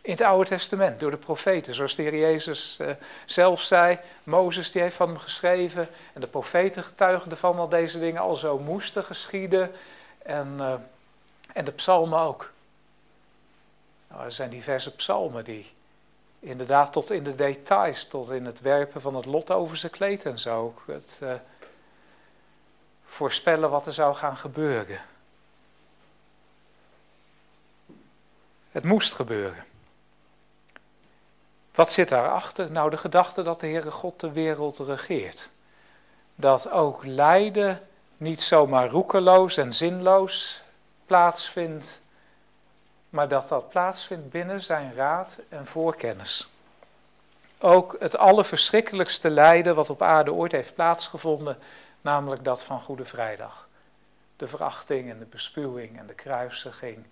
In 0.00 0.10
het 0.10 0.20
Oude 0.20 0.48
Testament, 0.48 1.00
door 1.00 1.10
de 1.10 1.16
profeten. 1.16 1.74
Zoals 1.74 1.94
de 1.94 2.02
Heer 2.02 2.16
Jezus 2.16 2.76
eh, 2.78 2.90
zelf 3.26 3.62
zei, 3.62 3.98
Mozes 4.22 4.72
die 4.72 4.82
heeft 4.82 4.96
van 4.96 5.08
hem 5.08 5.18
geschreven. 5.18 5.88
En 6.12 6.20
de 6.20 6.26
profeten 6.26 6.84
getuigen 6.84 7.30
ervan 7.30 7.56
dat 7.56 7.70
deze 7.70 7.98
dingen 7.98 8.20
al 8.20 8.36
zo 8.36 8.58
moesten 8.58 9.04
geschieden. 9.04 9.72
En, 10.18 10.54
uh, 10.58 10.74
en 11.52 11.64
de 11.64 11.72
psalmen 11.72 12.18
ook. 12.18 12.52
Nou, 14.08 14.24
er 14.24 14.32
zijn 14.32 14.50
diverse 14.50 14.94
psalmen 14.94 15.44
die 15.44 15.72
inderdaad 16.40 16.92
tot 16.92 17.10
in 17.10 17.24
de 17.24 17.34
details, 17.34 18.04
tot 18.04 18.30
in 18.30 18.44
het 18.44 18.60
werpen 18.60 19.00
van 19.00 19.14
het 19.14 19.24
lot 19.24 19.50
over 19.50 19.76
zijn 19.76 19.92
kleed 19.92 20.24
en 20.24 20.38
zo. 20.38 20.74
Het 20.86 21.18
uh, 21.22 21.32
voorspellen 23.04 23.70
wat 23.70 23.86
er 23.86 23.92
zou 23.92 24.14
gaan 24.14 24.36
gebeuren. 24.36 25.00
Het 28.70 28.84
moest 28.84 29.14
gebeuren. 29.14 29.64
Wat 31.74 31.92
zit 31.92 32.08
daarachter? 32.08 32.70
Nou, 32.70 32.90
de 32.90 32.96
gedachte 32.96 33.42
dat 33.42 33.60
de 33.60 33.66
Heere 33.66 33.90
God 33.90 34.20
de 34.20 34.32
wereld 34.32 34.78
regeert. 34.78 35.50
Dat 36.34 36.70
ook 36.70 37.04
lijden 37.04 37.88
niet 38.16 38.42
zomaar 38.42 38.88
roekeloos 38.88 39.56
en 39.56 39.72
zinloos 39.72 40.62
plaatsvindt, 41.06 42.00
maar 43.10 43.28
dat 43.28 43.48
dat 43.48 43.68
plaatsvindt 43.68 44.30
binnen 44.30 44.62
zijn 44.62 44.94
raad 44.94 45.38
en 45.48 45.66
voorkennis. 45.66 46.48
Ook 47.58 47.96
het 47.98 48.18
allerverschrikkelijkste 48.18 49.30
lijden 49.30 49.74
wat 49.74 49.90
op 49.90 50.02
aarde 50.02 50.32
ooit 50.32 50.52
heeft 50.52 50.74
plaatsgevonden, 50.74 51.58
namelijk 52.00 52.44
dat 52.44 52.62
van 52.62 52.80
Goede 52.80 53.04
Vrijdag. 53.04 53.66
de 54.36 54.48
verachting 54.48 55.10
en 55.10 55.18
de 55.18 55.24
bespuwing 55.24 55.98
en 55.98 56.06
de 56.06 56.14
kruisiging 56.14 57.06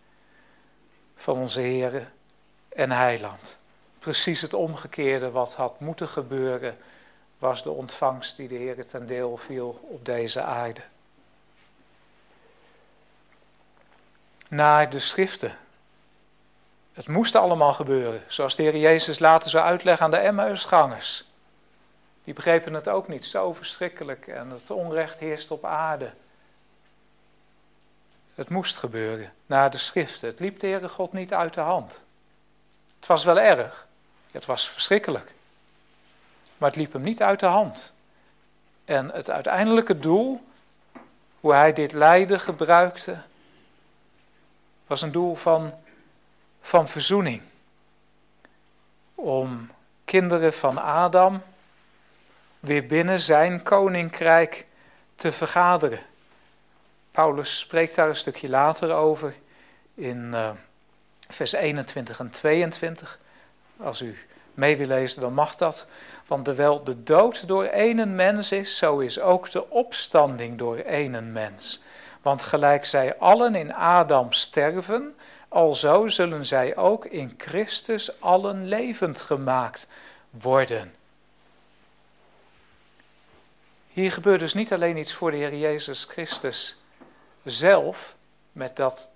van 1.16 1.36
onze 1.36 1.60
Heer 1.60 2.12
en 2.68 2.90
Heiland. 2.90 3.58
Precies 3.98 4.40
het 4.40 4.54
omgekeerde 4.54 5.30
wat 5.30 5.54
had 5.54 5.80
moeten 5.80 6.08
gebeuren, 6.08 6.78
was 7.38 7.62
de 7.62 7.70
ontvangst 7.70 8.36
die 8.36 8.48
de 8.48 8.54
Heer 8.54 8.86
ten 8.86 9.06
deel 9.06 9.36
viel 9.36 9.80
op 9.82 10.04
deze 10.04 10.42
aarde. 10.42 10.80
Naar 14.48 14.90
de 14.90 14.98
schriften. 14.98 15.58
Het 16.96 17.08
moest 17.08 17.34
allemaal 17.34 17.72
gebeuren, 17.72 18.24
zoals 18.26 18.56
de 18.56 18.62
Heer 18.62 18.76
Jezus 18.76 19.18
later 19.18 19.50
zou 19.50 19.64
uitleggen 19.64 20.04
aan 20.04 20.10
de 20.10 20.16
Emmausgangers. 20.16 21.24
Die 22.24 22.34
begrepen 22.34 22.74
het 22.74 22.88
ook 22.88 23.08
niet, 23.08 23.24
zo 23.24 23.52
verschrikkelijk 23.52 24.26
en 24.26 24.50
het 24.50 24.70
onrecht 24.70 25.18
heerst 25.18 25.50
op 25.50 25.64
aarde. 25.64 26.10
Het 28.34 28.48
moest 28.48 28.76
gebeuren, 28.76 29.32
naar 29.46 29.70
de 29.70 29.78
schriften. 29.78 30.28
Het 30.28 30.40
liep 30.40 30.58
de 30.58 30.66
Heere 30.66 30.88
God 30.88 31.12
niet 31.12 31.34
uit 31.34 31.54
de 31.54 31.60
hand. 31.60 32.02
Het 32.98 33.06
was 33.06 33.24
wel 33.24 33.40
erg, 33.40 33.86
het 34.30 34.46
was 34.46 34.68
verschrikkelijk. 34.70 35.32
Maar 36.58 36.68
het 36.68 36.78
liep 36.78 36.92
hem 36.92 37.02
niet 37.02 37.22
uit 37.22 37.40
de 37.40 37.46
hand. 37.46 37.92
En 38.84 39.10
het 39.10 39.30
uiteindelijke 39.30 39.98
doel, 39.98 40.44
hoe 41.40 41.52
hij 41.52 41.72
dit 41.72 41.92
lijden 41.92 42.40
gebruikte, 42.40 43.22
was 44.86 45.02
een 45.02 45.12
doel 45.12 45.34
van, 45.34 45.84
van 46.66 46.88
verzoening. 46.88 47.42
Om 49.14 49.70
kinderen 50.04 50.52
van 50.52 50.78
Adam 50.78 51.42
weer 52.60 52.86
binnen 52.86 53.20
zijn 53.20 53.62
koninkrijk 53.62 54.66
te 55.16 55.32
vergaderen. 55.32 55.98
Paulus 57.10 57.58
spreekt 57.58 57.94
daar 57.94 58.08
een 58.08 58.16
stukje 58.16 58.48
later 58.48 58.92
over 58.92 59.34
in 59.94 60.30
uh, 60.34 60.50
vers 61.28 61.52
21 61.52 62.18
en 62.18 62.30
22. 62.30 63.18
Als 63.76 64.00
u 64.00 64.18
mee 64.54 64.76
wil 64.76 64.86
lezen, 64.86 65.20
dan 65.20 65.34
mag 65.34 65.54
dat. 65.54 65.86
Want 66.26 66.44
terwijl 66.44 66.84
de 66.84 67.02
dood 67.02 67.48
door 67.48 67.64
één 67.64 68.14
mens 68.14 68.52
is, 68.52 68.76
zo 68.76 68.98
is 68.98 69.20
ook 69.20 69.50
de 69.50 69.70
opstanding 69.70 70.58
door 70.58 70.76
één 70.76 71.32
mens. 71.32 71.82
Want 72.22 72.42
gelijk 72.42 72.84
zij 72.84 73.16
allen 73.18 73.54
in 73.54 73.74
Adam 73.74 74.32
sterven, 74.32 75.15
alzo 75.48 76.08
zullen 76.08 76.46
zij 76.46 76.76
ook 76.76 77.04
in 77.04 77.34
Christus 77.36 78.20
allen 78.20 78.68
levend 78.68 79.20
gemaakt 79.20 79.86
worden. 80.30 80.94
Hier 83.88 84.12
gebeurt 84.12 84.40
dus 84.40 84.54
niet 84.54 84.72
alleen 84.72 84.96
iets 84.96 85.14
voor 85.14 85.30
de 85.30 85.36
Heer 85.36 85.56
Jezus 85.56 86.04
Christus 86.04 86.76
zelf, 87.42 88.16
met 88.52 88.76
dat, 88.76 89.08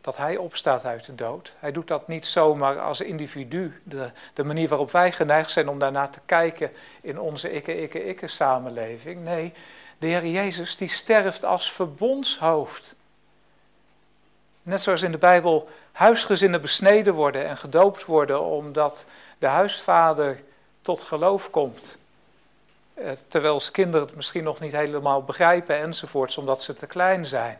dat 0.00 0.16
Hij 0.16 0.36
opstaat 0.36 0.84
uit 0.84 1.04
de 1.04 1.14
dood. 1.14 1.54
Hij 1.58 1.72
doet 1.72 1.88
dat 1.88 2.08
niet 2.08 2.26
zomaar 2.26 2.80
als 2.80 3.00
individu, 3.00 3.80
de, 3.84 4.10
de 4.34 4.44
manier 4.44 4.68
waarop 4.68 4.90
wij 4.90 5.12
geneigd 5.12 5.50
zijn 5.50 5.68
om 5.68 5.78
daarnaar 5.78 6.10
te 6.10 6.20
kijken 6.26 6.72
in 7.00 7.20
onze 7.20 7.52
ikke-ikke-ikke 7.52 8.28
samenleving. 8.28 9.24
Nee, 9.24 9.52
de 9.98 10.06
Heer 10.06 10.26
Jezus 10.26 10.76
die 10.76 10.88
sterft 10.88 11.44
als 11.44 11.72
verbondshoofd. 11.72 12.94
Net 14.62 14.82
zoals 14.82 15.02
in 15.02 15.12
de 15.12 15.18
Bijbel 15.18 15.68
huisgezinnen 15.92 16.60
besneden 16.60 17.14
worden 17.14 17.46
en 17.46 17.56
gedoopt 17.56 18.04
worden 18.04 18.42
omdat 18.42 19.04
de 19.38 19.46
huisvader 19.46 20.42
tot 20.82 21.02
geloof 21.02 21.50
komt. 21.50 21.98
Eh, 22.94 23.10
terwijl 23.28 23.60
ze 23.60 23.70
kinderen 23.70 24.06
het 24.06 24.16
misschien 24.16 24.44
nog 24.44 24.60
niet 24.60 24.72
helemaal 24.72 25.22
begrijpen 25.22 25.76
enzovoorts, 25.76 26.36
omdat 26.36 26.62
ze 26.62 26.74
te 26.74 26.86
klein 26.86 27.26
zijn. 27.26 27.58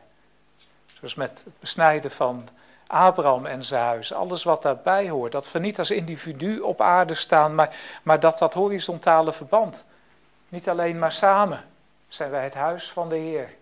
Zoals 0.95 1.15
met 1.15 1.43
het 1.45 1.59
besnijden 1.59 2.11
van 2.11 2.49
Abraham 2.87 3.47
en 3.47 3.65
zijn 3.65 3.85
huis, 3.85 4.13
alles 4.13 4.43
wat 4.43 4.63
daarbij 4.63 5.09
hoort. 5.09 5.33
Dat 5.33 5.53
we 5.53 5.59
niet 5.59 5.79
als 5.79 5.91
individu 5.91 6.59
op 6.59 6.81
aarde 6.81 7.15
staan, 7.15 7.55
maar, 7.55 7.77
maar 8.03 8.21
dat 8.21 8.39
dat 8.39 8.55
horizontale 8.55 9.33
verband. 9.33 9.85
Niet 10.49 10.69
alleen 10.69 10.99
maar 10.99 11.13
samen 11.13 11.65
zijn 12.09 12.31
wij 12.31 12.45
het 12.45 12.55
huis 12.55 12.91
van 12.91 13.09
de 13.09 13.17
Heer. 13.17 13.57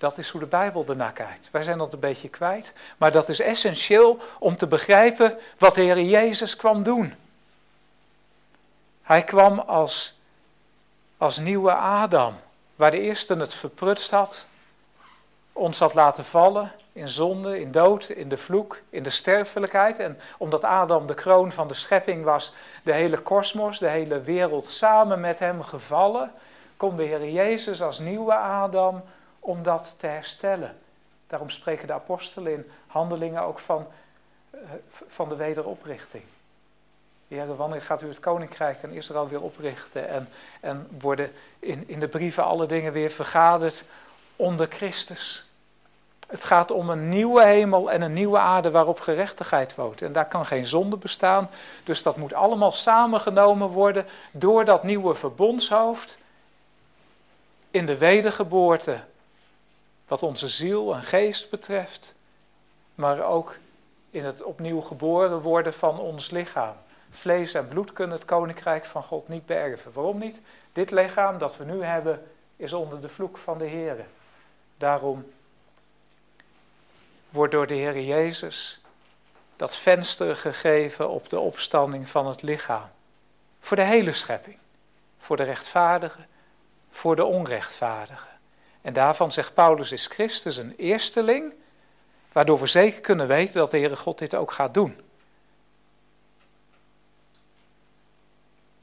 Dat 0.00 0.18
is 0.18 0.28
hoe 0.28 0.40
de 0.40 0.46
Bijbel 0.46 0.84
ernaar 0.88 1.12
kijkt. 1.12 1.48
Wij 1.52 1.62
zijn 1.62 1.78
dat 1.78 1.92
een 1.92 1.98
beetje 1.98 2.28
kwijt, 2.28 2.72
maar 2.96 3.12
dat 3.12 3.28
is 3.28 3.40
essentieel 3.40 4.18
om 4.38 4.56
te 4.56 4.66
begrijpen 4.66 5.38
wat 5.58 5.74
de 5.74 5.80
Heer 5.80 6.00
Jezus 6.02 6.56
kwam 6.56 6.82
doen. 6.82 7.14
Hij 9.02 9.24
kwam 9.24 9.58
als, 9.58 10.18
als 11.16 11.38
nieuwe 11.38 11.72
Adam, 11.72 12.34
waar 12.76 12.90
de 12.90 13.00
eerste 13.00 13.34
het 13.36 13.54
verprutst 13.54 14.10
had, 14.10 14.46
ons 15.52 15.78
had 15.78 15.94
laten 15.94 16.24
vallen 16.24 16.72
in 16.92 17.08
zonde, 17.08 17.60
in 17.60 17.70
dood, 17.70 18.08
in 18.08 18.28
de 18.28 18.38
vloek, 18.38 18.80
in 18.90 19.02
de 19.02 19.10
sterfelijkheid. 19.10 19.98
En 19.98 20.18
omdat 20.38 20.64
Adam 20.64 21.06
de 21.06 21.14
kroon 21.14 21.52
van 21.52 21.68
de 21.68 21.74
schepping 21.74 22.24
was, 22.24 22.54
de 22.82 22.92
hele 22.92 23.18
kosmos, 23.18 23.78
de 23.78 23.88
hele 23.88 24.20
wereld 24.20 24.68
samen 24.68 25.20
met 25.20 25.38
hem 25.38 25.62
gevallen, 25.62 26.32
komt 26.76 26.98
de 26.98 27.04
Heer 27.04 27.30
Jezus 27.30 27.82
als 27.82 27.98
nieuwe 27.98 28.34
Adam 28.34 29.02
om 29.40 29.62
dat 29.62 29.94
te 29.98 30.06
herstellen. 30.06 30.78
Daarom 31.26 31.50
spreken 31.50 31.86
de 31.86 31.92
apostelen 31.92 32.52
in 32.52 32.70
handelingen 32.86 33.42
ook 33.42 33.58
van, 33.58 33.86
eh, 34.50 34.60
van 35.08 35.28
de 35.28 35.36
wederoprichting. 35.36 36.24
Heer, 37.28 37.56
wanneer 37.56 37.82
gaat 37.82 38.02
u 38.02 38.08
het 38.08 38.20
koninkrijk 38.20 38.82
in 38.82 38.90
Israël 38.90 39.28
weer 39.28 39.42
oprichten? 39.42 40.08
En, 40.08 40.28
en 40.60 40.88
worden 41.00 41.32
in, 41.58 41.88
in 41.88 42.00
de 42.00 42.08
brieven 42.08 42.44
alle 42.44 42.66
dingen 42.66 42.92
weer 42.92 43.10
vergaderd 43.10 43.84
onder 44.36 44.66
Christus. 44.70 45.48
Het 46.26 46.44
gaat 46.44 46.70
om 46.70 46.90
een 46.90 47.08
nieuwe 47.08 47.44
hemel 47.44 47.90
en 47.90 48.02
een 48.02 48.12
nieuwe 48.12 48.38
aarde 48.38 48.70
waarop 48.70 49.00
gerechtigheid 49.00 49.74
woont. 49.74 50.02
En 50.02 50.12
daar 50.12 50.28
kan 50.28 50.46
geen 50.46 50.66
zonde 50.66 50.96
bestaan. 50.96 51.50
Dus 51.84 52.02
dat 52.02 52.16
moet 52.16 52.32
allemaal 52.32 52.72
samengenomen 52.72 53.68
worden 53.68 54.06
door 54.32 54.64
dat 54.64 54.82
nieuwe 54.82 55.14
verbondshoofd. 55.14 56.18
In 57.70 57.86
de 57.86 57.96
wedergeboorte, 57.96 59.00
wat 60.10 60.22
onze 60.22 60.48
ziel 60.48 60.94
en 60.94 61.02
geest 61.02 61.50
betreft. 61.50 62.14
Maar 62.94 63.24
ook 63.24 63.56
in 64.10 64.24
het 64.24 64.42
opnieuw 64.42 64.80
geboren 64.80 65.40
worden 65.40 65.72
van 65.72 65.98
ons 65.98 66.30
lichaam. 66.30 66.74
Vlees 67.10 67.54
en 67.54 67.68
bloed 67.68 67.92
kunnen 67.92 68.16
het 68.16 68.26
koninkrijk 68.26 68.84
van 68.84 69.02
God 69.02 69.28
niet 69.28 69.46
beërven. 69.46 69.92
Waarom 69.92 70.18
niet? 70.18 70.40
Dit 70.72 70.90
lichaam 70.90 71.38
dat 71.38 71.56
we 71.56 71.64
nu 71.64 71.82
hebben 71.82 72.26
is 72.56 72.72
onder 72.72 73.00
de 73.00 73.08
vloek 73.08 73.38
van 73.38 73.58
de 73.58 73.64
Heer. 73.64 74.06
Daarom 74.76 75.32
wordt 77.28 77.52
door 77.52 77.66
de 77.66 77.74
Heer 77.74 78.00
Jezus 78.00 78.80
dat 79.56 79.76
venster 79.76 80.36
gegeven 80.36 81.08
op 81.08 81.28
de 81.28 81.38
opstanding 81.38 82.08
van 82.08 82.26
het 82.26 82.42
lichaam. 82.42 82.90
Voor 83.60 83.76
de 83.76 83.84
hele 83.84 84.12
schepping. 84.12 84.56
Voor 85.18 85.36
de 85.36 85.42
rechtvaardige, 85.44 86.26
voor 86.90 87.16
de 87.16 87.24
onrechtvaardige. 87.24 88.29
En 88.82 88.92
daarvan 88.92 89.32
zegt 89.32 89.54
Paulus 89.54 89.92
is 89.92 90.06
Christus 90.06 90.56
een 90.56 90.74
eersteling, 90.76 91.52
waardoor 92.32 92.60
we 92.60 92.66
zeker 92.66 93.00
kunnen 93.00 93.28
weten 93.28 93.54
dat 93.54 93.70
de 93.70 93.78
Heere 93.78 93.96
God 93.96 94.18
dit 94.18 94.34
ook 94.34 94.52
gaat 94.52 94.74
doen. 94.74 95.00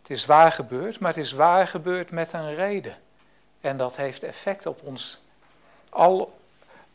Het 0.01 0.09
is 0.09 0.25
waar 0.25 0.51
gebeurd, 0.51 0.99
maar 0.99 1.13
het 1.13 1.23
is 1.23 1.31
waar 1.31 1.67
gebeurd 1.67 2.11
met 2.11 2.33
een 2.33 2.55
reden. 2.55 2.97
En 3.61 3.77
dat 3.77 3.95
heeft 3.95 4.23
effect 4.23 4.65
op 4.65 4.81
ons, 4.83 5.23
al, 5.89 6.39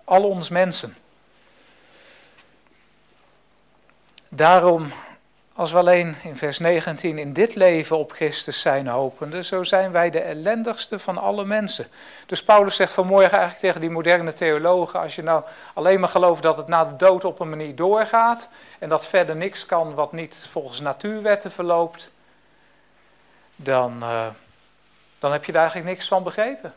al 0.04 0.24
ons 0.24 0.48
mensen. 0.48 0.96
Daarom, 4.30 4.92
als 5.54 5.72
we 5.72 5.78
alleen 5.78 6.16
in 6.22 6.36
vers 6.36 6.58
19 6.58 7.18
in 7.18 7.32
dit 7.32 7.54
leven 7.54 7.98
op 7.98 8.12
Christus 8.12 8.60
zijn 8.60 8.86
hopende, 8.86 9.44
zo 9.44 9.62
zijn 9.62 9.92
wij 9.92 10.10
de 10.10 10.20
ellendigste 10.20 10.98
van 10.98 11.18
alle 11.18 11.44
mensen. 11.44 11.86
Dus 12.26 12.42
Paulus 12.42 12.76
zegt 12.76 12.92
vanmorgen 12.92 13.30
eigenlijk 13.30 13.60
tegen 13.60 13.80
die 13.80 13.90
moderne 13.90 14.34
theologen, 14.34 15.00
als 15.00 15.14
je 15.14 15.22
nou 15.22 15.44
alleen 15.74 16.00
maar 16.00 16.08
gelooft 16.08 16.42
dat 16.42 16.56
het 16.56 16.68
na 16.68 16.84
de 16.84 16.96
dood 16.96 17.24
op 17.24 17.40
een 17.40 17.48
manier 17.48 17.74
doorgaat 17.74 18.48
en 18.78 18.88
dat 18.88 19.06
verder 19.06 19.36
niks 19.36 19.66
kan 19.66 19.94
wat 19.94 20.12
niet 20.12 20.46
volgens 20.50 20.80
natuurwetten 20.80 21.50
verloopt, 21.50 22.10
dan, 23.56 23.96
uh, 24.00 24.26
dan 25.18 25.32
heb 25.32 25.44
je 25.44 25.52
daar 25.52 25.62
eigenlijk 25.62 25.90
niks 25.90 26.08
van 26.08 26.22
begrepen. 26.22 26.74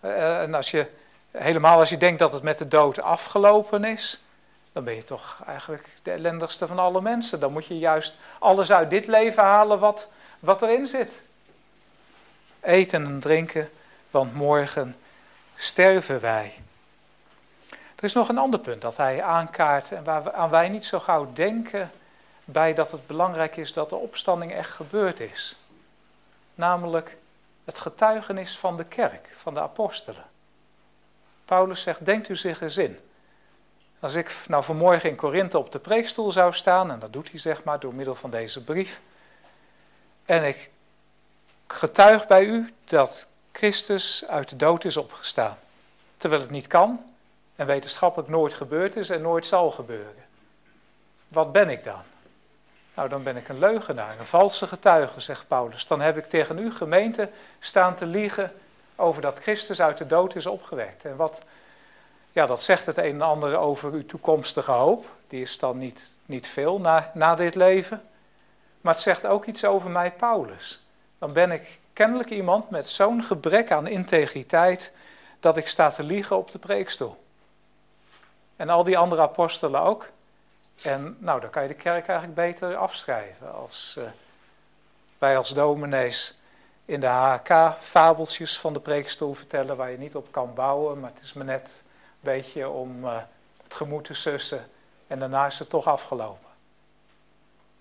Uh, 0.00 0.40
en 0.40 0.54
als 0.54 0.70
je, 0.70 0.86
helemaal 1.30 1.78
als 1.78 1.88
je 1.88 1.96
denkt 1.96 2.18
dat 2.18 2.32
het 2.32 2.42
met 2.42 2.58
de 2.58 2.68
dood 2.68 3.00
afgelopen 3.00 3.84
is, 3.84 4.23
dan 4.74 4.84
ben 4.84 4.94
je 4.94 5.04
toch 5.04 5.38
eigenlijk 5.46 5.88
de 6.02 6.10
ellendigste 6.10 6.66
van 6.66 6.78
alle 6.78 7.00
mensen. 7.00 7.40
Dan 7.40 7.52
moet 7.52 7.66
je 7.66 7.78
juist 7.78 8.16
alles 8.38 8.72
uit 8.72 8.90
dit 8.90 9.06
leven 9.06 9.42
halen 9.42 9.78
wat, 9.78 10.08
wat 10.38 10.62
erin 10.62 10.86
zit. 10.86 11.22
Eten 12.60 13.04
en 13.04 13.20
drinken, 13.20 13.70
want 14.10 14.34
morgen 14.34 14.96
sterven 15.54 16.20
wij. 16.20 16.54
Er 17.70 18.04
is 18.04 18.12
nog 18.12 18.28
een 18.28 18.38
ander 18.38 18.60
punt 18.60 18.82
dat 18.82 18.96
hij 18.96 19.22
aankaart 19.22 19.92
en 19.92 20.04
waaraan 20.04 20.50
wij 20.50 20.68
niet 20.68 20.84
zo 20.84 21.00
gauw 21.00 21.32
denken 21.32 21.90
bij 22.44 22.74
dat 22.74 22.90
het 22.90 23.06
belangrijk 23.06 23.56
is 23.56 23.72
dat 23.72 23.88
de 23.90 23.96
opstanding 23.96 24.52
echt 24.52 24.70
gebeurd 24.70 25.20
is 25.20 25.56
namelijk 26.54 27.16
het 27.64 27.78
getuigenis 27.78 28.58
van 28.58 28.76
de 28.76 28.84
kerk, 28.84 29.32
van 29.36 29.54
de 29.54 29.60
apostelen. 29.60 30.24
Paulus 31.44 31.82
zegt, 31.82 32.04
denkt 32.04 32.28
u 32.28 32.36
zich 32.36 32.60
eens 32.60 32.76
in. 32.76 32.98
Als 34.04 34.14
ik 34.14 34.36
nou 34.48 34.64
vanmorgen 34.64 35.08
in 35.08 35.16
Korinthe 35.16 35.58
op 35.58 35.72
de 35.72 35.78
preekstoel 35.78 36.32
zou 36.32 36.52
staan, 36.52 36.90
en 36.90 36.98
dat 36.98 37.12
doet 37.12 37.30
hij 37.30 37.40
zeg 37.40 37.62
maar 37.62 37.80
door 37.80 37.94
middel 37.94 38.14
van 38.14 38.30
deze 38.30 38.64
brief, 38.64 39.00
en 40.24 40.44
ik 40.44 40.70
getuig 41.66 42.26
bij 42.26 42.44
u 42.44 42.72
dat 42.84 43.26
Christus 43.52 44.24
uit 44.26 44.48
de 44.48 44.56
dood 44.56 44.84
is 44.84 44.96
opgestaan, 44.96 45.58
terwijl 46.16 46.40
het 46.40 46.50
niet 46.50 46.66
kan 46.66 47.12
en 47.56 47.66
wetenschappelijk 47.66 48.30
nooit 48.30 48.54
gebeurd 48.54 48.96
is 48.96 49.10
en 49.10 49.22
nooit 49.22 49.46
zal 49.46 49.70
gebeuren. 49.70 50.24
Wat 51.28 51.52
ben 51.52 51.70
ik 51.70 51.84
dan? 51.84 52.02
Nou, 52.94 53.08
dan 53.08 53.22
ben 53.22 53.36
ik 53.36 53.48
een 53.48 53.58
leugenaar, 53.58 54.18
een 54.18 54.26
valse 54.26 54.66
getuige, 54.66 55.20
zegt 55.20 55.48
Paulus. 55.48 55.86
Dan 55.86 56.00
heb 56.00 56.16
ik 56.16 56.28
tegen 56.28 56.58
u, 56.58 56.72
gemeente, 56.72 57.30
staan 57.58 57.94
te 57.94 58.06
liegen 58.06 58.52
over 58.96 59.22
dat 59.22 59.38
Christus 59.38 59.80
uit 59.80 59.98
de 59.98 60.06
dood 60.06 60.34
is 60.34 60.46
opgewekt. 60.46 61.04
En 61.04 61.16
wat, 61.16 61.40
ja, 62.34 62.46
dat 62.46 62.62
zegt 62.62 62.86
het 62.86 62.96
een 62.96 63.04
en 63.04 63.22
ander 63.22 63.56
over 63.56 63.92
uw 63.92 64.06
toekomstige 64.06 64.70
hoop. 64.70 65.06
Die 65.28 65.42
is 65.42 65.58
dan 65.58 65.78
niet, 65.78 66.02
niet 66.26 66.46
veel 66.46 66.80
na, 66.80 67.10
na 67.14 67.34
dit 67.34 67.54
leven. 67.54 68.02
Maar 68.80 68.94
het 68.94 69.02
zegt 69.02 69.26
ook 69.26 69.44
iets 69.44 69.64
over 69.64 69.90
mij, 69.90 70.12
Paulus. 70.12 70.86
Dan 71.18 71.32
ben 71.32 71.50
ik 71.50 71.78
kennelijk 71.92 72.30
iemand 72.30 72.70
met 72.70 72.88
zo'n 72.88 73.22
gebrek 73.22 73.70
aan 73.70 73.86
integriteit 73.86 74.92
dat 75.40 75.56
ik 75.56 75.68
sta 75.68 75.90
te 75.90 76.02
liegen 76.02 76.36
op 76.36 76.50
de 76.50 76.58
preekstoel. 76.58 77.24
En 78.56 78.68
al 78.68 78.84
die 78.84 78.98
andere 78.98 79.22
apostelen 79.22 79.80
ook. 79.80 80.08
En 80.82 81.16
nou, 81.18 81.40
dan 81.40 81.50
kan 81.50 81.62
je 81.62 81.68
de 81.68 81.74
kerk 81.74 82.08
eigenlijk 82.08 82.38
beter 82.38 82.76
afschrijven 82.76 83.54
als 83.54 83.94
uh, 83.98 84.04
wij 85.18 85.36
als 85.36 85.50
dominees 85.50 86.38
in 86.84 87.00
de 87.00 87.06
HK 87.06 87.76
fabeltjes 87.80 88.58
van 88.58 88.72
de 88.72 88.80
preekstoel 88.80 89.34
vertellen 89.34 89.76
waar 89.76 89.90
je 89.90 89.98
niet 89.98 90.16
op 90.16 90.26
kan 90.30 90.54
bouwen, 90.54 91.00
maar 91.00 91.10
het 91.14 91.22
is 91.22 91.32
me 91.32 91.44
net 91.44 91.82
beetje 92.24 92.68
om 92.68 93.04
uh, 93.04 93.16
het 93.62 93.74
gemoed 93.74 94.04
te 94.04 94.14
sussen 94.14 94.70
en 95.06 95.18
daarna 95.18 95.46
is 95.46 95.58
het 95.58 95.70
toch 95.70 95.86
afgelopen. 95.86 96.50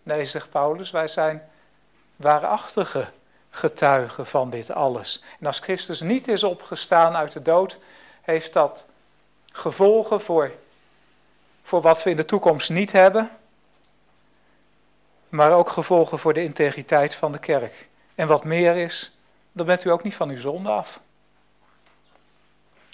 Nee, 0.04 0.26
zegt 0.26 0.50
Paulus, 0.50 0.91
wij 0.91 1.08
zijn 1.08 1.50
waarachtige 2.16 3.12
getuigen 3.50 4.26
van 4.26 4.50
dit 4.50 4.72
alles. 4.72 5.24
En 5.39 5.46
als 5.46 5.60
Christus 5.60 6.02
niet 6.02 6.28
is 6.28 6.44
opgestaan 6.44 7.16
uit 7.16 7.32
de 7.32 7.41
dood, 7.41 7.78
heeft 8.22 8.54
dat 8.54 8.86
gevolgen 9.52 10.22
voor 10.22 10.52
voor 11.64 11.82
wat 11.82 12.04
we 12.04 12.10
in 12.10 12.16
de 12.16 12.26
toekomst 12.26 12.70
niet 12.70 12.91
hebben, 12.91 13.32
maar 15.30 15.52
ook 15.52 15.70
gevolgen 15.70 16.20
voor 16.20 16.34
de 16.34 16.44
integriteit 16.44 17.16
van 17.16 17.32
de 17.32 17.39
kerk. 17.39 17.89
En 18.16 18.28
wat 18.28 18.44
meer 18.44 18.76
is, 18.76 19.16
dan 19.52 19.66
bent 19.66 19.84
u 19.84 19.89
ook 19.89 20.04
niet 20.04 20.16
van 20.16 20.30
uw 20.30 20.39
zonde 20.39 20.70
af. 20.70 21.00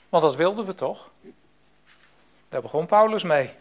Want 0.10 0.24
dat 0.24 0.36
wilden 0.36 0.66
we 0.66 0.76
toch? 0.76 1.10
Daar 2.50 2.62
begon 2.62 2.86
Paulus 2.86 3.24
mee. 3.24 3.52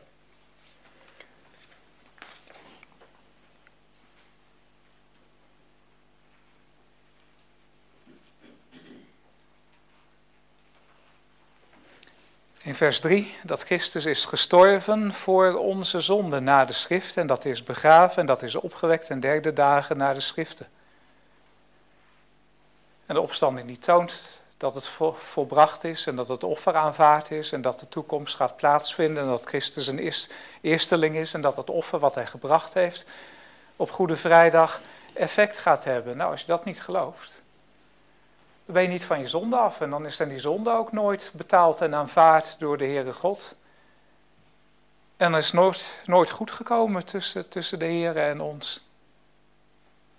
In 12.59 12.75
vers 12.75 13.01
3 13.01 13.37
dat 13.45 13.63
Christus 13.63 14.05
is 14.05 14.25
gestorven 14.25 15.13
voor 15.13 15.55
onze 15.55 16.01
zonden 16.01 16.45
na 16.45 16.65
de 16.65 16.73
schrift 16.73 17.17
en 17.17 17.27
dat 17.27 17.45
is 17.45 17.63
begraven 17.63 18.19
en 18.19 18.27
dat 18.27 18.43
is 18.43 18.55
opgewekt 18.55 19.11
en 19.11 19.21
derde 19.21 19.53
dagen 19.53 19.97
na 19.97 20.13
de 20.13 20.21
schriften. 20.21 20.67
En 23.07 23.15
de 23.15 23.21
opstanding 23.21 23.67
die 23.67 23.79
toont 23.79 24.41
dat 24.59 24.75
het 24.75 24.89
volbracht 25.15 25.85
is 25.85 26.07
en 26.07 26.17
dat 26.17 26.29
het 26.29 26.45
offer 26.45 26.75
aanvaard 26.75 27.31
is 27.31 27.53
en 27.53 27.63
dat 27.63 27.79
de 27.79 27.89
toekomst 27.89 28.37
gaat 28.37 28.57
plaatsvinden 28.57 29.23
en 29.23 29.29
dat 29.29 29.45
Christus 29.45 29.87
een 29.87 30.13
eersteling 30.61 31.17
is 31.17 31.35
en 31.35 31.41
dat 31.41 31.57
het 31.57 31.71
offer 31.71 31.99
wat 31.99 32.15
hij 32.15 32.27
gebracht 32.27 32.75
heeft 32.75 33.07
op 33.77 33.91
Goede 33.91 34.17
Vrijdag 34.17 34.81
effect 35.13 35.59
gaat 35.59 35.85
hebben. 35.85 36.17
Nou, 36.17 36.31
als 36.31 36.41
je 36.41 36.47
dat 36.47 36.65
niet 36.65 36.83
gelooft, 36.83 37.43
dan 38.65 38.75
ben 38.75 38.83
je 38.83 38.89
niet 38.89 39.05
van 39.05 39.19
je 39.19 39.29
zonde 39.29 39.57
af. 39.57 39.81
En 39.81 39.91
dan 39.91 40.07
is 40.07 40.17
dan 40.17 40.29
die 40.29 40.39
zonde 40.39 40.71
ook 40.71 40.93
nooit 40.93 41.33
betaald 41.35 41.81
en 41.81 41.95
aanvaard 41.95 42.57
door 42.59 42.79
de 42.79 42.85
Heere 42.85 43.13
God. 43.13 43.55
En 45.17 45.33
er 45.33 45.39
is 45.39 45.53
nooit, 45.53 46.01
nooit 46.05 46.31
goed 46.31 46.51
gekomen 46.51 47.05
tussen, 47.05 47.49
tussen 47.49 47.79
de 47.79 47.85
Heere 47.85 48.21
en 48.21 48.41
ons. 48.41 48.89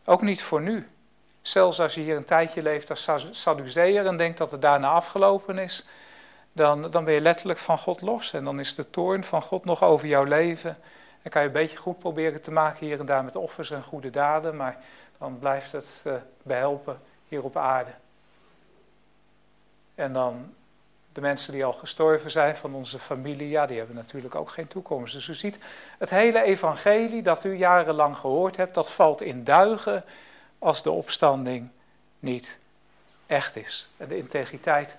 Ook 0.06 0.22
niet 0.22 0.44
voor 0.44 0.62
nu. 0.62 0.90
Zelfs 1.50 1.80
als 1.80 1.94
je 1.94 2.02
hier 2.02 2.16
een 2.16 2.26
tijdje 2.26 2.62
leeft 2.62 2.90
als 2.90 3.10
Sadduceer 3.32 4.06
en 4.06 4.18
denkt 4.18 4.38
dat 4.38 4.52
het 4.52 4.62
daarna 4.62 4.90
afgelopen 4.90 5.58
is, 5.58 5.86
dan, 6.52 6.92
dan 6.92 7.04
ben 7.04 7.14
je 7.14 7.22
letterlijk 7.22 7.60
van 7.60 7.78
God 7.78 8.02
los. 8.02 8.34
En 8.34 8.44
dan 8.44 8.60
is 8.60 8.76
de 8.76 8.90
toorn 8.90 9.24
van 9.24 9.42
God 9.42 9.66
nog 9.66 9.84
over 9.84 10.08
jouw 10.08 10.24
leven. 10.24 10.78
En 11.22 11.32
kan 11.32 11.42
je 11.42 11.48
een 11.48 11.54
beetje 11.54 11.78
goed 11.78 12.00
proberen 12.00 12.42
te 12.42 12.52
maken 12.52 12.86
hier 12.86 13.00
en 13.00 13.06
daar 13.06 13.24
met 13.24 13.36
offers 13.36 13.72
en 13.72 13.84
goede 13.84 14.10
daden, 14.10 14.56
maar 14.56 14.78
dan 15.18 15.40
blijft 15.40 15.72
het 15.72 16.02
uh, 16.04 16.14
behelpen 16.44 17.00
hier 17.28 17.44
op 17.44 17.58
aarde. 17.58 17.92
En 19.96 20.14
dan 20.14 20.54
de 21.14 21.22
mensen 21.22 21.54
die 21.54 21.66
al 21.66 21.74
gestorven 21.74 22.32
zijn 22.32 22.56
van 22.56 22.74
onze 22.74 23.00
familie, 23.00 23.50
ja, 23.50 23.66
die 23.66 23.78
hebben 23.78 23.96
natuurlijk 23.96 24.36
ook 24.36 24.50
geen 24.50 24.68
toekomst. 24.68 25.14
Dus 25.14 25.28
u 25.28 25.34
ziet, 25.34 25.58
het 25.98 26.10
hele 26.10 26.42
evangelie 26.42 27.22
dat 27.22 27.44
u 27.44 27.56
jarenlang 27.56 28.18
gehoord 28.18 28.58
hebt, 28.58 28.74
dat 28.74 28.92
valt 28.92 29.22
in 29.22 29.44
duigen 29.44 30.04
als 30.60 30.84
de 30.84 30.92
opstanding 30.92 31.70
niet 32.20 32.58
echt 33.26 33.56
is. 33.56 33.90
En 33.98 34.08
de 34.08 34.18
integriteit 34.18 34.98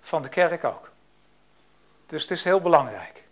van 0.00 0.22
de 0.22 0.28
kerk 0.28 0.64
ook. 0.64 0.90
Dus 2.06 2.22
het 2.22 2.30
is 2.30 2.44
heel 2.44 2.60
belangrijk. 2.60 3.24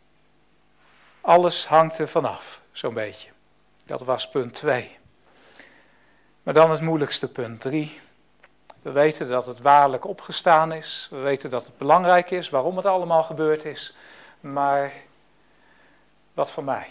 Alles 1.20 1.66
hangt 1.66 1.98
er 1.98 2.08
vanaf, 2.08 2.60
zo'n 2.72 2.94
beetje. 2.94 3.30
Dat 3.84 4.02
was 4.02 4.28
punt 4.28 4.54
2. 4.54 4.98
Maar 6.42 6.54
dan 6.54 6.70
het 6.70 6.80
moeilijkste 6.80 7.32
punt 7.32 7.60
3. 7.60 8.00
We 8.82 8.90
weten 8.90 9.28
dat 9.28 9.46
het 9.46 9.60
waarlijk 9.60 10.04
opgestaan 10.04 10.72
is. 10.72 11.08
We 11.10 11.16
weten 11.16 11.50
dat 11.50 11.66
het 11.66 11.78
belangrijk 11.78 12.30
is, 12.30 12.48
waarom 12.48 12.76
het 12.76 12.86
allemaal 12.86 13.22
gebeurd 13.22 13.64
is. 13.64 13.96
Maar 14.40 14.92
wat 16.34 16.50
van 16.50 16.64
mij? 16.64 16.90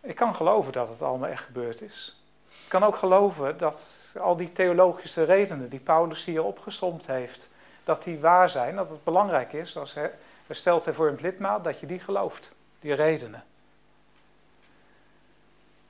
Ik 0.00 0.16
kan 0.16 0.34
geloven 0.34 0.72
dat 0.72 0.88
het 0.88 1.02
allemaal 1.02 1.28
echt 1.28 1.44
gebeurd 1.44 1.80
is. 1.80 2.19
Kan 2.70 2.84
ook 2.84 2.96
geloven 2.96 3.58
dat 3.58 3.94
al 4.18 4.36
die 4.36 4.52
theologische 4.52 5.24
redenen 5.24 5.68
die 5.68 5.80
Paulus 5.80 6.24
hier 6.24 6.44
opgesomd 6.44 7.06
heeft, 7.06 7.48
dat 7.84 8.02
die 8.02 8.18
waar 8.18 8.48
zijn, 8.48 8.76
dat 8.76 8.90
het 8.90 9.04
belangrijk 9.04 9.52
is, 9.52 9.76
als 9.76 9.96
hersteld 10.46 10.84
hervormd 10.84 11.20
lidmaat, 11.20 11.64
dat 11.64 11.80
je 11.80 11.86
die 11.86 11.98
gelooft, 11.98 12.52
die 12.80 12.94
redenen. 12.94 13.44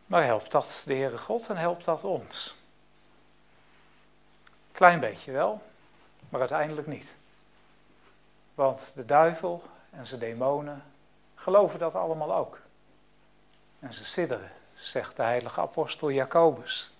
Maar 0.06 0.24
helpt 0.24 0.50
dat 0.50 0.82
de 0.86 0.94
Heere 0.94 1.18
God 1.18 1.48
en 1.48 1.56
helpt 1.56 1.84
dat 1.84 2.04
ons? 2.04 2.56
Klein 4.72 5.00
beetje 5.00 5.32
wel, 5.32 5.62
maar 6.28 6.40
uiteindelijk 6.40 6.86
niet. 6.86 7.14
Want 8.54 8.92
de 8.94 9.06
duivel 9.06 9.62
en 9.90 10.06
zijn 10.06 10.20
demonen 10.20 10.82
geloven 11.34 11.78
dat 11.78 11.94
allemaal 11.94 12.34
ook. 12.34 12.58
En 13.78 13.94
ze 13.94 14.04
sidderen, 14.04 14.50
zegt 14.80 15.16
de 15.16 15.22
heilige 15.22 15.60
apostel 15.60 16.10
Jacobus. 16.10 16.90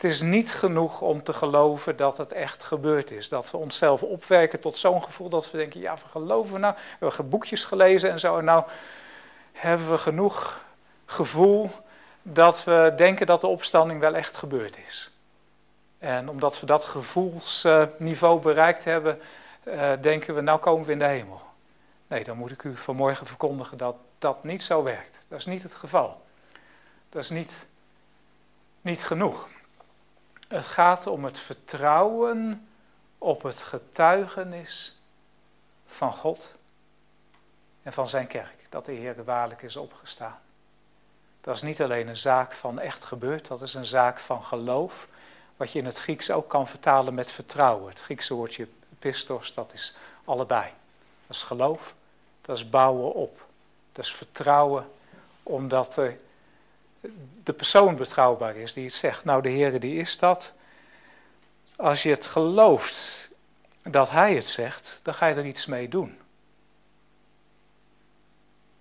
Het 0.00 0.10
is 0.10 0.20
niet 0.20 0.52
genoeg 0.52 1.00
om 1.00 1.22
te 1.22 1.32
geloven 1.32 1.96
dat 1.96 2.16
het 2.16 2.32
echt 2.32 2.64
gebeurd 2.64 3.10
is. 3.10 3.28
Dat 3.28 3.50
we 3.50 3.56
onszelf 3.56 4.02
opwerken 4.02 4.60
tot 4.60 4.76
zo'n 4.76 5.02
gevoel 5.02 5.28
dat 5.28 5.50
we 5.50 5.58
denken, 5.58 5.80
ja, 5.80 5.94
we 5.94 6.08
geloven 6.10 6.60
nou. 6.60 6.74
We 6.98 7.06
hebben 7.06 7.28
boekjes 7.28 7.64
gelezen 7.64 8.10
en 8.10 8.18
zo. 8.18 8.38
En 8.38 8.44
nou 8.44 8.64
hebben 9.52 9.90
we 9.90 9.98
genoeg 9.98 10.64
gevoel 11.06 11.70
dat 12.22 12.64
we 12.64 12.92
denken 12.96 13.26
dat 13.26 13.40
de 13.40 13.46
opstanding 13.46 14.00
wel 14.00 14.14
echt 14.14 14.36
gebeurd 14.36 14.78
is. 14.88 15.10
En 15.98 16.28
omdat 16.28 16.60
we 16.60 16.66
dat 16.66 16.84
gevoelsniveau 16.84 18.40
bereikt 18.40 18.84
hebben, 18.84 19.20
eh, 19.62 19.92
denken 20.00 20.34
we, 20.34 20.40
nou 20.40 20.58
komen 20.58 20.86
we 20.86 20.92
in 20.92 20.98
de 20.98 21.04
hemel. 21.04 21.40
Nee, 22.06 22.24
dan 22.24 22.36
moet 22.36 22.50
ik 22.50 22.62
u 22.62 22.76
vanmorgen 22.76 23.26
verkondigen 23.26 23.76
dat 23.76 23.96
dat 24.18 24.44
niet 24.44 24.62
zo 24.62 24.82
werkt. 24.82 25.18
Dat 25.28 25.38
is 25.38 25.46
niet 25.46 25.62
het 25.62 25.74
geval. 25.74 26.20
Dat 27.10 27.22
is 27.22 27.30
niet, 27.30 27.66
niet 28.80 29.04
genoeg. 29.04 29.48
Het 30.48 30.66
gaat 30.66 31.06
om 31.06 31.24
het 31.24 31.38
vertrouwen 31.38 32.68
op 33.18 33.42
het 33.42 33.62
getuigenis 33.62 34.98
van 35.86 36.12
God 36.12 36.54
en 37.82 37.92
van 37.92 38.08
zijn 38.08 38.26
kerk, 38.26 38.66
dat 38.68 38.84
de 38.84 38.92
Heer 38.92 39.24
waarlijk 39.24 39.62
is 39.62 39.76
opgestaan. 39.76 40.38
Dat 41.40 41.56
is 41.56 41.62
niet 41.62 41.82
alleen 41.82 42.08
een 42.08 42.16
zaak 42.16 42.52
van 42.52 42.78
echt 42.78 43.04
gebeurd, 43.04 43.46
dat 43.46 43.62
is 43.62 43.74
een 43.74 43.86
zaak 43.86 44.18
van 44.18 44.42
geloof 44.42 45.08
wat 45.56 45.72
je 45.72 45.78
in 45.78 45.84
het 45.84 45.98
Grieks 45.98 46.30
ook 46.30 46.48
kan 46.48 46.66
vertalen 46.68 47.14
met 47.14 47.30
vertrouwen. 47.30 47.88
Het 47.88 48.00
Griekse 48.00 48.34
woordje 48.34 48.68
pistos, 48.98 49.54
dat 49.54 49.72
is 49.72 49.94
allebei. 50.24 50.72
Dat 51.26 51.36
is 51.36 51.42
geloof, 51.42 51.94
dat 52.40 52.56
is 52.56 52.70
bouwen 52.70 53.14
op. 53.14 53.44
Dat 53.92 54.04
is 54.04 54.14
vertrouwen, 54.14 54.90
omdat 55.42 55.94
de 57.44 57.52
persoon 57.52 57.96
betrouwbaar 57.96 58.56
is 58.56 58.72
die 58.72 58.84
het 58.84 58.94
zegt. 58.94 59.24
Nou, 59.24 59.42
de 59.42 59.48
Heer 59.48 59.80
die 59.80 59.96
is 59.96 60.18
dat. 60.18 60.52
Als 61.76 62.02
je 62.02 62.10
het 62.10 62.26
gelooft 62.26 63.28
dat 63.82 64.10
hij 64.10 64.34
het 64.34 64.46
zegt, 64.46 65.00
dan 65.02 65.14
ga 65.14 65.26
je 65.26 65.34
er 65.34 65.46
iets 65.46 65.66
mee 65.66 65.88
doen. 65.88 66.18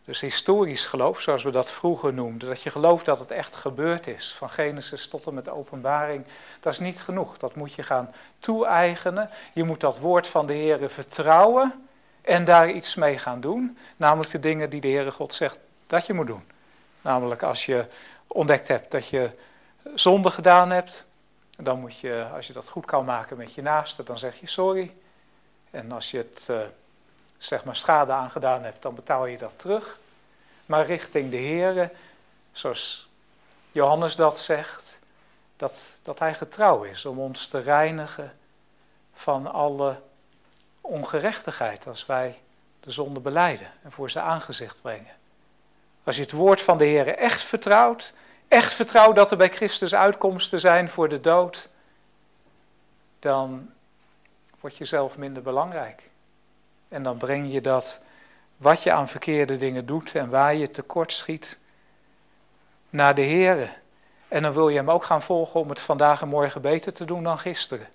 Dus 0.05 0.22
historisch 0.22 0.86
geloof, 0.86 1.22
zoals 1.22 1.43
we 1.43 1.51
dat 1.51 1.72
vroeger 1.72 2.13
noemden, 2.13 2.47
dat 2.47 2.61
je 2.61 2.70
gelooft 2.70 3.05
dat 3.05 3.20
het 3.20 3.32
echt 3.32 3.55
gebeurd 3.55 4.07
is, 4.07 4.34
van 4.34 4.49
Genesis 4.49 5.07
tot 5.07 5.28
en 5.28 5.34
met 5.34 5.49
openbaring, 5.49 6.26
dat 6.59 6.74
is 6.74 6.80
niet 6.80 7.01
genoeg. 7.01 7.38
Dat 7.38 7.55
moet 7.55 7.74
je 7.74 7.84
gaan 7.84 8.13
toe-eigenen. 8.39 9.30
Je 9.53 9.63
moet 9.63 9.80
dat 9.80 9.99
woord 9.99 10.28
van 10.28 10.45
de 10.45 10.53
Heer 10.53 10.89
vertrouwen 10.89 11.88
en 12.22 12.45
daar 12.45 12.70
iets 12.70 12.95
mee 12.95 13.17
gaan 13.17 13.41
doen. 13.41 13.78
Namelijk 13.97 14.32
de 14.32 14.39
dingen 14.39 14.70
die 14.70 14.82
de 14.82 14.88
Heere 14.88 15.11
God 15.11 15.34
zegt 15.34 15.59
dat 15.88 16.05
je 16.05 16.13
moet 16.13 16.28
doen. 16.28 16.43
Namelijk 17.01 17.43
als 17.43 17.65
je 17.65 17.85
ontdekt 18.27 18.67
hebt 18.67 18.91
dat 18.91 19.07
je 19.07 19.31
zonde 19.95 20.29
gedaan 20.29 20.69
hebt, 20.69 21.05
dan 21.57 21.79
moet 21.79 21.99
je, 21.99 22.27
als 22.33 22.47
je 22.47 22.53
dat 22.53 22.69
goed 22.69 22.85
kan 22.85 23.05
maken 23.05 23.37
met 23.37 23.53
je 23.53 23.61
naaste, 23.61 24.03
dan 24.03 24.19
zeg 24.19 24.39
je 24.39 24.47
sorry. 24.47 24.95
En 25.71 25.91
als 25.91 26.11
je 26.11 26.17
het 26.17 26.47
uh, 26.49 26.59
zeg 27.37 27.63
maar 27.63 27.75
schade 27.75 28.11
aangedaan 28.11 28.63
hebt, 28.63 28.81
dan 28.81 28.95
betaal 28.95 29.25
je 29.25 29.37
dat 29.37 29.59
terug. 29.59 29.99
Maar 30.65 30.85
richting 30.85 31.31
de 31.31 31.37
Heere, 31.37 31.91
zoals 32.51 33.09
Johannes 33.71 34.15
dat 34.15 34.39
zegt, 34.39 34.99
dat, 35.57 35.89
dat 36.03 36.19
hij 36.19 36.33
getrouw 36.33 36.83
is 36.83 37.05
om 37.05 37.19
ons 37.19 37.47
te 37.47 37.59
reinigen 37.59 38.37
van 39.13 39.51
alle 39.51 40.01
ongerechtigheid 40.81 41.87
als 41.87 42.05
wij 42.05 42.39
de 42.79 42.91
zonde 42.91 43.19
beleiden 43.19 43.71
en 43.83 43.91
voor 43.91 44.09
zijn 44.09 44.25
aangezicht 44.25 44.81
brengen. 44.81 45.17
Als 46.10 46.18
je 46.18 46.24
het 46.24 46.34
woord 46.34 46.62
van 46.62 46.78
de 46.78 46.86
Heer 46.86 47.07
echt 47.07 47.41
vertrouwt, 47.41 48.14
echt 48.47 48.74
vertrouwt 48.74 49.16
dat 49.16 49.32
er 49.32 49.38
bij 49.38 49.49
Christus 49.49 49.95
uitkomsten 49.95 50.60
zijn 50.60 50.89
voor 50.89 51.10
de 51.10 51.22
dood, 51.22 51.70
dan 53.20 53.70
word 54.60 54.78
je 54.78 54.86
zelf 54.86 55.18
minder 55.18 55.43
belangrijk. 55.43 56.10
En 56.88 57.03
dan 57.03 57.18
breng 57.18 57.51
je 57.51 57.62
dat 57.62 57.99
wat 58.57 58.84
je 58.84 58.91
aan 58.91 59.07
verkeerde 59.07 59.57
dingen 59.57 59.86
doet 59.86 60.16
en 60.16 60.30
waar 60.30 60.55
je 60.55 60.70
tekort 60.70 61.12
schiet 61.12 61.57
naar 62.89 63.16
de 63.16 63.22
Heer. 63.22 63.82
En 64.28 64.43
dan 64.43 64.53
wil 64.53 64.70
je 64.70 64.78
hem 64.78 64.91
ook 64.91 65.03
gaan 65.03 65.22
volgen 65.22 65.60
om 65.60 65.70
het 65.70 65.82
vandaag 65.82 66.22
en 66.22 66.28
morgen 66.28 66.62
beter 66.62 66.93
te 66.93 67.05
doen 67.05 67.24
dan 67.24 67.39
gisteren. 67.39 67.88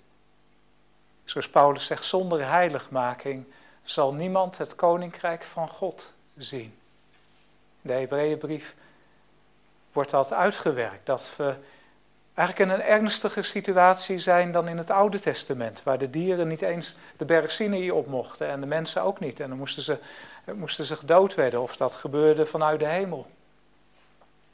Zoals 1.23 1.49
Paulus 1.49 1.85
zegt, 1.85 2.05
zonder 2.05 2.47
heiligmaking 2.47 3.45
zal 3.83 4.13
niemand 4.13 4.57
het 4.57 4.75
koninkrijk 4.75 5.43
van 5.43 5.69
God 5.69 6.13
zien. 6.35 6.75
De 7.85 7.93
Hebreeënbrief 7.93 8.75
wordt 9.91 10.11
dat 10.11 10.33
uitgewerkt, 10.33 11.05
dat 11.05 11.31
we 11.37 11.55
eigenlijk 12.33 12.71
in 12.71 12.79
een 12.79 12.85
ernstiger 12.85 13.45
situatie 13.45 14.19
zijn 14.19 14.51
dan 14.51 14.67
in 14.67 14.77
het 14.77 14.89
Oude 14.89 15.19
Testament, 15.19 15.83
waar 15.83 15.97
de 15.97 16.09
dieren 16.09 16.47
niet 16.47 16.61
eens 16.61 16.95
de 17.17 17.25
berg 17.25 17.51
Sinai 17.51 17.91
op 17.91 18.07
mochten 18.07 18.47
en 18.49 18.59
de 18.59 18.65
mensen 18.65 19.01
ook 19.01 19.19
niet. 19.19 19.39
En 19.39 19.49
dan 19.49 19.57
moesten 19.57 19.83
ze, 19.83 19.97
moesten 20.53 20.85
ze 20.85 20.95
gedood 20.95 21.35
werden 21.35 21.61
of 21.61 21.77
dat 21.77 21.93
gebeurde 21.93 22.45
vanuit 22.45 22.79
de 22.79 22.87
hemel. 22.87 23.27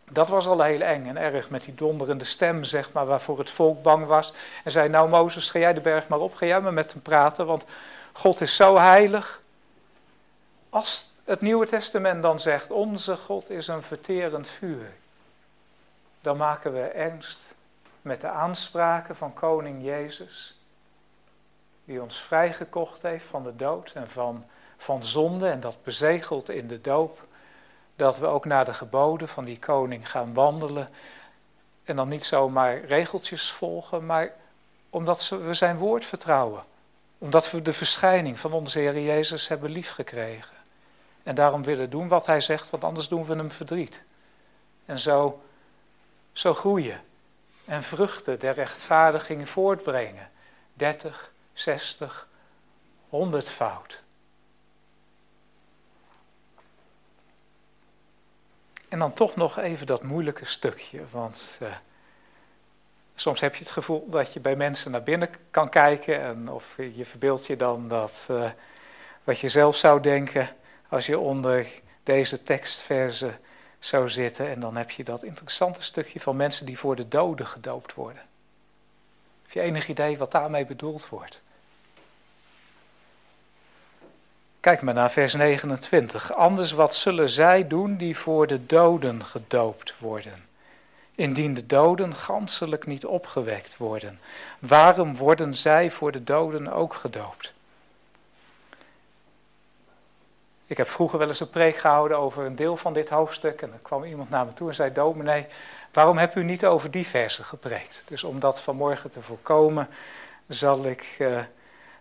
Dat 0.10 0.30
was 0.30 0.48
al 0.48 0.62
heel 0.62 0.82
eng 0.82 1.08
en 1.08 1.18
erg 1.18 1.50
met 1.50 1.64
die 1.64 1.76
donderende 1.76 2.26
stem, 2.26 2.64
zeg 2.64 2.92
maar, 2.92 3.06
waarvoor 3.06 3.40
het 3.40 3.50
volk 3.50 3.82
bang 3.82 4.06
was. 4.06 4.34
En 4.64 4.72
zei, 4.72 4.90
nou 4.90 5.10
Mozes, 5.10 5.50
ga 5.50 5.60
jij 5.60 5.74
de 5.74 5.82
berg 5.82 6.08
maar 6.08 6.20
op, 6.20 6.36
ga 6.36 6.46
jij 6.46 6.62
maar 6.62 6.74
met 6.74 6.92
hem 6.92 7.02
praten, 7.02 7.46
want 7.46 7.66
God 8.12 8.42
is 8.42 8.56
zo 8.56 8.78
heilig. 8.78 9.42
Als 10.70 11.11
het 11.32 11.42
Nieuwe 11.42 11.66
Testament 11.66 12.22
dan 12.22 12.40
zegt, 12.40 12.72
onze 12.72 13.18
God 13.18 13.50
is 13.50 13.68
een 13.68 13.84
verterend 13.84 14.50
vuur, 14.50 14.94
dan 16.22 16.38
maken 16.38 16.74
we 16.74 16.82
ernst 16.82 17.54
met 18.02 18.22
de 18.22 18.28
aanspraken 18.28 19.16
van 19.16 19.34
koning 19.34 19.84
Jezus, 19.84 20.60
die 21.86 22.02
ons 22.02 22.22
vrijgekocht 22.22 23.02
heeft 23.02 23.26
van 23.26 23.44
de 23.44 23.56
dood 23.56 23.92
en 23.96 24.10
van, 24.10 24.46
van 24.78 25.04
zonde 25.04 25.48
en 25.50 25.60
dat 25.60 25.84
bezegelt 25.84 26.50
in 26.50 26.68
de 26.68 26.82
doop 26.82 27.28
dat 27.96 28.18
we 28.18 28.26
ook 28.26 28.46
naar 28.46 28.66
de 28.66 28.74
geboden 28.74 29.28
van 29.28 29.46
die 29.46 29.60
koning 29.60 30.10
gaan 30.10 30.34
wandelen. 30.34 30.90
En 31.84 31.96
dan 31.96 32.08
niet 32.08 32.26
zomaar 32.26 32.84
regeltjes 32.84 33.52
volgen, 33.52 34.06
maar 34.06 34.34
omdat 34.90 35.30
we 35.30 35.54
zijn 35.54 35.78
woord 35.78 36.06
vertrouwen. 36.06 36.64
Omdat 37.18 37.52
we 37.52 37.62
de 37.62 37.74
verschijning 37.74 38.40
van 38.40 38.54
onze 38.54 38.80
Heer 38.80 39.00
Jezus 39.00 39.48
hebben 39.48 39.72
liefgekregen. 39.72 40.61
En 41.24 41.36
daarom 41.36 41.64
willen 41.64 41.90
doen 41.90 42.08
wat 42.08 42.26
Hij 42.26 42.42
zegt, 42.42 42.70
want 42.70 42.84
anders 42.84 43.08
doen 43.08 43.26
we 43.26 43.36
hem 43.36 43.52
verdriet. 43.52 44.04
En 44.86 45.00
zo, 45.00 45.42
zo 46.32 46.54
groeien 46.54 47.04
en 47.66 47.84
vruchten 47.84 48.40
der 48.40 48.54
rechtvaardiging 48.54 49.50
voortbrengen. 49.50 50.30
30, 50.74 51.32
60, 51.54 52.28
100 53.10 53.50
fout. 53.50 54.04
En 58.90 59.00
dan 59.00 59.14
toch 59.14 59.36
nog 59.36 59.58
even 59.58 59.86
dat 59.86 60.04
moeilijke 60.04 60.46
stukje. 60.46 61.02
Want 61.12 61.60
uh, 61.62 61.76
soms 63.16 63.42
heb 63.42 63.56
je 63.56 63.64
het 63.64 63.74
gevoel 63.74 64.10
dat 64.10 64.34
je 64.34 64.40
bij 64.40 64.56
mensen 64.56 64.92
naar 64.92 65.04
binnen 65.04 65.30
kan 65.52 65.70
kijken. 65.70 66.22
En 66.22 66.50
of 66.50 66.76
je 66.78 67.06
verbeeldt 67.06 67.46
je 67.46 67.56
dan 67.56 67.88
dat 67.88 68.28
uh, 68.32 68.50
wat 69.24 69.40
je 69.40 69.50
zelf 69.50 69.76
zou 69.76 70.02
denken 70.02 70.50
als 70.92 71.06
je 71.06 71.20
onder 71.20 71.68
deze 72.04 72.44
tekstverse 72.44 73.32
zou 73.80 74.10
zitten. 74.10 74.50
En 74.50 74.60
dan 74.60 74.76
heb 74.76 74.92
je 74.92 75.04
dat 75.04 75.24
interessante 75.24 75.82
stukje 75.82 76.20
van 76.20 76.36
mensen 76.36 76.66
die 76.66 76.78
voor 76.78 76.96
de 76.96 77.08
doden 77.08 77.46
gedoopt 77.46 77.94
worden. 77.94 78.22
Heb 79.42 79.52
je 79.52 79.62
enig 79.62 79.88
idee 79.88 80.18
wat 80.18 80.32
daarmee 80.32 80.66
bedoeld 80.66 81.10
wordt? 81.10 81.42
Kijk 84.60 84.82
maar 84.82 84.94
naar 84.94 85.12
vers 85.12 85.34
29. 85.34 86.34
Anders 86.34 86.72
wat 86.72 86.96
zullen 86.96 87.30
zij 87.30 87.68
doen 87.68 87.98
die 87.98 88.18
voor 88.18 88.48
de 88.48 88.66
doden 88.66 89.26
gedoopt 89.26 89.94
worden? 90.00 90.46
Indien 91.16 91.54
de 91.54 91.66
doden 91.66 92.16
ganselijk 92.16 92.86
niet 92.86 93.06
opgewekt 93.06 93.78
worden, 93.78 94.20
waarom 94.60 95.16
worden 95.16 95.54
zij 95.54 95.92
voor 95.92 96.12
de 96.12 96.24
doden 96.24 96.74
ook 96.74 96.94
gedoopt? 96.94 97.54
Ik 100.72 100.78
heb 100.78 100.90
vroeger 100.90 101.20
wel 101.20 101.28
eens 101.28 101.40
een 101.40 101.50
preek 101.50 101.76
gehouden 101.76 102.18
over 102.18 102.46
een 102.46 102.56
deel 102.56 102.78
van 102.78 102.94
dit 102.94 103.10
hoofdstuk. 103.10 103.62
En 103.62 103.74
er 103.74 103.80
kwam 103.82 104.04
iemand 104.04 104.30
naar 104.30 104.46
me 104.46 104.54
toe 104.54 104.68
en 104.68 104.76
zei: 104.76 104.94
Dominee, 104.94 105.48
waarom 105.92 106.18
hebt 106.18 106.36
u 106.36 106.44
niet 106.44 106.66
over 106.66 106.92
die 106.92 107.08
versen 107.08 107.46
gepreekt? 107.46 108.04
Dus 108.06 108.24
om 108.24 108.40
dat 108.40 108.62
vanmorgen 108.62 109.10
te 109.10 109.22
voorkomen, 109.22 109.90
zal 110.48 110.86
ik 110.86 111.16
uh, 111.20 111.40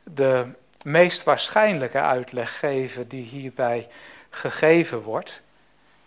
de 0.02 0.52
meest 0.84 1.22
waarschijnlijke 1.22 2.00
uitleg 2.00 2.58
geven 2.58 3.08
die 3.08 3.24
hierbij 3.24 3.88
gegeven 4.28 5.02
wordt. 5.02 5.42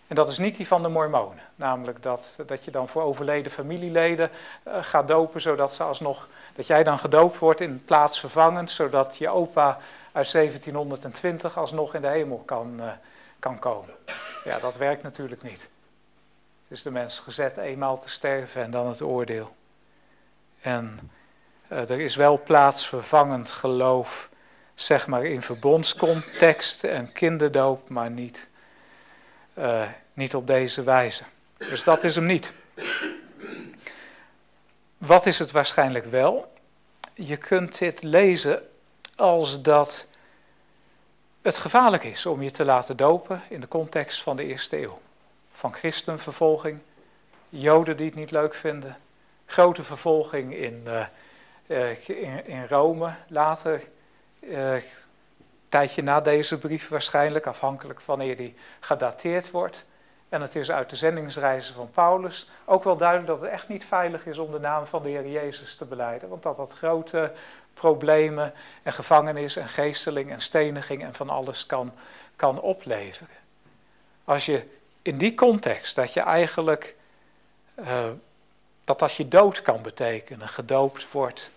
En 0.06 0.14
dat 0.14 0.28
is 0.28 0.38
niet 0.38 0.56
die 0.56 0.66
van 0.66 0.82
de 0.82 0.88
Mormonen. 0.88 1.44
Namelijk 1.56 2.02
dat, 2.02 2.36
dat 2.46 2.64
je 2.64 2.70
dan 2.70 2.88
voor 2.88 3.02
overleden 3.02 3.52
familieleden 3.52 4.30
uh, 4.68 4.74
gaat 4.80 5.08
dopen, 5.08 5.40
zodat 5.40 5.74
ze 5.74 5.82
alsnog, 5.82 6.28
dat 6.54 6.66
jij 6.66 6.84
dan 6.84 6.98
gedoopt 6.98 7.38
wordt 7.38 7.60
in 7.60 7.84
plaats 7.84 8.20
vervangend, 8.20 8.70
zodat 8.70 9.16
je 9.16 9.28
opa 9.28 9.78
uit 10.14 10.32
1720 10.32 11.56
alsnog 11.58 11.94
in 11.94 12.00
de 12.00 12.08
hemel 12.08 12.42
kan, 12.46 12.80
uh, 12.80 12.92
kan 13.38 13.58
komen. 13.58 13.94
Ja, 14.44 14.58
dat 14.58 14.76
werkt 14.76 15.02
natuurlijk 15.02 15.42
niet. 15.42 15.68
Het 16.62 16.70
is 16.70 16.82
de 16.82 16.90
mens 16.90 17.18
gezet 17.18 17.56
eenmaal 17.56 18.00
te 18.00 18.08
sterven 18.08 18.62
en 18.62 18.70
dan 18.70 18.86
het 18.86 19.02
oordeel. 19.02 19.56
En 20.60 21.10
uh, 21.68 21.90
er 21.90 22.00
is 22.00 22.16
wel 22.16 22.42
plaatsvervangend 22.42 23.50
geloof 23.50 24.28
zeg 24.74 25.06
maar 25.06 25.24
in 25.24 25.42
verbondscontext 25.42 26.84
en 26.84 27.12
kinderdoop, 27.12 27.88
maar 27.88 28.10
niet, 28.10 28.48
uh, 29.58 29.88
niet 30.12 30.34
op 30.34 30.46
deze 30.46 30.82
wijze. 30.82 31.24
Dus 31.56 31.84
dat 31.84 32.04
is 32.04 32.14
hem 32.14 32.26
niet. 32.26 32.52
Wat 34.98 35.26
is 35.26 35.38
het 35.38 35.50
waarschijnlijk 35.50 36.04
wel? 36.04 36.52
Je 37.14 37.36
kunt 37.36 37.78
dit 37.78 38.02
lezen 38.02 38.62
als 39.16 39.62
dat 39.62 40.06
het 41.44 41.58
gevaarlijk 41.58 42.04
is 42.04 42.26
om 42.26 42.42
je 42.42 42.50
te 42.50 42.64
laten 42.64 42.96
dopen 42.96 43.42
in 43.48 43.60
de 43.60 43.68
context 43.68 44.22
van 44.22 44.36
de 44.36 44.44
eerste 44.44 44.82
eeuw. 44.82 44.98
Van 45.52 45.74
christenvervolging, 45.74 46.78
joden 47.48 47.96
die 47.96 48.06
het 48.06 48.14
niet 48.14 48.30
leuk 48.30 48.54
vinden, 48.54 48.96
grote 49.46 49.84
vervolging 49.84 50.54
in, 50.54 50.82
uh, 51.66 52.08
in, 52.08 52.46
in 52.46 52.66
Rome, 52.68 53.14
later 53.28 53.82
uh, 54.40 54.76
tijdje 55.68 56.02
na 56.02 56.20
deze 56.20 56.58
brief 56.58 56.88
waarschijnlijk, 56.88 57.46
afhankelijk 57.46 58.00
wanneer 58.00 58.36
die 58.36 58.54
gedateerd 58.80 59.50
wordt. 59.50 59.84
En 60.28 60.40
het 60.40 60.56
is 60.56 60.70
uit 60.70 60.90
de 60.90 60.96
zendingsreizen 60.96 61.74
van 61.74 61.90
Paulus 61.90 62.50
ook 62.64 62.84
wel 62.84 62.96
duidelijk 62.96 63.28
dat 63.28 63.40
het 63.40 63.50
echt 63.50 63.68
niet 63.68 63.84
veilig 63.84 64.26
is 64.26 64.38
om 64.38 64.52
de 64.52 64.58
naam 64.58 64.86
van 64.86 65.02
de 65.02 65.08
Heer 65.08 65.28
Jezus 65.28 65.76
te 65.76 65.84
beleiden. 65.84 66.28
Want 66.28 66.42
dat 66.42 66.56
dat 66.56 66.72
grote 66.72 67.32
problemen 67.74 68.54
en 68.82 68.92
gevangenis 68.92 69.56
en 69.56 69.68
geesteling 69.68 70.30
en 70.30 70.40
steniging 70.40 71.02
en 71.02 71.14
van 71.14 71.30
alles 71.30 71.66
kan, 71.66 71.92
kan 72.36 72.60
opleveren. 72.60 73.36
Als 74.24 74.46
je 74.46 74.66
in 75.02 75.18
die 75.18 75.34
context, 75.34 75.94
dat 75.94 76.12
je 76.12 76.20
eigenlijk, 76.20 76.94
uh, 77.74 78.04
dat 78.84 78.98
dat 78.98 79.14
je 79.14 79.28
dood 79.28 79.62
kan 79.62 79.82
betekenen, 79.82 80.48
gedoopt 80.48 81.12
wordt, 81.12 81.50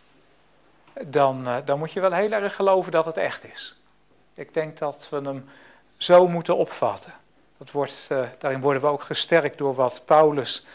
dan, 1.06 1.48
uh, 1.48 1.58
dan 1.66 1.80
moet 1.80 1.92
je 1.92 2.00
wel 2.00 2.12
heel 2.12 2.32
erg 2.32 2.56
geloven 2.56 2.92
dat 2.92 3.06
het 3.06 3.18
echt 3.18 3.46
is. 3.54 3.80
Ik 4.34 4.54
denk 4.54 4.78
dat 4.78 5.08
we 5.10 5.22
hem 5.22 5.50
zo 5.98 6.28
moeten 6.28 6.58
opvatten. 6.58 7.14
Dat 7.58 7.72
wordt, 7.72 8.08
uh, 8.12 8.28
daarin 8.38 8.62
worden 8.62 8.82
we 8.82 8.88
ook 8.88 9.04
gesterkt 9.04 9.58
door 9.58 9.76
wat 9.76 10.02
Paulus 10.06 10.66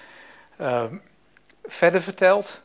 verder 1.65 2.03
vertelt. 2.03 2.61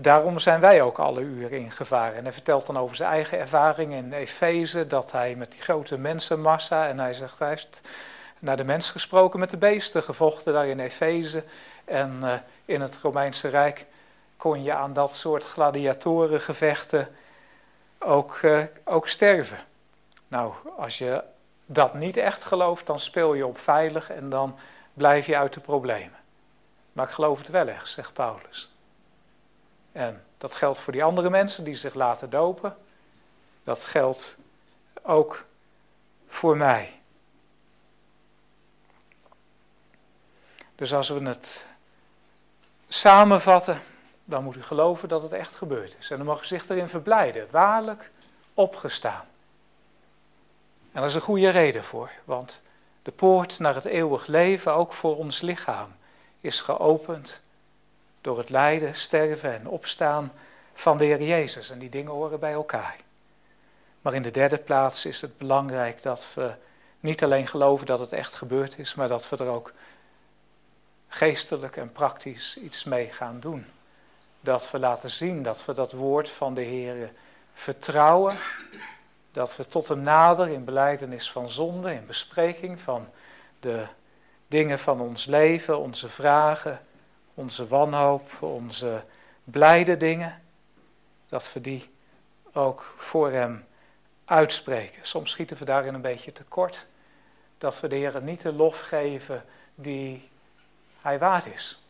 Daarom 0.00 0.38
zijn 0.38 0.60
wij 0.60 0.82
ook 0.82 0.98
alle 0.98 1.20
uren 1.20 1.58
in 1.58 1.70
gevaar. 1.70 2.14
En 2.14 2.22
hij 2.22 2.32
vertelt 2.32 2.66
dan 2.66 2.78
over 2.78 2.96
zijn 2.96 3.10
eigen 3.10 3.38
ervaring 3.38 3.92
in 3.92 4.12
Efeze, 4.12 4.86
dat 4.86 5.12
hij 5.12 5.34
met 5.34 5.52
die 5.52 5.60
grote 5.60 5.98
mensenmassa, 5.98 6.88
en 6.88 6.98
hij 6.98 7.14
zegt, 7.14 7.38
hij 7.38 7.48
heeft 7.48 7.80
naar 8.38 8.56
de 8.56 8.64
mens 8.64 8.90
gesproken 8.90 9.38
met 9.38 9.50
de 9.50 9.56
beesten, 9.56 10.02
gevochten 10.02 10.52
daar 10.52 10.66
in 10.66 10.80
Efeze. 10.80 11.44
En 11.84 12.18
uh, 12.22 12.34
in 12.64 12.80
het 12.80 12.98
Romeinse 13.02 13.48
Rijk 13.48 13.86
kon 14.36 14.62
je 14.62 14.72
aan 14.72 14.92
dat 14.92 15.14
soort 15.14 15.44
gladiatorengevechten 15.44 17.08
ook, 17.98 18.38
uh, 18.42 18.62
ook 18.84 19.08
sterven. 19.08 19.58
Nou, 20.28 20.52
als 20.76 20.98
je 20.98 21.24
dat 21.66 21.94
niet 21.94 22.16
echt 22.16 22.44
gelooft, 22.44 22.86
dan 22.86 22.98
speel 22.98 23.34
je 23.34 23.46
op 23.46 23.58
veilig 23.58 24.10
en 24.10 24.28
dan 24.28 24.58
blijf 24.94 25.26
je 25.26 25.36
uit 25.36 25.52
de 25.52 25.60
problemen. 25.60 26.18
Maar 26.92 27.06
ik 27.06 27.12
geloof 27.12 27.38
het 27.38 27.48
wel 27.48 27.68
echt, 27.68 27.90
zegt 27.90 28.12
Paulus. 28.12 28.77
En 29.98 30.24
dat 30.38 30.54
geldt 30.54 30.78
voor 30.78 30.92
die 30.92 31.04
andere 31.04 31.30
mensen 31.30 31.64
die 31.64 31.74
zich 31.74 31.94
laten 31.94 32.30
dopen. 32.30 32.76
Dat 33.64 33.84
geldt 33.84 34.36
ook 35.02 35.46
voor 36.26 36.56
mij. 36.56 37.00
Dus 40.74 40.94
als 40.94 41.08
we 41.08 41.22
het 41.22 41.66
samenvatten, 42.88 43.82
dan 44.24 44.44
moet 44.44 44.56
u 44.56 44.62
geloven 44.62 45.08
dat 45.08 45.22
het 45.22 45.32
echt 45.32 45.54
gebeurd 45.54 45.96
is. 45.98 46.10
En 46.10 46.16
dan 46.16 46.26
mag 46.26 46.42
u 46.42 46.46
zich 46.46 46.68
erin 46.68 46.88
verblijden. 46.88 47.46
Waarlijk 47.50 48.10
opgestaan. 48.54 49.26
En 50.92 51.00
daar 51.00 51.04
is 51.04 51.14
een 51.14 51.20
goede 51.20 51.48
reden 51.48 51.84
voor, 51.84 52.10
want 52.24 52.62
de 53.02 53.12
poort 53.12 53.58
naar 53.58 53.74
het 53.74 53.84
eeuwig 53.84 54.26
leven, 54.26 54.74
ook 54.74 54.92
voor 54.92 55.16
ons 55.16 55.40
lichaam, 55.40 55.96
is 56.40 56.60
geopend 56.60 57.42
door 58.20 58.38
het 58.38 58.50
lijden, 58.50 58.94
sterven 58.94 59.54
en 59.54 59.68
opstaan 59.68 60.32
van 60.74 60.98
de 60.98 61.04
Heer 61.04 61.22
Jezus. 61.22 61.70
En 61.70 61.78
die 61.78 61.90
dingen 61.90 62.12
horen 62.12 62.40
bij 62.40 62.52
elkaar. 62.52 62.96
Maar 64.02 64.14
in 64.14 64.22
de 64.22 64.30
derde 64.30 64.58
plaats 64.58 65.04
is 65.04 65.20
het 65.20 65.38
belangrijk 65.38 66.02
dat 66.02 66.28
we 66.34 66.54
niet 67.00 67.22
alleen 67.22 67.46
geloven 67.46 67.86
dat 67.86 67.98
het 67.98 68.12
echt 68.12 68.34
gebeurd 68.34 68.78
is, 68.78 68.94
maar 68.94 69.08
dat 69.08 69.28
we 69.28 69.36
er 69.36 69.48
ook 69.48 69.72
geestelijk 71.08 71.76
en 71.76 71.92
praktisch 71.92 72.58
iets 72.58 72.84
mee 72.84 73.06
gaan 73.06 73.40
doen. 73.40 73.66
Dat 74.40 74.70
we 74.70 74.78
laten 74.78 75.10
zien 75.10 75.42
dat 75.42 75.64
we 75.64 75.72
dat 75.72 75.92
woord 75.92 76.28
van 76.28 76.54
de 76.54 76.62
Heer 76.62 77.12
vertrouwen. 77.54 78.36
Dat 79.32 79.56
we 79.56 79.66
tot 79.66 79.88
hem 79.88 80.00
nader 80.00 80.48
in 80.48 80.64
beleidenis 80.64 81.30
van 81.30 81.50
zonde, 81.50 81.92
in 81.92 82.06
bespreking 82.06 82.80
van 82.80 83.08
de 83.60 83.86
dingen 84.46 84.78
van 84.78 85.00
ons 85.00 85.26
leven, 85.26 85.78
onze 85.78 86.08
vragen, 86.08 86.80
onze 87.38 87.66
wanhoop, 87.66 88.42
onze 88.42 89.04
blijde 89.44 89.96
dingen, 89.96 90.42
dat 91.28 91.52
we 91.52 91.60
die 91.60 91.90
ook 92.52 92.94
voor 92.96 93.30
Hem 93.30 93.66
uitspreken. 94.24 95.06
Soms 95.06 95.30
schieten 95.30 95.56
we 95.56 95.64
daarin 95.64 95.94
een 95.94 96.00
beetje 96.00 96.32
tekort, 96.32 96.86
dat 97.58 97.80
we 97.80 97.88
de 97.88 97.96
Heer 97.96 98.22
niet 98.22 98.42
de 98.42 98.52
lof 98.52 98.80
geven 98.80 99.44
die 99.74 100.28
Hij 101.00 101.18
waard 101.18 101.46
is. 101.46 101.82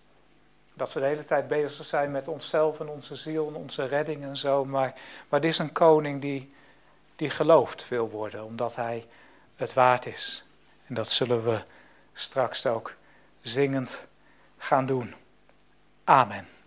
Dat 0.75 0.93
we 0.93 1.01
de 1.01 1.07
hele 1.07 1.25
tijd 1.25 1.47
bezig 1.47 1.87
zijn 1.87 2.11
met 2.11 2.29
onszelf 2.29 2.81
en 2.81 2.89
onze 2.89 3.17
ziel 3.17 3.49
en 3.49 3.55
onze 3.55 3.85
redding 3.85 4.23
en 4.23 4.37
zo, 4.37 4.65
maar, 4.65 4.95
maar 5.29 5.41
dit 5.41 5.51
is 5.51 5.59
een 5.59 5.73
koning 5.73 6.21
die, 6.21 6.55
die 7.17 7.31
geloofd 7.31 7.89
wil 7.89 8.11
worden, 8.11 8.45
omdat 8.45 8.77
Hij 8.77 9.07
het 9.57 9.73
waard 9.73 10.07
is. 10.07 10.45
En 10.87 10.95
dat 10.95 11.09
zullen 11.09 11.45
we 11.45 11.65
straks 12.13 12.67
ook 12.67 12.95
zingend 13.41 14.09
gaan 14.59 14.87
doen. 14.87 15.15
Amen. 16.09 16.58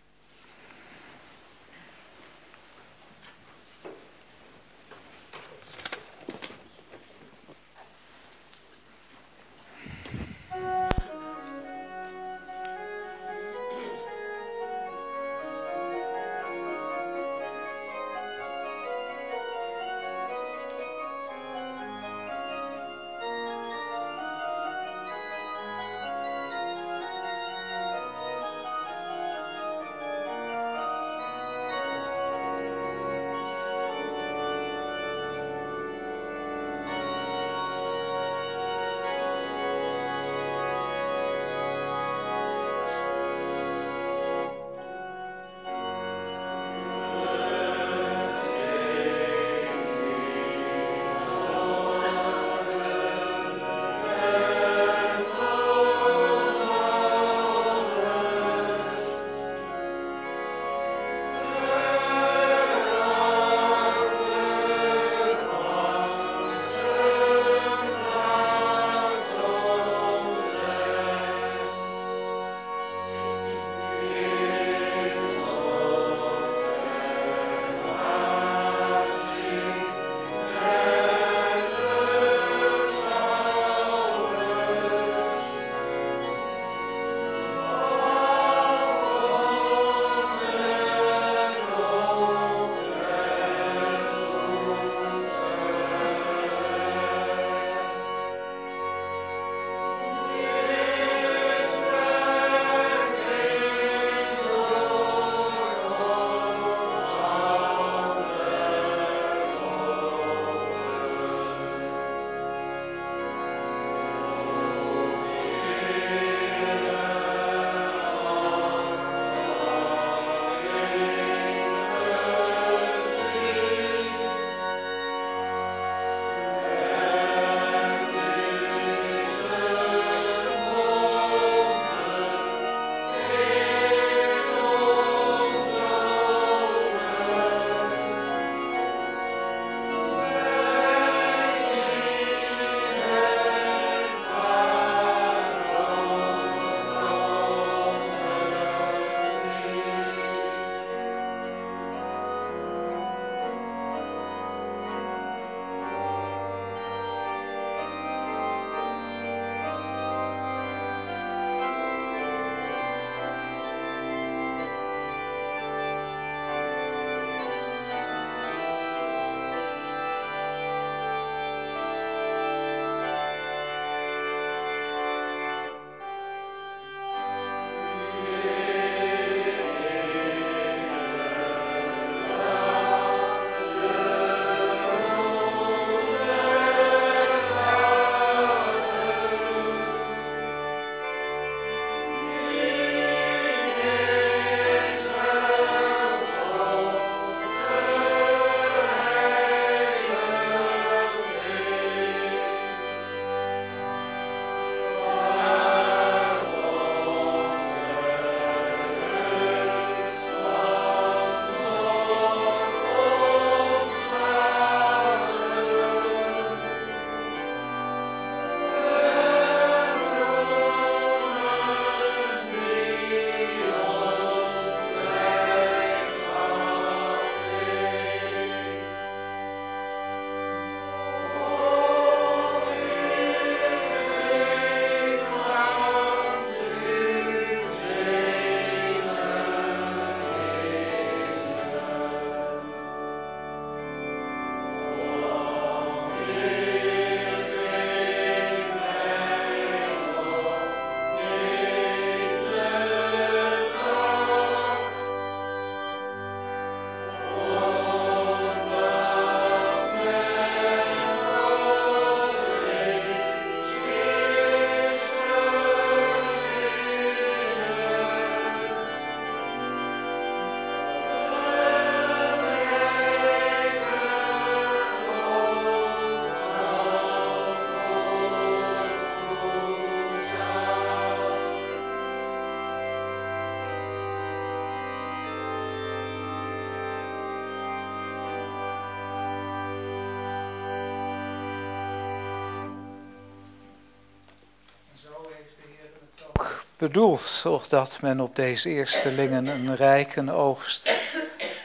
Bedoeld, 296.81 297.21
zodat 297.21 298.01
men 298.01 298.19
op 298.19 298.35
deze 298.35 298.69
eerstelingen 298.69 299.47
een 299.47 299.75
rijke 299.75 300.31
oogst 300.31 300.99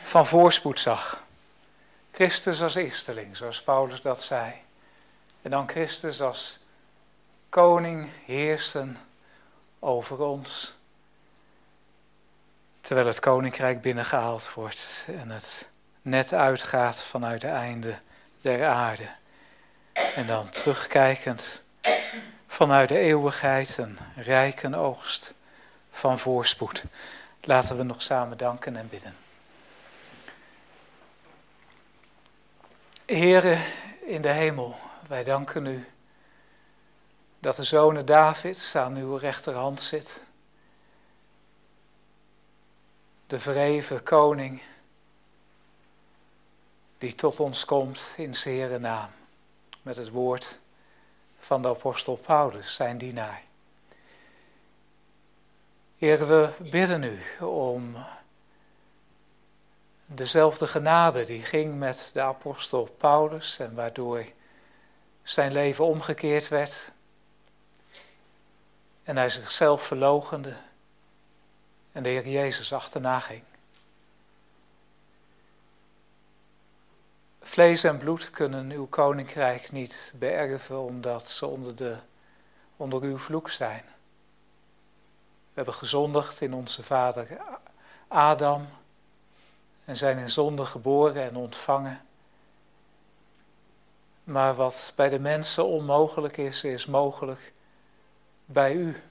van 0.03 0.27
voorspoed 0.27 0.81
zag. 0.81 1.23
Christus 2.13 2.63
als 2.63 2.75
eersteling, 2.75 3.37
zoals 3.37 3.63
Paulus 3.63 4.01
dat 4.01 4.23
zei. 4.23 4.53
En 5.43 5.51
dan 5.51 5.69
Christus 5.69 6.21
als 6.21 6.59
koning 7.49 8.09
heersen 8.25 8.99
over 9.79 10.19
ons. 10.19 10.75
Terwijl 12.81 13.07
het 13.07 13.21
koninkrijk 13.21 13.81
binnengehaald 13.81 14.55
wordt 14.55 15.05
en 15.07 15.31
het 15.31 15.69
net 16.03 16.33
uitgaat 16.33 17.03
vanuit 17.03 17.41
de 17.41 17.49
einde 17.49 17.99
der 18.41 18.67
aarde. 18.67 19.09
En 19.93 20.27
dan 20.27 20.51
terugkijkend 20.51 21.63
vanuit 22.57 22.89
de 22.89 22.99
eeuwigheid 22.99 23.77
een 23.77 23.99
rijke 24.15 24.77
oogst 24.77 25.35
van 25.91 26.19
voorspoed. 26.19 26.85
Laten 27.41 27.77
we 27.77 27.83
nog 27.83 28.03
samen 28.03 28.37
danken 28.37 28.77
en 28.77 28.89
bidden. 28.89 29.17
Here 33.07 33.59
in 34.07 34.23
de 34.23 34.29
hemel, 34.29 34.77
wij 35.09 35.23
danken 35.23 35.67
u 35.67 35.89
dat 37.39 37.57
de 37.57 37.63
zoon 37.63 38.05
David 38.05 38.73
aan 38.77 38.97
uw 38.97 39.17
rechterhand 39.17 39.81
zit. 39.81 40.21
De 43.27 43.39
verheven 43.39 44.03
koning 44.03 44.63
die 46.99 47.15
tot 47.15 47.41
ons 47.41 47.65
komt 47.65 48.03
in 48.17 48.35
zijn 48.35 48.81
naam 48.81 49.11
met 49.83 49.97
het 49.97 50.11
woord 50.11 50.59
van 51.39 51.63
de 51.63 51.69
apostel 51.69 52.17
Paulus, 52.17 52.75
zijn 52.75 52.99
dienaar. 52.99 53.43
Heer, 55.99 56.29
we 56.29 56.51
bidden 56.59 57.03
u 57.03 57.45
om 57.45 57.97
dezelfde 60.07 60.67
genade 60.67 61.25
die 61.25 61.43
ging 61.43 61.79
met 61.79 62.11
de 62.13 62.23
apostel 62.23 62.85
Paulus 62.99 63.59
en 63.59 63.75
waardoor 63.75 64.25
zijn 65.23 65.53
leven 65.53 65.85
omgekeerd 65.85 66.49
werd 66.49 66.93
en 69.03 69.17
hij 69.17 69.31
zichzelf 69.31 69.83
verlogende 69.83 70.57
en 71.93 72.03
de 72.03 72.09
Heer 72.09 72.29
Jezus 72.29 72.73
achterna 72.73 73.21
ging. 73.21 73.43
Vlees 77.47 77.85
en 77.85 77.99
bloed 77.99 78.31
kunnen 78.31 78.71
uw 78.71 78.87
koninkrijk 78.87 79.73
niet 79.73 80.13
beërven 80.15 80.81
omdat 80.81 81.31
ze 81.31 81.47
onder, 81.47 81.77
de, 81.77 81.97
onder 82.77 83.03
uw 83.03 83.19
vloek 83.19 83.51
zijn. 83.51 83.85
We 85.47 85.53
hebben 85.53 85.75
gezondigd 85.75 86.41
in 86.41 86.55
onze 86.55 86.83
vader 86.83 87.27
Adam 88.09 88.69
en 89.85 89.97
zijn 89.97 90.19
in 90.19 90.31
zonde 90.31 90.65
geboren 90.65 91.23
en 91.23 91.37
ontvangen. 91.37 92.05
Maar 94.25 94.55
wat 94.55 94.93
bij 94.97 95.09
de 95.09 95.19
mensen 95.19 95.67
onmogelijk 95.67 96.37
is, 96.37 96.65
is 96.65 96.87
mogelijk 96.87 97.53
bij 98.45 98.75
u. 98.75 99.03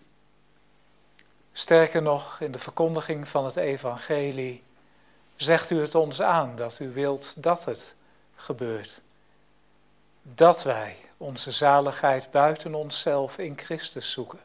Sterker 1.53 2.01
nog, 2.01 2.39
in 2.39 2.51
de 2.51 2.59
verkondiging 2.59 3.27
van 3.27 3.45
het 3.45 3.55
evangelie 3.55 4.63
zegt 5.35 5.69
u 5.69 5.81
het 5.81 5.95
ons 5.95 6.21
aan 6.21 6.55
dat 6.55 6.79
u 6.79 6.93
wilt 6.93 7.33
dat 7.43 7.65
het 7.65 7.95
gebeurt. 8.35 9.01
Dat 10.21 10.63
wij 10.63 10.97
onze 11.17 11.51
zaligheid 11.51 12.31
buiten 12.31 12.75
onszelf 12.75 13.37
in 13.37 13.57
Christus 13.57 14.11
zoeken. 14.11 14.39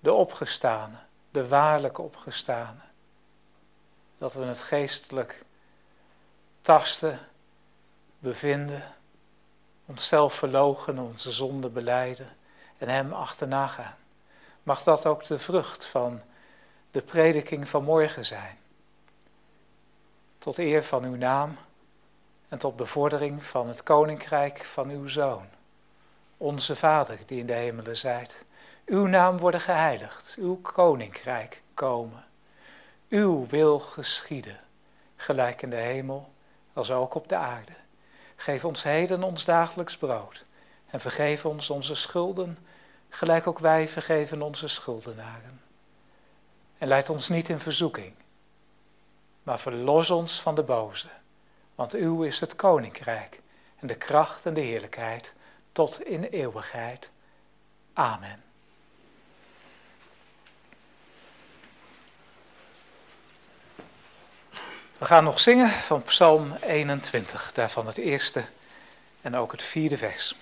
De 0.00 0.12
opgestane, 0.12 0.96
de 1.30 1.48
waarlijk 1.48 1.98
opgestane. 1.98 2.80
Dat 4.18 4.32
we 4.32 4.44
het 4.44 4.58
geestelijk 4.58 5.44
tasten, 6.62 7.18
bevinden, 8.18 8.94
onszelf 9.86 10.34
verlogen, 10.34 10.98
onze 10.98 11.30
zonde 11.30 11.68
beleiden 11.68 12.36
en 12.78 12.88
Hem 12.88 13.12
achterna 13.12 13.66
gaan. 13.66 13.96
Mag 14.62 14.82
dat 14.82 15.06
ook 15.06 15.24
de 15.24 15.38
vrucht 15.38 15.84
van 15.84 16.20
de 16.90 17.02
prediking 17.02 17.68
van 17.68 17.84
morgen 17.84 18.24
zijn. 18.24 18.58
Tot 20.38 20.58
eer 20.58 20.84
van 20.84 21.04
uw 21.04 21.16
naam 21.16 21.56
en 22.48 22.58
tot 22.58 22.76
bevordering 22.76 23.44
van 23.44 23.68
het 23.68 23.82
koninkrijk 23.82 24.64
van 24.64 24.90
uw 24.90 25.06
Zoon, 25.06 25.46
onze 26.36 26.76
Vader 26.76 27.18
die 27.26 27.38
in 27.38 27.46
de 27.46 27.52
hemelen 27.52 27.96
zijt. 27.96 28.46
Uw 28.86 29.06
naam 29.06 29.38
worden 29.38 29.60
geheiligd, 29.60 30.34
uw 30.38 30.60
koninkrijk 30.60 31.62
komen. 31.74 32.24
Uw 33.08 33.46
wil 33.46 33.78
geschieden, 33.78 34.60
gelijk 35.16 35.62
in 35.62 35.70
de 35.70 35.76
hemel 35.76 36.32
als 36.72 36.90
ook 36.90 37.14
op 37.14 37.28
de 37.28 37.36
aarde. 37.36 37.72
Geef 38.36 38.64
ons 38.64 38.82
heden 38.82 39.22
ons 39.22 39.44
dagelijks 39.44 39.96
brood 39.96 40.44
en 40.90 41.00
vergeef 41.00 41.44
ons 41.44 41.70
onze 41.70 41.94
schulden, 41.94 42.58
gelijk 43.08 43.46
ook 43.46 43.58
wij 43.58 43.88
vergeven 43.88 44.42
onze 44.42 44.68
schuldenaren. 44.68 45.60
En 46.78 46.88
leid 46.88 47.10
ons 47.10 47.28
niet 47.28 47.48
in 47.48 47.60
verzoeking, 47.60 48.14
maar 49.42 49.58
verlos 49.58 50.10
ons 50.10 50.40
van 50.40 50.54
de 50.54 50.62
boze. 50.62 51.08
Want 51.78 51.94
uw 51.94 52.22
is 52.22 52.40
het 52.40 52.56
koninkrijk 52.56 53.40
en 53.76 53.86
de 53.86 53.94
kracht 53.94 54.46
en 54.46 54.54
de 54.54 54.60
heerlijkheid 54.60 55.32
tot 55.72 56.02
in 56.02 56.24
eeuwigheid. 56.24 57.10
Amen. 57.92 58.42
We 64.98 65.04
gaan 65.04 65.24
nog 65.24 65.40
zingen 65.40 65.70
van 65.70 66.02
Psalm 66.02 66.52
21, 66.52 67.52
daarvan 67.52 67.86
het 67.86 67.98
eerste 67.98 68.44
en 69.20 69.36
ook 69.36 69.52
het 69.52 69.62
vierde 69.62 69.96
vers. 69.96 70.36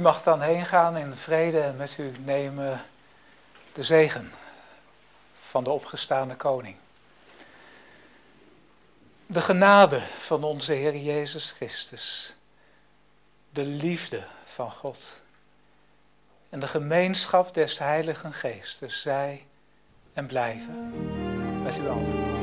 U 0.00 0.02
mag 0.02 0.22
dan 0.22 0.40
heen 0.40 0.66
gaan 0.66 0.96
in 0.96 1.16
vrede 1.16 1.60
en 1.60 1.76
met 1.76 1.98
u 1.98 2.12
nemen 2.24 2.84
de 3.72 3.82
zegen 3.82 4.32
van 5.32 5.64
de 5.64 5.70
opgestaande 5.70 6.36
koning. 6.36 6.76
De 9.26 9.40
genade 9.40 10.00
van 10.00 10.44
onze 10.44 10.72
Heer 10.72 10.96
Jezus 10.96 11.50
Christus, 11.50 12.34
de 13.50 13.62
liefde 13.62 14.26
van 14.44 14.70
God 14.70 15.20
en 16.48 16.60
de 16.60 16.68
gemeenschap 16.68 17.54
des 17.54 17.78
Heiligen 17.78 18.32
Geestes 18.32 19.00
zij 19.00 19.46
en 20.12 20.26
blijven 20.26 20.92
met 21.62 21.78
u 21.78 21.88
allen. 21.88 22.39